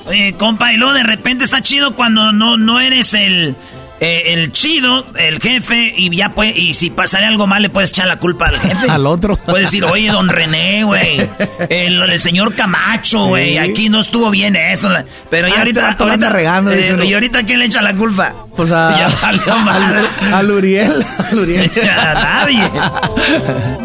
[0.06, 3.54] Oye, compa, y luego de repente está chido cuando no, no eres el,
[4.02, 7.90] eh, el chido, el jefe, y ya puede, y si pasaría algo mal le puedes
[7.90, 8.90] echar la culpa al jefe.
[8.90, 9.36] Al otro.
[9.36, 11.26] Puedes decir, oye, don René, güey,
[11.68, 13.58] el, el señor Camacho, güey, Sí.
[13.58, 14.88] aquí no estuvo bien eso.
[15.30, 17.94] Pero ya Ah, este ahorita, la ahorita regando, eh, y ahorita quién le echa la
[17.94, 18.32] culpa.
[18.56, 20.00] Pues a, Ya valió madre.
[20.22, 20.92] al, al Uriel.
[21.30, 21.70] Al Uriel.
[21.88, 22.70] A nadie.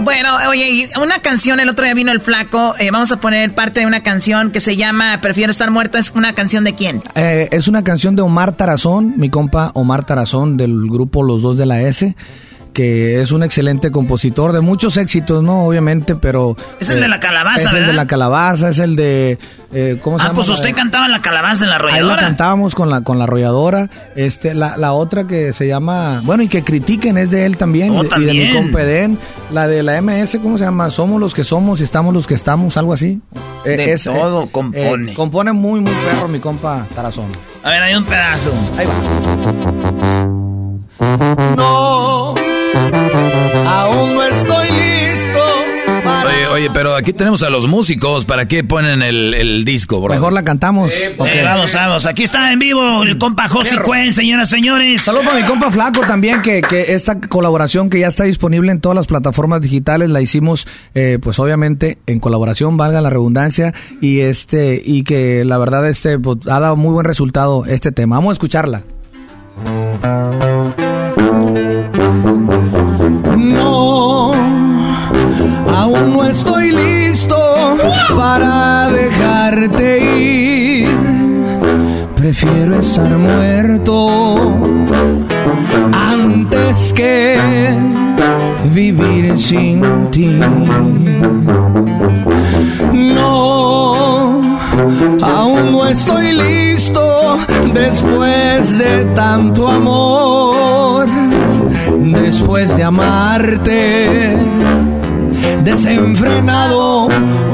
[0.03, 3.53] Bueno, oye, y una canción, el otro día vino el flaco, eh, vamos a poner
[3.53, 7.01] parte de una canción que se llama Prefiero estar muerto, es una canción de quién?
[7.15, 11.55] Eh, es una canción de Omar Tarazón, mi compa Omar Tarazón del grupo Los Dos
[11.57, 12.15] de la S,
[12.73, 15.65] que es un excelente compositor de muchos éxitos, ¿no?
[15.65, 16.55] Obviamente, pero...
[16.79, 17.87] Es el de la calabaza, Es el ¿verdad?
[17.87, 19.39] de la calabaza, es el de...
[19.73, 20.35] eh, ¿Cómo se Ah, llama?
[20.35, 22.21] pues La usted cantaba la calabaza en la Ahí la arrolladora.
[22.21, 23.89] cantábamos con la con la arrolladora.
[24.15, 27.89] Este, la, la otra que se llama, bueno, y que critiquen es de él también,
[27.97, 28.53] Oh, y de mi también.
[28.53, 29.17] compa Edén.
[29.51, 30.91] La de la MS, ¿cómo se llama?
[30.91, 33.19] Somos los que somos y estamos los que estamos, algo así.
[33.65, 35.15] Eh, De todo compone.
[35.15, 37.25] compone muy, muy perro mi compa Tarazón.
[37.63, 38.51] A ver, hay un pedazo.
[38.77, 38.85] Ahí
[40.99, 42.35] No,
[43.65, 45.39] aún no estoy listo.
[46.25, 48.25] Oye, oye, pero aquí tenemos a los músicos.
[48.25, 50.13] ¿Para qué ponen el, el disco, bro?
[50.13, 50.91] Mejor la cantamos.
[51.17, 51.27] Ok.
[51.27, 52.05] Eh, vamos, vamos.
[52.05, 55.01] Aquí está en vivo el compa José Cuen, señoras, señores.
[55.01, 58.81] Saludos para mi compa Flaco también, que, que esta colaboración que ya está disponible en
[58.81, 64.21] todas las plataformas digitales la hicimos, eh, pues obviamente en colaboración, valga la redundancia, y
[64.21, 68.17] este y que la verdad este pues, ha dado muy buen resultado este tema.
[68.17, 68.83] Vamos a escucharla.
[73.35, 74.31] No,
[75.75, 77.37] aún no estoy listo
[78.15, 80.89] para dejarte ir.
[82.15, 84.35] Prefiero estar muerto
[85.91, 87.37] antes que
[88.73, 89.81] vivir sin
[90.11, 90.39] ti.
[92.93, 94.36] No,
[95.21, 97.37] aún no estoy listo
[97.73, 101.07] después de tanto amor,
[101.97, 104.37] después de amarte,
[105.63, 107.07] desenfrenado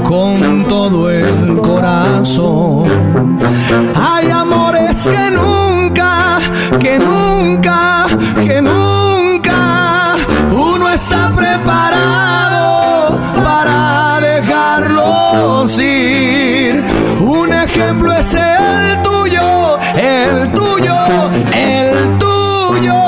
[0.03, 2.83] con todo el corazón.
[3.95, 6.39] Hay amores que nunca,
[6.79, 10.15] que nunca, que nunca
[10.51, 13.92] uno está preparado para
[17.21, 20.95] Un ejemplo es el tuyo, el tuyo,
[21.51, 22.99] el tuyo,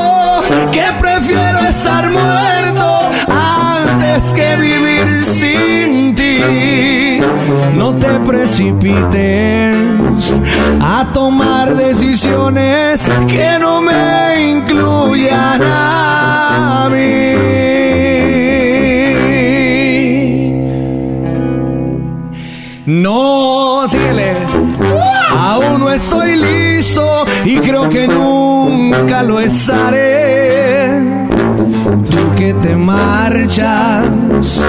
[0.72, 7.20] que prefiero estar muerto antes que vivir sin ti.
[7.76, 9.78] No te precipites
[10.82, 17.25] a tomar decisiones que no me incluyan a mí.
[22.86, 24.38] No, síguele.
[25.32, 30.90] Aún no estoy listo y creo que nunca lo estaré.
[32.10, 34.62] Tú que te marchas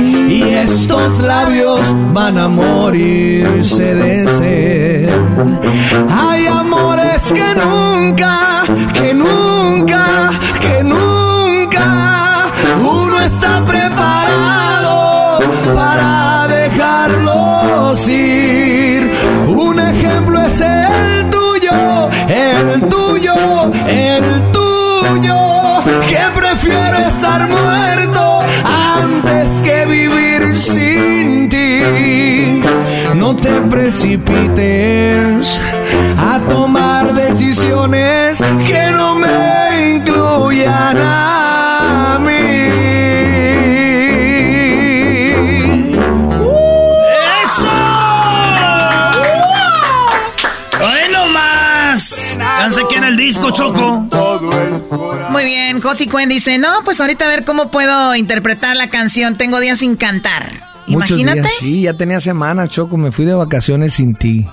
[0.00, 1.80] y estos labios
[2.14, 5.10] van a morirse de sed.
[6.08, 8.64] Hay amores que nunca,
[8.94, 10.30] que nunca,
[10.62, 12.50] que nunca
[12.82, 15.40] uno está preparado
[15.74, 16.30] para
[17.90, 25.36] Un ejemplo es el tuyo, el tuyo, el tuyo,
[26.08, 32.60] que prefiero estar muerto antes que vivir sin ti.
[33.16, 35.60] No te precipites
[36.16, 41.39] a tomar decisiones que no me incluyan a
[53.38, 54.06] Choco.
[55.30, 59.36] Muy bien, Josi Cuen dice, no, pues ahorita a ver cómo puedo interpretar la canción.
[59.36, 60.50] Tengo días sin cantar.
[60.86, 61.40] Muchos Imagínate.
[61.40, 64.46] días, sí, ya tenía semana, Choco, me fui de vacaciones sin ti.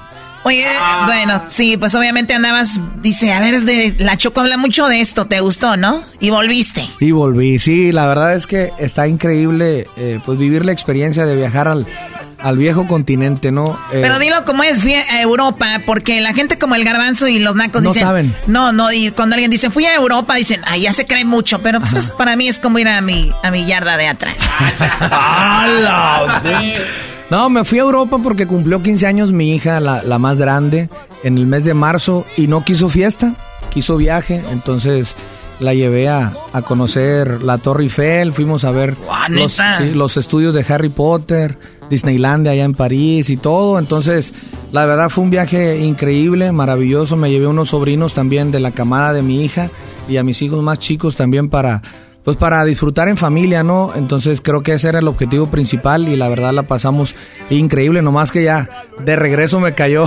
[0.43, 0.65] Oye,
[1.05, 5.25] bueno, sí, pues obviamente andabas, dice, a ver, de, la Choco habla mucho de esto,
[5.25, 6.03] ¿te gustó, no?
[6.19, 6.87] Y volviste.
[6.99, 11.35] Y volví, sí, la verdad es que está increíble eh, pues vivir la experiencia de
[11.35, 11.85] viajar al,
[12.48, 13.78] al viejo continente, ¿no?
[13.91, 17.40] Eh, Pero dilo como es, fui a Europa, porque la gente como el garbanzo y
[17.40, 18.03] los nacos No dicen...
[18.07, 18.36] saben.
[18.48, 21.60] No, no, y cuando alguien dice, fui a Europa, dicen, ay, ya se cree mucho,
[21.61, 24.38] pero pues es- para mí es como ir a mi, a mi yarda de atrás.
[27.30, 30.90] No, me fui a Europa porque cumplió 15 años mi hija, la, la más grande,
[31.26, 33.34] en el mes de marzo y no quiso fiesta,
[33.74, 35.14] quiso viaje, entonces
[35.59, 39.59] la llevé a, a conocer la Torre Eiffel, fuimos a ver Ah, los,
[39.95, 41.57] los estudios de Harry Potter,
[41.89, 44.34] Disneylandia allá en París y todo, entonces
[44.71, 49.13] la verdad fue un viaje increíble, maravilloso, me llevé unos sobrinos también de la camada
[49.13, 49.69] de mi hija
[50.07, 51.81] y a mis hijos más chicos también para
[52.27, 53.93] pues para disfrutar en familia, ¿no?
[53.95, 57.15] Entonces creo que ese era el objetivo principal y la verdad la pasamos
[57.49, 58.67] increíble, nomás que ya
[58.99, 60.03] de regreso me cayó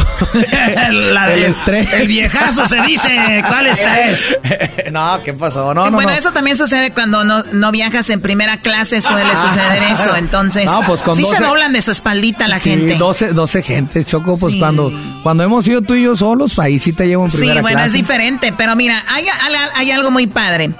[0.92, 1.90] La el estrés.
[1.94, 4.20] el viejazo se dice, ¿cuál estrés?
[4.92, 5.72] no, ¿qué pasó?
[5.72, 6.16] No, no, bueno, no.
[6.18, 10.14] eso también sucede cuando no, no viajas en primera clase, suele suceder eso.
[10.14, 12.97] Entonces, No, pues con sí se 12 doblan de su espaldita la Sí, gente.
[12.97, 14.59] 12, 12 gente, Choco, pues Sí.
[14.59, 14.92] cuando,
[15.22, 17.76] cuando hemos ido tú y yo solos, ahí sí te llevo en Sí, primera bueno,
[17.78, 17.86] clase.
[17.88, 20.70] es diferente, pero mira, hay, hay- hay algo muy padre.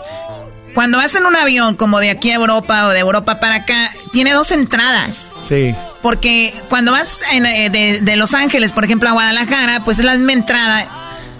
[0.75, 3.91] Cuando vas en un avión como de aquí a Europa o de Europa para acá,
[4.13, 5.35] tiene dos entradas.
[5.49, 5.75] Sí.
[6.03, 10.33] Porque cuando vas eh, de, Los Ángeles, por ejemplo, a Guadalajara, pues es la misma
[10.33, 10.89] entrada.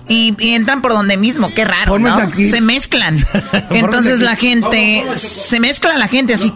[0.09, 2.31] Y, entran por donde mismo, qué raro, ¿no?
[2.33, 3.25] Se mezclan.
[3.71, 6.53] Entonces la gente, se mezcla la gente así.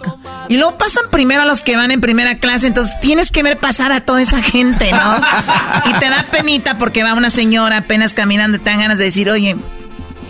[0.49, 3.59] Y luego pasan primero a los que van en primera clase, entonces tienes que ver
[3.59, 5.17] pasar a toda esa gente, ¿no?
[5.89, 9.05] Y te da penita porque va una señora apenas caminando y te dan ganas de
[9.05, 9.57] decir, oye,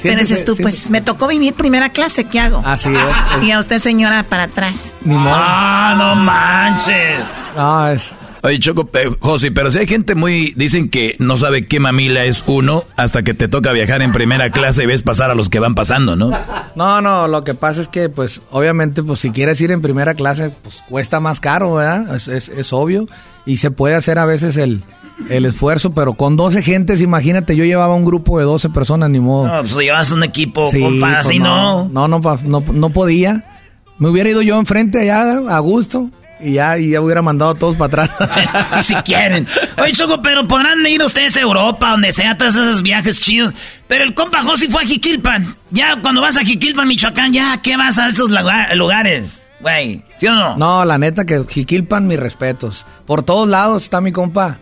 [0.03, 2.63] dices tú, pues me tocó vivir primera clase, ¿qué hago?
[2.65, 3.45] Así es.
[3.45, 4.93] Y a usted, señora, para atrás.
[5.05, 7.21] Ni Ah, no manches.
[7.57, 8.17] No, es...
[8.43, 8.87] Oye, Choco,
[9.21, 10.53] José, pero si hay gente muy...
[10.55, 14.51] Dicen que no sabe qué mamila es uno hasta que te toca viajar en primera
[14.51, 16.31] clase y ves pasar a los que van pasando, ¿no?
[16.75, 20.13] No, no, lo que pasa es que, pues, obviamente, pues, si quieres ir en primera
[20.13, 22.15] clase, pues, cuesta más caro, ¿verdad?
[22.15, 23.09] Es, es, es obvio.
[23.47, 24.83] Y se puede hacer a veces el
[25.29, 29.21] el esfuerzo, pero con 12 gentes, imagínate, yo llevaba un grupo de 12 personas, ni
[29.21, 29.47] modo.
[29.47, 31.89] No, pues llevas un equipo, compa, pues así no.
[31.89, 33.45] No, no, no, no podía.
[33.99, 36.11] Me hubiera ido yo enfrente allá a gusto.
[36.41, 38.85] Y ya, y ya hubiera mandado a todos para atrás.
[38.85, 39.47] si quieren.
[39.81, 43.55] Oye, Choco, pero podrán ir ustedes a Europa, donde sea, todos esos viajes chidos.
[43.87, 45.55] Pero el compa Josi fue a Jiquilpan.
[45.71, 48.31] Ya, cuando vas a Jiquilpan, Michoacán, ya, ¿qué vas a estos
[48.75, 49.43] lugares?
[49.61, 50.57] Güey, ¿sí o no?
[50.57, 52.85] No, la neta que Jiquilpan, mis respetos.
[53.07, 54.59] Por todos lados está mi compa.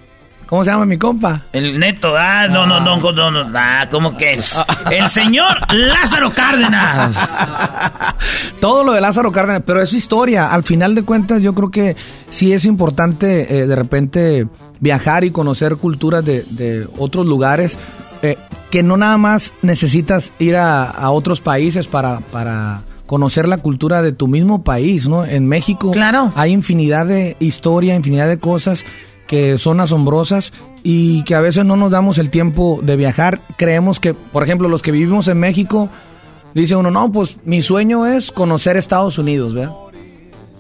[0.52, 1.40] ¿Cómo se llama mi compa?
[1.54, 4.62] El neto, ah, no, no, no, no, no, ah, ¿cómo que es?
[4.90, 7.16] El señor Lázaro Cárdenas.
[8.60, 10.52] Todo lo de Lázaro Cárdenas, pero es su historia.
[10.52, 11.96] Al final de cuentas, yo creo que
[12.28, 14.46] sí es importante eh, de repente
[14.78, 17.78] viajar y conocer culturas de, otros lugares.
[18.20, 18.36] Eh,
[18.70, 24.12] que no nada más necesitas ir a, otros países para, para conocer la cultura de
[24.12, 25.24] tu mismo país, ¿no?
[25.24, 26.30] En México claro.
[26.36, 28.84] hay infinidad de historia, infinidad de cosas
[29.32, 30.52] que son asombrosas
[30.82, 33.40] y que a veces no nos damos el tiempo de viajar.
[33.56, 35.88] Creemos que, por ejemplo, los que vivimos en México,
[36.52, 39.72] dice uno, no, pues mi sueño es conocer Estados Unidos, ¿verdad?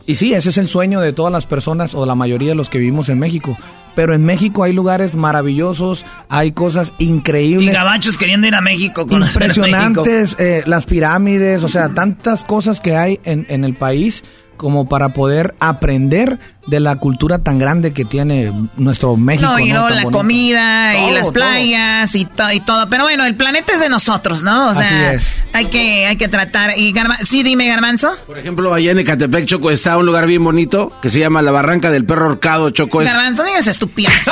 [0.06, 2.70] Y sí, ese es el sueño de todas las personas o la mayoría de los
[2.70, 3.58] que vivimos en México.
[3.94, 7.68] Pero en México hay lugares maravillosos, hay cosas increíbles.
[7.68, 9.06] Y gabachos queriendo ir a México.
[9.06, 14.24] Con impresionantes, eh, las pirámides, o sea, tantas cosas que hay en, en el país
[14.62, 19.50] como para poder aprender de la cultura tan grande que tiene nuestro México.
[19.50, 22.88] No, y la comida y las playas y, y, todo.
[22.88, 24.68] Pero bueno, el planeta es de nosotros, ¿no?
[24.68, 25.18] O sea,
[25.52, 26.78] hay que hay que tratar.
[26.78, 26.94] Y
[27.24, 28.16] sí, dime, Garbanzo.
[28.26, 31.50] Por ejemplo, allá en Ecatepec, Choco, está un lugar bien bonito que se llama la
[31.50, 33.00] Barranca del Perro Horcado, Choco.
[33.00, 34.26] Garbanzo, digas estupidez.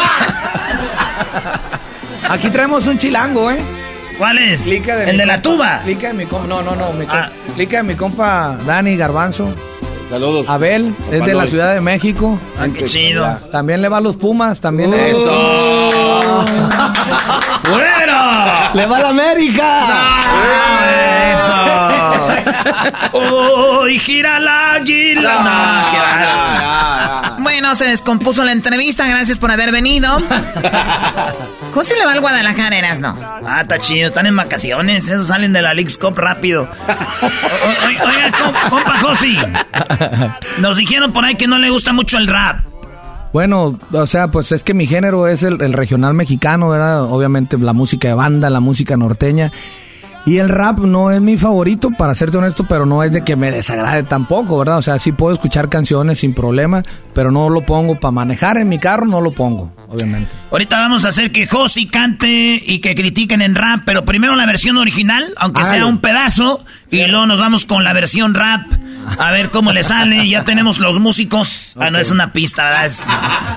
[2.31, 3.59] Aquí traemos un chilango, ¿eh?
[4.21, 4.67] ¿Cuál es?
[4.67, 5.77] ¿El de la tuba?
[5.77, 6.47] Explica de mi compa.
[6.47, 6.93] No, no, no.
[6.93, 7.31] Mi ah.
[7.57, 9.53] de mi compa Dani Garbanzo.
[10.11, 10.47] Saludos.
[10.49, 12.37] Abel es de la Ciudad de México.
[12.59, 13.25] Ah, qué chido.
[13.53, 14.93] También le va a los Pumas, también.
[14.93, 15.31] ¡Eso!
[17.63, 18.73] ¡Fuera!
[18.75, 19.87] ¡Le va a la América!
[21.33, 21.55] ¡Eso!
[23.83, 25.37] ¡Uy, gira la águila!
[27.39, 29.07] bueno, se descompuso la entrevista.
[29.07, 30.17] Gracias por haber venido.
[31.73, 33.17] ¿Cómo se le va al Guadalajara, Eras, no?
[33.47, 34.09] Ah, está chido.
[34.09, 35.07] Están en vacaciones.
[35.07, 36.69] Esos salen de la League's Cup rápido.
[37.83, 38.33] Oiga,
[38.69, 39.39] compa Josi.
[40.59, 42.65] Nos dijeron por ahí que no le gusta mucho el rap.
[43.33, 47.05] Bueno, o sea, pues es que mi género es el, regional mexicano, ¿verdad?
[47.05, 49.53] Obviamente la música de banda, la música norteña.
[50.27, 53.37] Y el rap no es mi favorito, para serte honesto, pero no es de que
[53.37, 54.79] me desagrade tampoco, ¿verdad?
[54.79, 56.83] O sea, sí puedo escuchar canciones sin problema,
[57.15, 60.31] pero no lo pongo para manejar en mi carro, no lo pongo, obviamente.
[60.51, 64.47] Ahorita vamos a hacer que Josi cante y que critiquen en rap, pero primero la
[64.47, 68.63] versión original, aunque sea un pedazo, y luego nos vamos con la versión rap,
[69.19, 70.29] a ver cómo le sale.
[70.29, 71.73] Ya tenemos los músicos.
[71.77, 72.91] Ah, no es una pista, ¿verdad?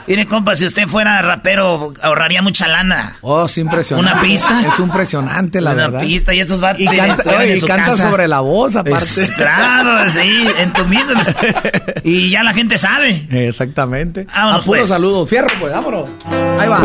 [0.07, 3.15] Mire, compa, si usted fuera rapero, ahorraría mucha lana.
[3.21, 4.11] Oh, es impresionante.
[4.11, 4.61] ¿Una pista?
[4.61, 5.99] Es impresionante, la verdad.
[6.01, 9.29] Una pista, y estos va Y canta, y canta sobre la voz, aparte.
[9.35, 11.03] claro, sí, en tu mismo.
[12.05, 13.25] Y ya la gente sabe.
[13.49, 14.25] Exactamente.
[14.25, 14.89] Vámonos, a puro pues.
[14.89, 15.25] saludo.
[15.25, 16.09] Fierro, pues, vámonos.
[16.59, 16.81] Ahí va.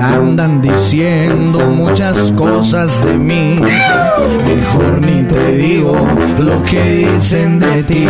[0.00, 3.58] Andan diciendo muchas cosas de mí.
[3.60, 6.06] Mejor ni te digo
[6.38, 8.06] lo que dicen de ti.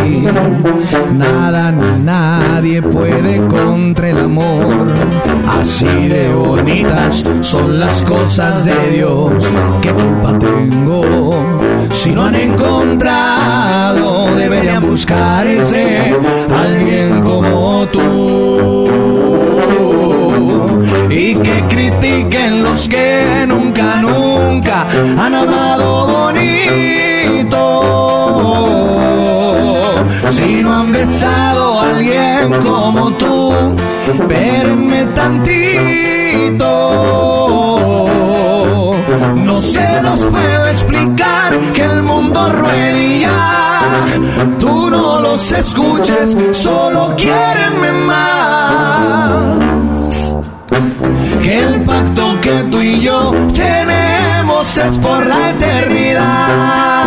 [1.15, 4.86] Nada ni nadie puede contra el amor.
[5.61, 9.32] Así de bonitas son las cosas de Dios.
[9.81, 11.35] ¿Qué culpa tengo?
[11.93, 16.15] Si no han encontrado, deberían buscarse
[16.55, 18.89] alguien como tú.
[21.11, 24.86] Y que critiquen los que nunca, nunca
[25.19, 26.44] han amado bonito.
[30.31, 33.52] Si no han besado a alguien como tú,
[34.28, 35.74] verme tantito.
[39.36, 42.94] No se los puedo explicar que el mundo ruede
[44.59, 49.15] Tú no los escuches, solo quiérenme más.
[51.43, 57.05] El pacto que tú y yo tenemos es por la eternidad.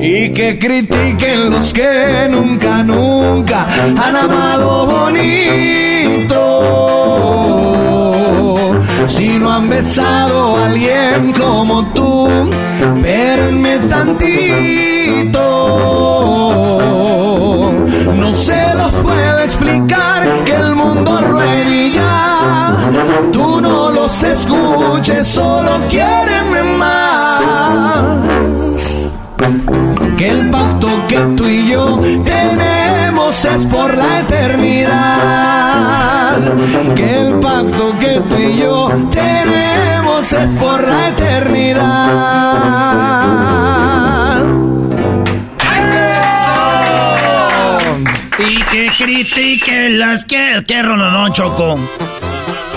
[0.00, 3.66] Y que critiquen los que nunca, nunca
[3.96, 5.99] han amado bonito.
[9.06, 12.28] Si no han besado a alguien como tú,
[12.96, 15.40] espérenme tantito.
[18.14, 21.70] No se los puedo explicar que el mundo ruede.
[23.32, 28.18] Tú no los escuches, solo quiérenme más.
[30.16, 34.19] Que el pacto que tú y yo tenemos es por la.
[36.94, 41.80] Que el pacto que tú y yo tenemos es por la eternidad.
[48.38, 50.64] Y que critiquen las que...
[50.66, 51.78] ¿Qué no, Choco?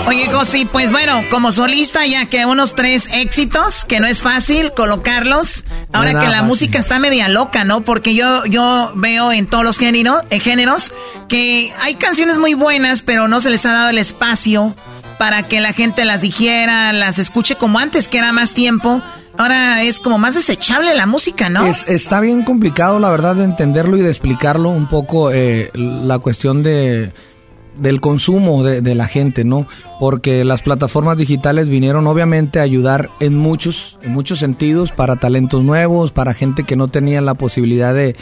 [0.06, 4.72] Oye, Josi, pues bueno, como solista ya que unos tres éxitos, que no es fácil
[4.72, 5.64] colocarlos.
[5.92, 7.82] Ahora que la música está media loca, ¿no?
[7.82, 10.92] Porque yo, yo veo en todos los géneros, en géneros
[11.28, 14.74] que hay canciones muy buenas, pero no se les ha dado el espacio
[15.18, 19.00] para que la gente las dijera, las escuche como antes, que era más tiempo.
[19.38, 21.66] Ahora es como más desechable la música, ¿no?
[21.66, 26.62] está bien complicado, la verdad, de entenderlo y de explicarlo un poco eh, la cuestión
[26.62, 27.12] de
[27.76, 29.66] del consumo de, la gente, ¿no?
[30.00, 35.64] Porque las plataformas digitales vinieron obviamente a ayudar en muchos, en muchos sentidos para talentos
[35.64, 38.16] nuevos, para gente que no tenía la posibilidad de,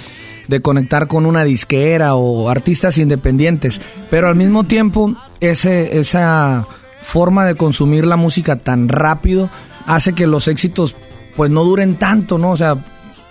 [0.48, 3.80] de conectar con una disquera o artistas independientes.
[4.10, 6.66] Pero al mismo tiempo, ese, esa
[7.02, 9.50] forma de consumir la música tan rápido
[9.86, 10.94] hace que los éxitos
[11.36, 12.52] pues no duren tanto, ¿no?
[12.52, 12.76] O sea,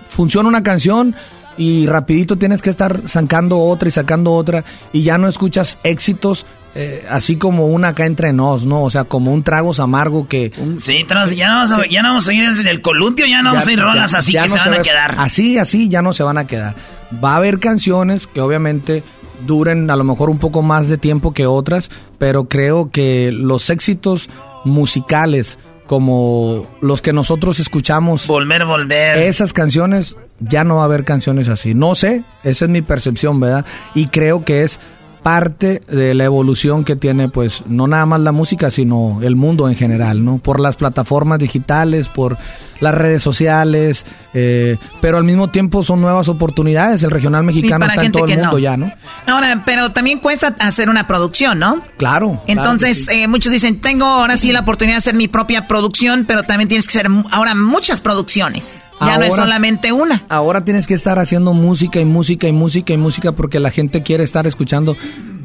[0.09, 1.15] funciona una canción,
[1.57, 4.63] y rapidito tienes que estar sacando otra y sacando otra
[4.93, 8.83] y ya no escuchas éxitos eh, así como una acá entre nos, ¿no?
[8.83, 10.53] O sea, como un tragos amargo que...
[10.79, 11.05] sí,
[11.35, 13.67] ya no, vamos a, ya no vamos a ir desde el columpio, ya no vamos
[13.67, 15.15] a ir rolas así que se, van a quedar.
[15.17, 16.73] Así, así, ya no se van a quedar.
[17.21, 19.03] Va a haber canciones que obviamente
[19.45, 23.69] duren a lo mejor un poco más de tiempo que otras, pero creo que los
[23.69, 24.29] éxitos
[24.63, 25.59] musicales
[25.91, 28.25] como los que nosotros escuchamos.
[28.25, 29.17] Volver, volver.
[29.17, 31.73] Esas canciones, ya no va a haber canciones así.
[31.73, 33.65] No sé, esa es mi percepción, ¿verdad?
[33.93, 34.79] Y creo que es
[35.21, 39.67] parte de la evolución que tiene, pues, no nada más la música, sino el mundo
[39.67, 40.37] en general, ¿no?
[40.37, 42.37] Por las plataformas digitales, por
[42.81, 47.03] las redes sociales, eh, pero al mismo tiempo son nuevas oportunidades.
[47.03, 48.91] El regional mexicano está en todo el mundo ya, ¿no?
[49.27, 51.81] Ahora, pero también cuesta hacer una producción, ¿no?
[51.97, 52.41] Claro.
[52.47, 56.43] Entonces, eh, muchos dicen, tengo ahora sí la oportunidad de hacer mi propia producción, pero
[56.43, 58.83] también tienes que hacer ahora muchas producciones.
[58.99, 60.21] Ya no es solamente una.
[60.29, 64.03] Ahora tienes que estar haciendo música y música y música y música porque la gente
[64.03, 64.95] quiere estar escuchando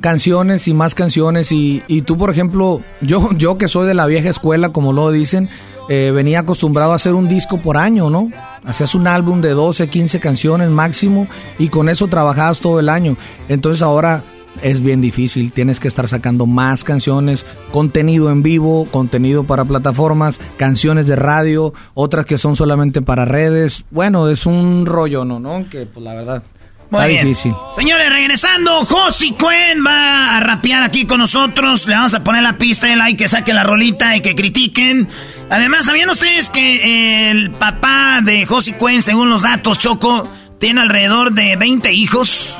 [0.00, 4.06] canciones y más canciones y, y tú por ejemplo yo yo que soy de la
[4.06, 5.48] vieja escuela como lo dicen
[5.88, 8.30] eh, venía acostumbrado a hacer un disco por año, ¿no?
[8.64, 13.16] Hacías un álbum de 12, 15 canciones máximo y con eso trabajabas todo el año.
[13.48, 14.22] Entonces ahora
[14.62, 20.40] es bien difícil, tienes que estar sacando más canciones, contenido en vivo, contenido para plataformas,
[20.56, 23.84] canciones de radio, otras que son solamente para redes.
[23.90, 25.38] Bueno, es un rollo, ¿no?
[25.38, 25.68] ¿no?
[25.70, 26.42] Que pues la verdad
[26.90, 27.54] muy difícil.
[27.74, 31.86] Señores, regresando, Josi Cuen va a rapear aquí con nosotros.
[31.86, 35.08] Le vamos a poner la pista, el like, que saquen la rolita y que critiquen.
[35.50, 41.32] Además, ¿sabían ustedes que el papá de Josi Cuen, según los datos, Choco, tiene alrededor
[41.32, 42.54] de 20 hijos?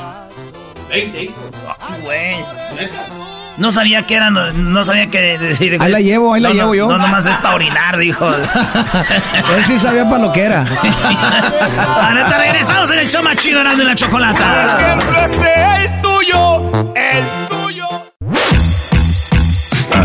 [0.90, 1.50] 20 hijos.
[3.58, 4.34] No sabía que eran,
[4.72, 5.76] no sabía que...
[5.80, 6.88] ahí la llevo, ahí la llevo yo.
[6.88, 8.28] No, nomás es para orinar, dijo.
[9.56, 10.64] Él sí sabía para lo que era.
[12.02, 14.98] Ahora regresamos en el show más chido de la chocolata.
[15.74, 17.55] el tuyo, el tuyo.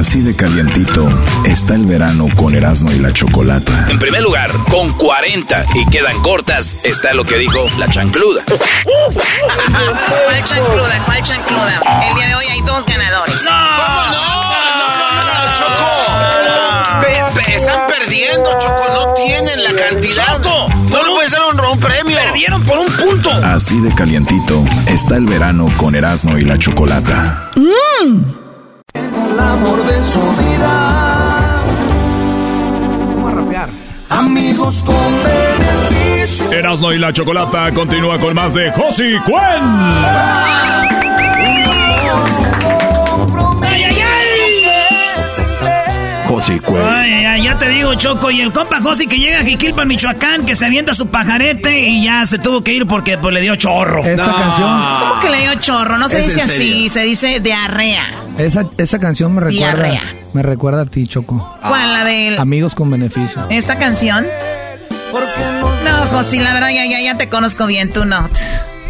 [0.01, 1.07] Así de calientito
[1.45, 3.85] está el verano con Erasmo y la Chocolata.
[3.87, 8.43] En primer lugar, con 40 y quedan cortas, está lo que dijo la chancluda.
[8.47, 11.03] ¿Cuál chancluda?
[11.05, 11.81] ¿Cuál chancluda?
[12.09, 13.45] El día de hoy hay dos ganadores.
[13.45, 13.51] ¡No!
[13.51, 14.41] ¿Cómo no?
[14.79, 15.91] No, no, no, Choco.
[17.55, 18.83] están perdiendo, Choco.
[18.95, 20.41] No tienen la cantidad.
[20.41, 22.17] Choco, no puede ser un, un premio.
[22.17, 23.29] Perdieron por un punto.
[23.45, 27.51] Así de calientito está el verano con Erasmo y la Chocolata.
[27.55, 28.40] Mmm
[29.31, 31.63] el amor de su vida.
[33.15, 33.69] Vamos a rapear.
[34.09, 36.51] Amigos con beneficio.
[36.51, 41.00] Erasmo y la Chocolata continúa con más de Josi Cuen.
[46.41, 46.81] Josi, güey.
[46.83, 48.31] Ay, ya, ya te digo, Choco.
[48.31, 52.03] Y el compa Josi que llega a Jiquilpan, Michoacán, que se avienta su pajarete y
[52.03, 54.03] ya se tuvo que ir porque pues, le dio chorro.
[54.03, 54.81] Esa canción.
[54.99, 55.97] ¿Cómo que le dio chorro?
[55.97, 58.05] No se ¿Es dice así, se dice diarrea.
[58.37, 59.83] Esa, esa canción me recuerda.
[59.83, 60.01] Diarrea.
[60.33, 61.57] Me recuerda a ti, Choco.
[61.61, 61.93] ¿Cuál?
[61.93, 62.39] La del...
[62.39, 63.45] Amigos con beneficio.
[63.49, 64.25] ¿Esta canción?
[65.83, 68.29] No, Josi, la verdad ya, ya, ya te conozco bien, tú no.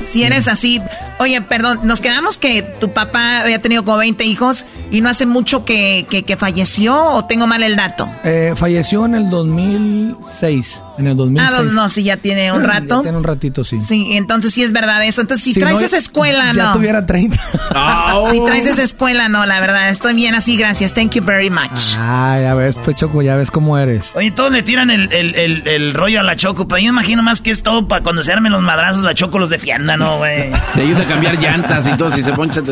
[0.08, 0.82] Si eres así...
[1.20, 5.28] Oye, perdón, nos quedamos que tu papá había tenido como 20 hijos y no hace
[5.28, 8.10] mucho que, que, que falleció o tengo mal el dato.
[8.24, 10.82] Eh, falleció en el 2006.
[10.98, 11.50] En el 2006.
[11.58, 12.98] Ah, dos, no, sí, ya tiene un rato.
[12.98, 13.82] Ya tiene un ratito, sí.
[13.82, 15.22] Sí, entonces sí es verdad eso.
[15.22, 16.74] Entonces, si Si traes no, esa escuela, ya no.
[16.74, 17.38] tuviera 30.
[18.30, 19.90] Si traes esa escuela, no, la verdad.
[19.90, 20.94] Estoy bien así, gracias.
[20.94, 21.96] Thank you very much.
[21.98, 24.12] Ah, ya ves, pues Choco, ya ves cómo eres.
[24.16, 27.24] Oye, todos le tiran el, el, el, el rollo a la Choco, pero yo imagino
[27.24, 30.18] más que es todo para cuando se armen los madrazos, la Choco los defienda, ¿no,
[30.18, 30.52] güey?
[30.76, 32.66] Te ayuda a cambiar llantas y todo, si se ponchan.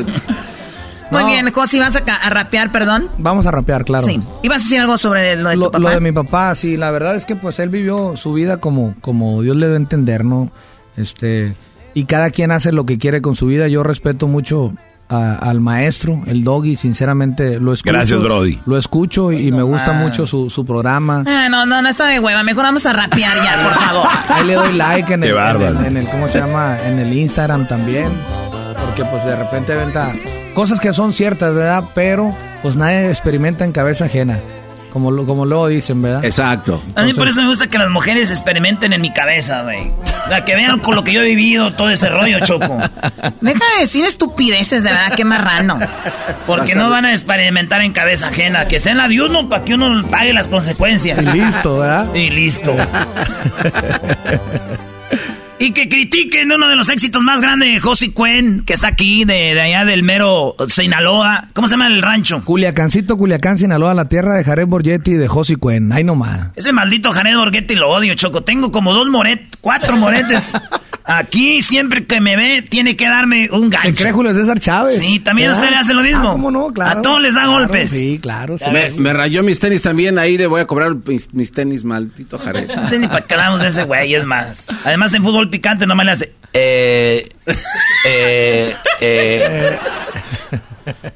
[1.11, 3.07] Muy bien, Josi, vas a, rapear, perdón.
[3.17, 4.05] Vamos a rapear, claro.
[4.05, 4.21] Sí.
[4.43, 5.79] ¿Ibas a decir algo sobre lo de tu papá?
[5.79, 8.93] lo de mi papá, sí, la verdad es que pues él vivió su vida como,
[9.01, 10.51] como Dios le dio a entender, ¿no?
[10.97, 11.55] Este,
[11.93, 13.67] y cada quien hace lo que quiere con su vida.
[13.67, 14.73] Yo respeto mucho
[15.09, 17.91] a- al maestro, el doggy, sinceramente lo escucho.
[17.93, 18.59] Gracias, Brody.
[18.67, 20.03] Lo escucho y, y me gusta más.
[20.03, 21.23] mucho su, su programa.
[21.25, 22.43] Ah, no, no, no está de hueva.
[22.43, 24.07] Mejor vamos a rapear ya, por favor.
[24.29, 25.79] Ahí le doy like en Qué el, en bárbaro.
[25.79, 26.77] el, en el- ¿cómo se llama?
[26.85, 28.09] En el Instagram también.
[28.85, 30.11] Porque pues de repente venta
[30.59, 31.85] cosas que son ciertas, ¿verdad?
[31.95, 34.37] Pero pues nadie experimenta en cabeza ajena.
[34.91, 36.25] Como, lo- como luego dicen, ¿verdad?
[36.25, 36.81] Exacto.
[36.95, 39.89] A mí por eso me gusta que las mujeres experimenten en mi cabeza, güey.
[40.25, 42.77] O sea, que vean con lo que yo he vivido, todo ese rollo, Choco.
[43.39, 45.79] Deja de decir estupideces, de verdad, qué marrano.
[46.45, 48.67] Porque no van a experimentar en cabeza ajena.
[48.67, 51.21] Que sea la de uno para que uno pague las consecuencias.
[51.21, 52.13] Y listo, ¿verdad?
[52.13, 52.75] Y listo.
[55.59, 59.25] y que critiquen uno de los éxitos más grandes de Josie Cuen, que está aquí,
[59.25, 61.49] de, de allá del mero Sinaloa.
[61.53, 62.43] ¿Cómo se llama el rancho?
[62.45, 65.91] Culiacancito, Culiacán, Sinaloa, la tierra de Jared Borgetti y de Josi Cuen.
[65.91, 66.51] Ahí nomás.
[66.55, 68.41] Ese maldito Janet Borghetti lo odio, Choco.
[68.43, 70.53] Tengo como dos moret, cuatro moretes.
[71.11, 73.87] Aquí siempre que me ve tiene que darme un gancho.
[73.89, 74.99] Se cree Julio César Chávez.
[74.99, 76.29] Sí, también usted le hace lo mismo.
[76.29, 76.71] Ah, ¿cómo no?
[76.71, 76.99] Claro.
[76.99, 77.89] A todos les da Claro, golpes.
[77.91, 78.57] Sí, claro.
[78.57, 78.65] sí.
[78.71, 82.37] Me, me rayó mis tenis también, ahí le voy a cobrar mis, mis tenis, maldito
[82.37, 82.69] Jared.
[82.73, 84.65] No sé ni para qué hablamos de ese güey, es más.
[84.83, 86.33] Además, en fútbol picante nomás le hace.
[86.53, 87.27] Eh.
[88.05, 88.75] Eh.
[89.01, 89.77] Eh.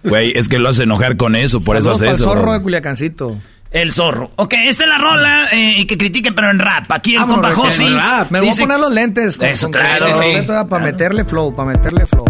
[0.04, 2.24] Güey, es que lo hace enojar con eso, por eso Saludos hace pa'l eso.
[2.26, 2.54] zorro bro.
[2.54, 3.40] de Culiacancito.
[3.74, 4.30] El zorro.
[4.36, 6.92] Ok, esta es la rola eh, y que critiquen, pero en rap.
[6.92, 7.86] Aquí el Vámonos, compa Josi.
[7.88, 8.30] en rap.
[8.32, 9.36] Me voy a poner los lentes.
[9.38, 10.06] con- Eso, con- claro.
[10.14, 12.26] Sí, Para meterle flow, para meterle flow.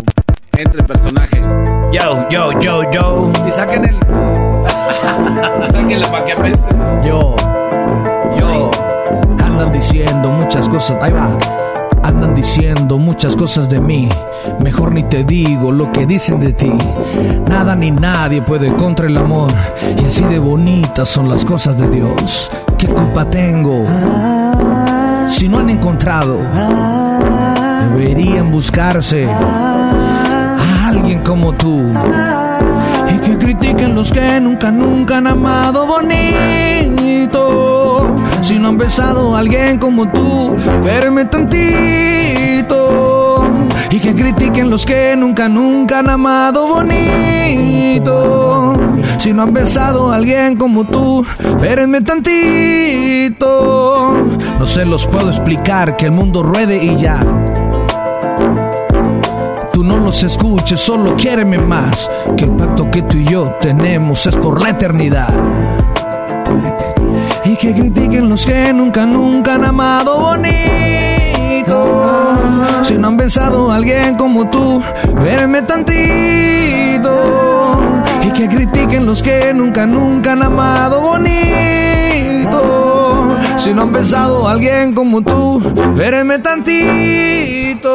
[0.58, 1.42] Entre personaje.
[1.92, 3.32] Yo, yo, yo, yo.
[3.48, 3.96] Y saquen el.
[5.72, 6.76] Sáquenle pa' que apeste.
[7.06, 7.36] Yo,
[8.40, 8.72] yo.
[9.44, 10.98] Andan diciendo muchas cosas.
[11.02, 11.30] Ahí va.
[12.04, 14.10] Andan diciendo muchas cosas de mí.
[14.62, 16.72] Mejor ni te digo lo que dicen de ti.
[17.48, 19.52] Nada ni nadie puede contra el amor.
[20.02, 22.52] Y así de bonitas son las cosas de Dios.
[22.78, 23.86] ¿Qué culpa tengo?
[25.30, 26.38] Si no han encontrado,
[27.90, 31.82] deberían buscarse a alguien como tú.
[33.10, 36.14] Y que critiquen los que nunca, nunca han amado bonito.
[38.44, 40.54] Si no han besado a alguien como tú,
[40.84, 41.64] verme tantito.
[43.90, 48.04] Y que critiquen los que nunca, nunca han amado bonito.
[49.18, 51.26] Si no han besado a alguien como tú,
[51.62, 53.44] vérenme tantito.
[54.60, 57.22] No se los puedo explicar que el mundo ruede y ya.
[59.72, 62.12] Tú no los escuches, solo quiéreme más.
[62.36, 65.34] Que el pacto que tú y yo tenemos es por la eternidad.
[67.54, 71.68] Y que critiquen los que nunca, nunca han amado bonito.
[72.82, 74.82] Si no han besado a alguien como tú,
[75.22, 77.12] vérenme tantito.
[78.24, 81.38] Y que critiquen los que nunca, nunca han amado bonito.
[83.60, 85.62] Si no han besado a alguien como tú,
[85.96, 87.86] vérenme tantito.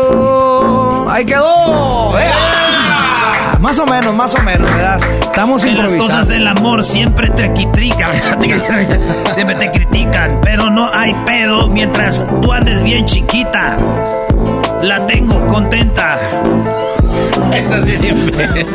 [1.10, 2.16] Ahí quedó.
[2.16, 3.58] ¡Ea!
[3.58, 5.00] Más o menos, más o menos, ¿verdad?
[5.38, 8.12] Estamos En las cosas del amor siempre te critican.
[9.36, 10.40] siempre te critican.
[10.42, 13.78] Pero no hay pedo mientras tú andes bien chiquita.
[14.82, 16.18] La tengo contenta.
[17.54, 18.66] Esa sí siempre.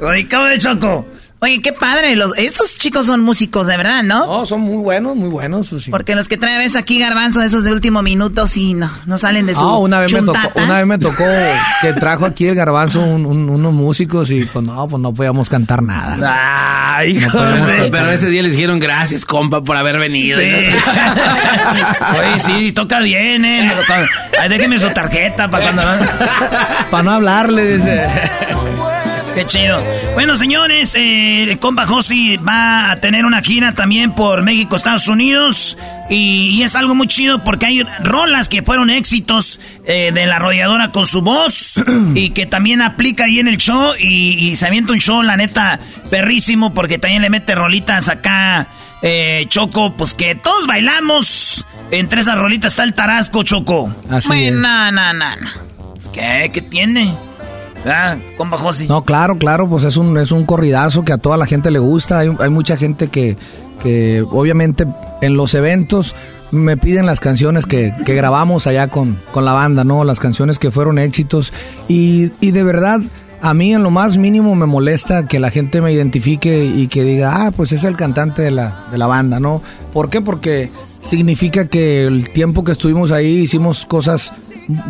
[0.00, 1.04] Oye, ¿cómo de Choco?
[1.42, 2.16] Oye, qué padre.
[2.16, 4.26] Los, esos chicos son músicos, de verdad, ¿no?
[4.26, 5.68] No, son muy buenos, muy buenos.
[5.70, 5.90] pues sí.
[5.90, 9.46] Porque los que trae ves aquí garbanzo, esos de último minuto, sí, no, no salen
[9.46, 11.24] de su Ah, una vez, me tocó, una vez me tocó
[11.80, 15.48] que trajo aquí el garbanzo un- un- unos músicos y pues no, pues no podíamos
[15.48, 16.16] cantar nada.
[16.16, 17.90] No podemos Pero, cantar.
[17.90, 20.38] pero ese día les dijeron gracias, compa, por haber venido.
[20.38, 20.44] Sí.
[20.46, 20.70] Y no sé-
[22.20, 23.72] Oye, sí, toca bien, ¿eh?
[24.38, 25.82] Ay, déjeme su tarjeta para cuando...
[26.90, 28.06] Para no hablarle, dice.
[29.34, 29.80] Qué chido.
[30.14, 35.78] Bueno, señores, eh, compa Josi va a tener una gira también por México, Estados Unidos.
[36.08, 40.90] Y, es algo muy chido porque hay rolas que fueron éxitos eh, de la arrolladora
[40.90, 41.80] con su voz
[42.14, 43.92] y que también aplica ahí en el show.
[44.00, 45.78] Y, se avienta un show, la neta,
[46.10, 48.66] perrísimo porque también le mete rolitas acá,
[49.00, 51.64] eh, Choco, pues que todos bailamos.
[51.92, 53.94] Entre esas rolitas está el Tarasco, Choco.
[54.10, 55.50] Así bueno, no, no, no.
[56.12, 56.50] ¿Qué?
[56.52, 57.14] ¿Qué tiene?
[57.86, 58.58] Ah, compa.
[58.88, 61.78] No, claro, claro, pues es un, es un corridazo que a toda la gente le
[61.78, 62.18] gusta.
[62.18, 63.36] Hay, hay mucha gente que,
[63.82, 64.86] que obviamente
[65.20, 66.14] en los eventos
[66.50, 70.04] me piden las canciones que, que grabamos allá con, con, la banda, ¿no?
[70.04, 71.52] Las canciones que fueron éxitos.
[71.88, 73.00] Y, y, de verdad,
[73.40, 77.04] a mí en lo más mínimo me molesta que la gente me identifique y que
[77.04, 79.62] diga, ah, pues es el cantante de la, de la banda, ¿no?
[79.92, 80.20] ¿Por qué?
[80.20, 80.70] Porque
[81.02, 84.32] significa que el tiempo que estuvimos ahí hicimos cosas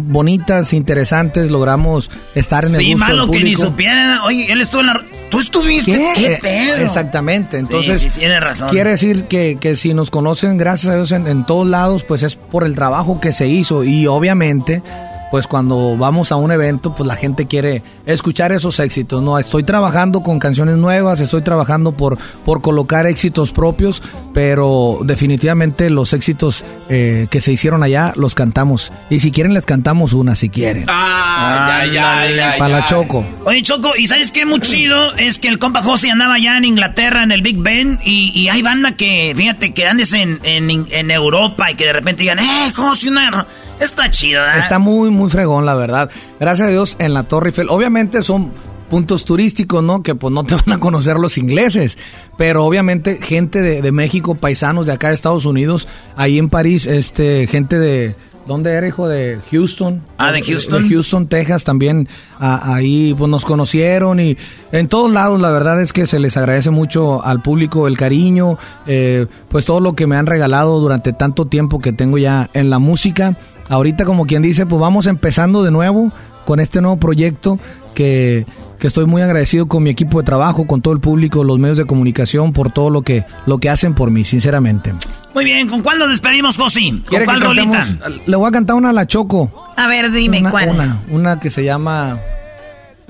[0.02, 4.24] bonitas, interesantes, logramos estar en el Sí, gusto malo del que ni supiera.
[4.24, 5.01] Oye, él estuvo en la...
[5.31, 5.93] ¿Tú estuviste?
[6.16, 6.77] ¿Qué, Eh, pedo?
[6.78, 8.69] Exactamente, entonces Sí, sí, tiene razón.
[8.69, 12.24] quiere decir que, que si nos conocen, gracias a Dios, en, en todos lados, pues
[12.24, 14.82] es por el trabajo que se hizo y obviamente,
[15.31, 19.39] pues cuando vamos a un evento, pues la gente quiere escuchar esos éxitos, ¿no?
[19.39, 24.02] Estoy trabajando con canciones nuevas, estoy trabajando por, por colocar éxitos propios,
[24.35, 28.93] pero definitivamente los éxitos eh, que se hicieron allá los cantamos.
[29.09, 30.85] Y si quieren, les cantamos una, si quieren.
[30.89, 32.85] Ah, ya, ya, ya, Para la.
[32.85, 33.24] Choco.
[33.44, 35.15] Oye, Choco, ¿y sabes qué muy chido?
[35.15, 38.48] Es que el compa José andaba allá en Inglaterra, en el Big Ben, y, y
[38.48, 42.39] hay banda que, fíjate, que andes en, en, en Europa y que de repente digan,
[42.39, 43.47] eh, José, una...
[43.81, 44.59] Está chido, ¿eh?
[44.59, 46.11] Está muy, muy fregón, la verdad.
[46.39, 47.69] Gracias a Dios en la Torre Eiffel.
[47.70, 48.52] Obviamente son
[48.90, 50.02] puntos turísticos, ¿no?
[50.02, 51.97] Que pues no te van a conocer los ingleses.
[52.36, 56.86] Pero obviamente gente de, de México, paisanos de acá de Estados Unidos, ahí en París,
[56.86, 58.15] este, gente de...
[58.51, 59.06] ¿Dónde era, hijo?
[59.06, 60.02] De Houston.
[60.18, 60.82] Ah, de Houston.
[60.82, 62.09] De Houston, Texas también.
[62.40, 64.36] a- ahí pues nos conocieron y
[64.72, 68.59] en todos lados la verdad es que se les agradece mucho al público el cariño,
[68.89, 72.70] eh, pues todo lo que me han regalado durante tanto tiempo que tengo ya en
[72.70, 73.36] la música.
[73.68, 76.10] Ahorita como quien dice, pues vamos empezando de nuevo
[76.44, 77.60] con este nuevo proyecto
[77.94, 78.47] que,
[78.81, 81.77] que estoy muy agradecido con mi equipo de trabajo, con todo el público, los medios
[81.77, 84.93] de comunicación, por todo lo que, lo que hacen por mí, sinceramente.
[85.35, 86.81] Muy bien, ¿con cuál nos despedimos, José?
[86.89, 87.86] ¿Con ¿Quiere cuál rolita?
[88.27, 89.73] Le voy a cantar una a la Choco.
[89.77, 90.70] A ver, dime una, cuál.
[90.70, 92.19] Una, una que se llama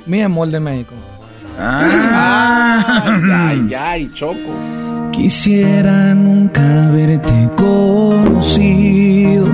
[0.07, 0.95] Mi Amor de México.
[1.59, 2.95] Ay,
[3.79, 5.11] ay, choco.
[5.13, 9.47] Quisiera nunca haberte conocido,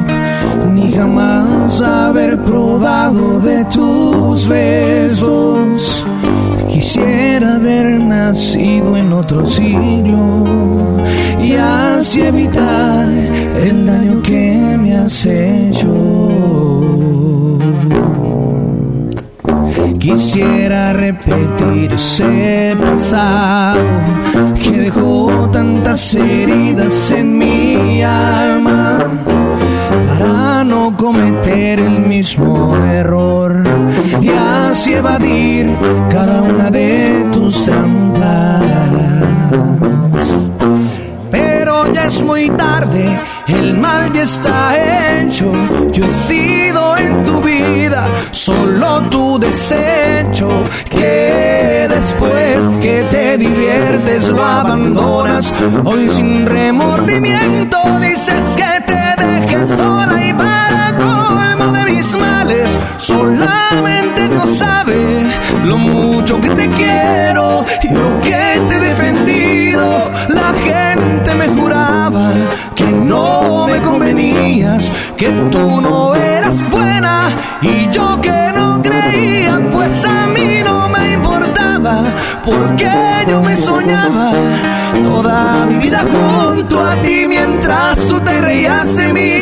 [0.76, 6.04] ni jamás haber probado de tus besos.
[6.68, 10.44] Quisiera haber nacido en otro siglo
[11.42, 15.94] y así evitar el daño que me has hecho.
[19.98, 23.80] Quisiera repetir ese pasado
[24.62, 28.85] que dejó tantas heridas en mi alma
[31.06, 33.62] cometer el mismo error
[34.20, 35.68] y así evadir
[36.10, 38.60] cada una de tus trampas.
[41.30, 44.74] Pero ya es muy tarde, el mal ya está
[45.20, 45.52] hecho.
[45.92, 50.48] Yo he sido en tu vida solo tu desecho.
[50.90, 55.54] Que después que te diviertes lo abandonas.
[55.84, 60.55] Hoy sin remordimiento dices que te dejes sola y de
[61.96, 62.68] mis males.
[62.98, 64.98] Solamente Dios sabe
[65.64, 70.10] lo mucho que te quiero y lo que te he defendido.
[70.28, 72.32] La gente me juraba
[72.74, 74.84] que no me convenías,
[75.16, 77.28] que tú no eras buena
[77.62, 82.04] y yo que no creía, pues a mí no me importaba,
[82.44, 82.90] porque
[83.28, 84.32] yo me soñaba
[85.02, 89.32] toda mi vida junto a ti mientras tú te reías de mí.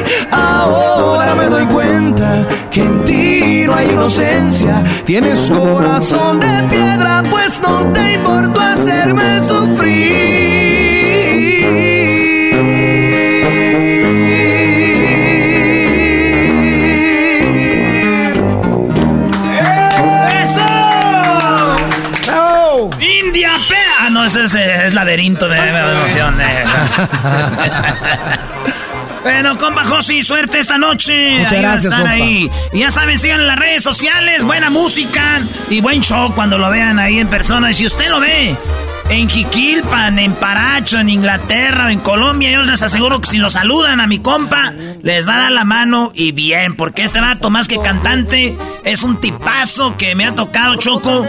[0.65, 7.61] Ahora me doy cuenta que en ti no hay inocencia, tienes corazón de piedra, pues
[7.61, 10.25] no te importó hacerme sufrir.
[20.43, 20.65] ¡Eso!
[23.01, 23.79] ¡India Pea!
[24.01, 26.39] Ah, no, ese es, eh, es laberinto de, de emoción.
[29.25, 31.39] Bueno, compa Josi, suerte esta noche.
[31.39, 32.13] Muchas ahí gracias, estar compa.
[32.13, 32.51] ahí.
[32.73, 35.41] Y ya saben, sigan en las redes sociales, buena música
[35.71, 37.71] y buen show cuando lo vean ahí en persona.
[37.71, 38.55] Y si usted lo ve
[39.09, 44.01] en Jiquilpan, en Paracho, en Inglaterra, en Colombia, yo les aseguro que si lo saludan
[44.01, 47.67] a mi compa, les va a dar la mano y bien, porque este vato más
[47.67, 51.27] que cantante es un tipazo que me ha tocado, Choco.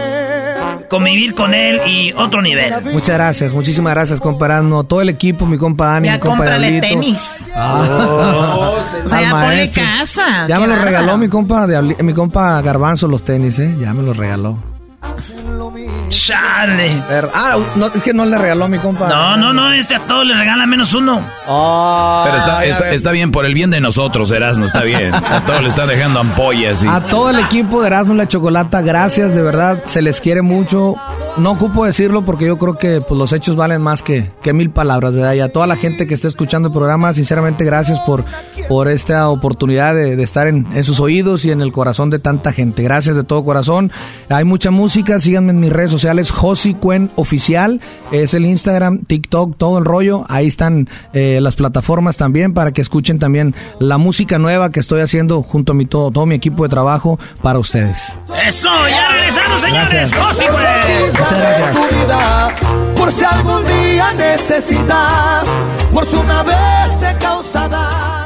[0.88, 2.72] Convivir con él y otro nivel.
[2.92, 4.84] Muchas gracias, muchísimas gracias, compa Erasmo.
[4.84, 6.94] Todo el equipo, mi compa Dani, Ya mi compa cómprale Diablito.
[6.94, 7.46] tenis.
[7.54, 8.72] Ah.
[9.04, 10.46] O sea, ya ponle casa.
[10.48, 11.66] Ya qué me lo regaló mi compa,
[12.00, 13.74] mi compa Garbanzo los tenis, ¿eh?
[13.80, 14.75] Ya me los regaló.
[16.08, 17.02] Chale.
[17.08, 19.08] Pero- ah, no, es que no le regaló mi compa.
[19.08, 21.20] No, no, no, este a todos le regala menos uno.
[21.46, 22.36] Pero
[22.92, 25.14] está, bien por el bien de nosotros, Erasmo, está bien.
[25.14, 26.86] A todos le están dejando ampollas y...
[26.88, 30.42] A todo el equipo de Erasmo y la Chocolata, gracias, de verdad, se les quiere
[30.42, 30.94] mucho.
[31.38, 34.70] No ocupo decirlo porque yo creo que pues, los hechos valen más que, que mil
[34.70, 35.34] palabras, ¿verdad?
[35.34, 38.24] Y a toda la gente que está escuchando el programa, sinceramente, gracias por,
[38.68, 42.18] por esta oportunidad de, de estar en, en sus oídos y en el corazón de
[42.18, 42.82] tanta gente.
[42.82, 43.92] Gracias de todo corazón.
[44.30, 47.82] Hay mucha música, síganme en mis redes sociales, Josi Cuen Oficial,
[48.12, 50.24] es el Instagram, TikTok, todo el rollo.
[50.28, 55.02] Ahí están eh, las plataformas también para que escuchen también la música nueva que estoy
[55.02, 58.10] haciendo junto a mi, todo, todo mi equipo de trabajo para ustedes.
[58.46, 60.12] Eso, ya regresamos, señores.
[60.12, 61.25] Gracias.
[61.26, 61.56] Josi, güey.
[61.56, 61.74] Muchas gracias.
[61.74, 62.48] tu vida,
[62.96, 65.44] por si algún día necesitas,
[65.92, 68.25] por si una vez te causa daño.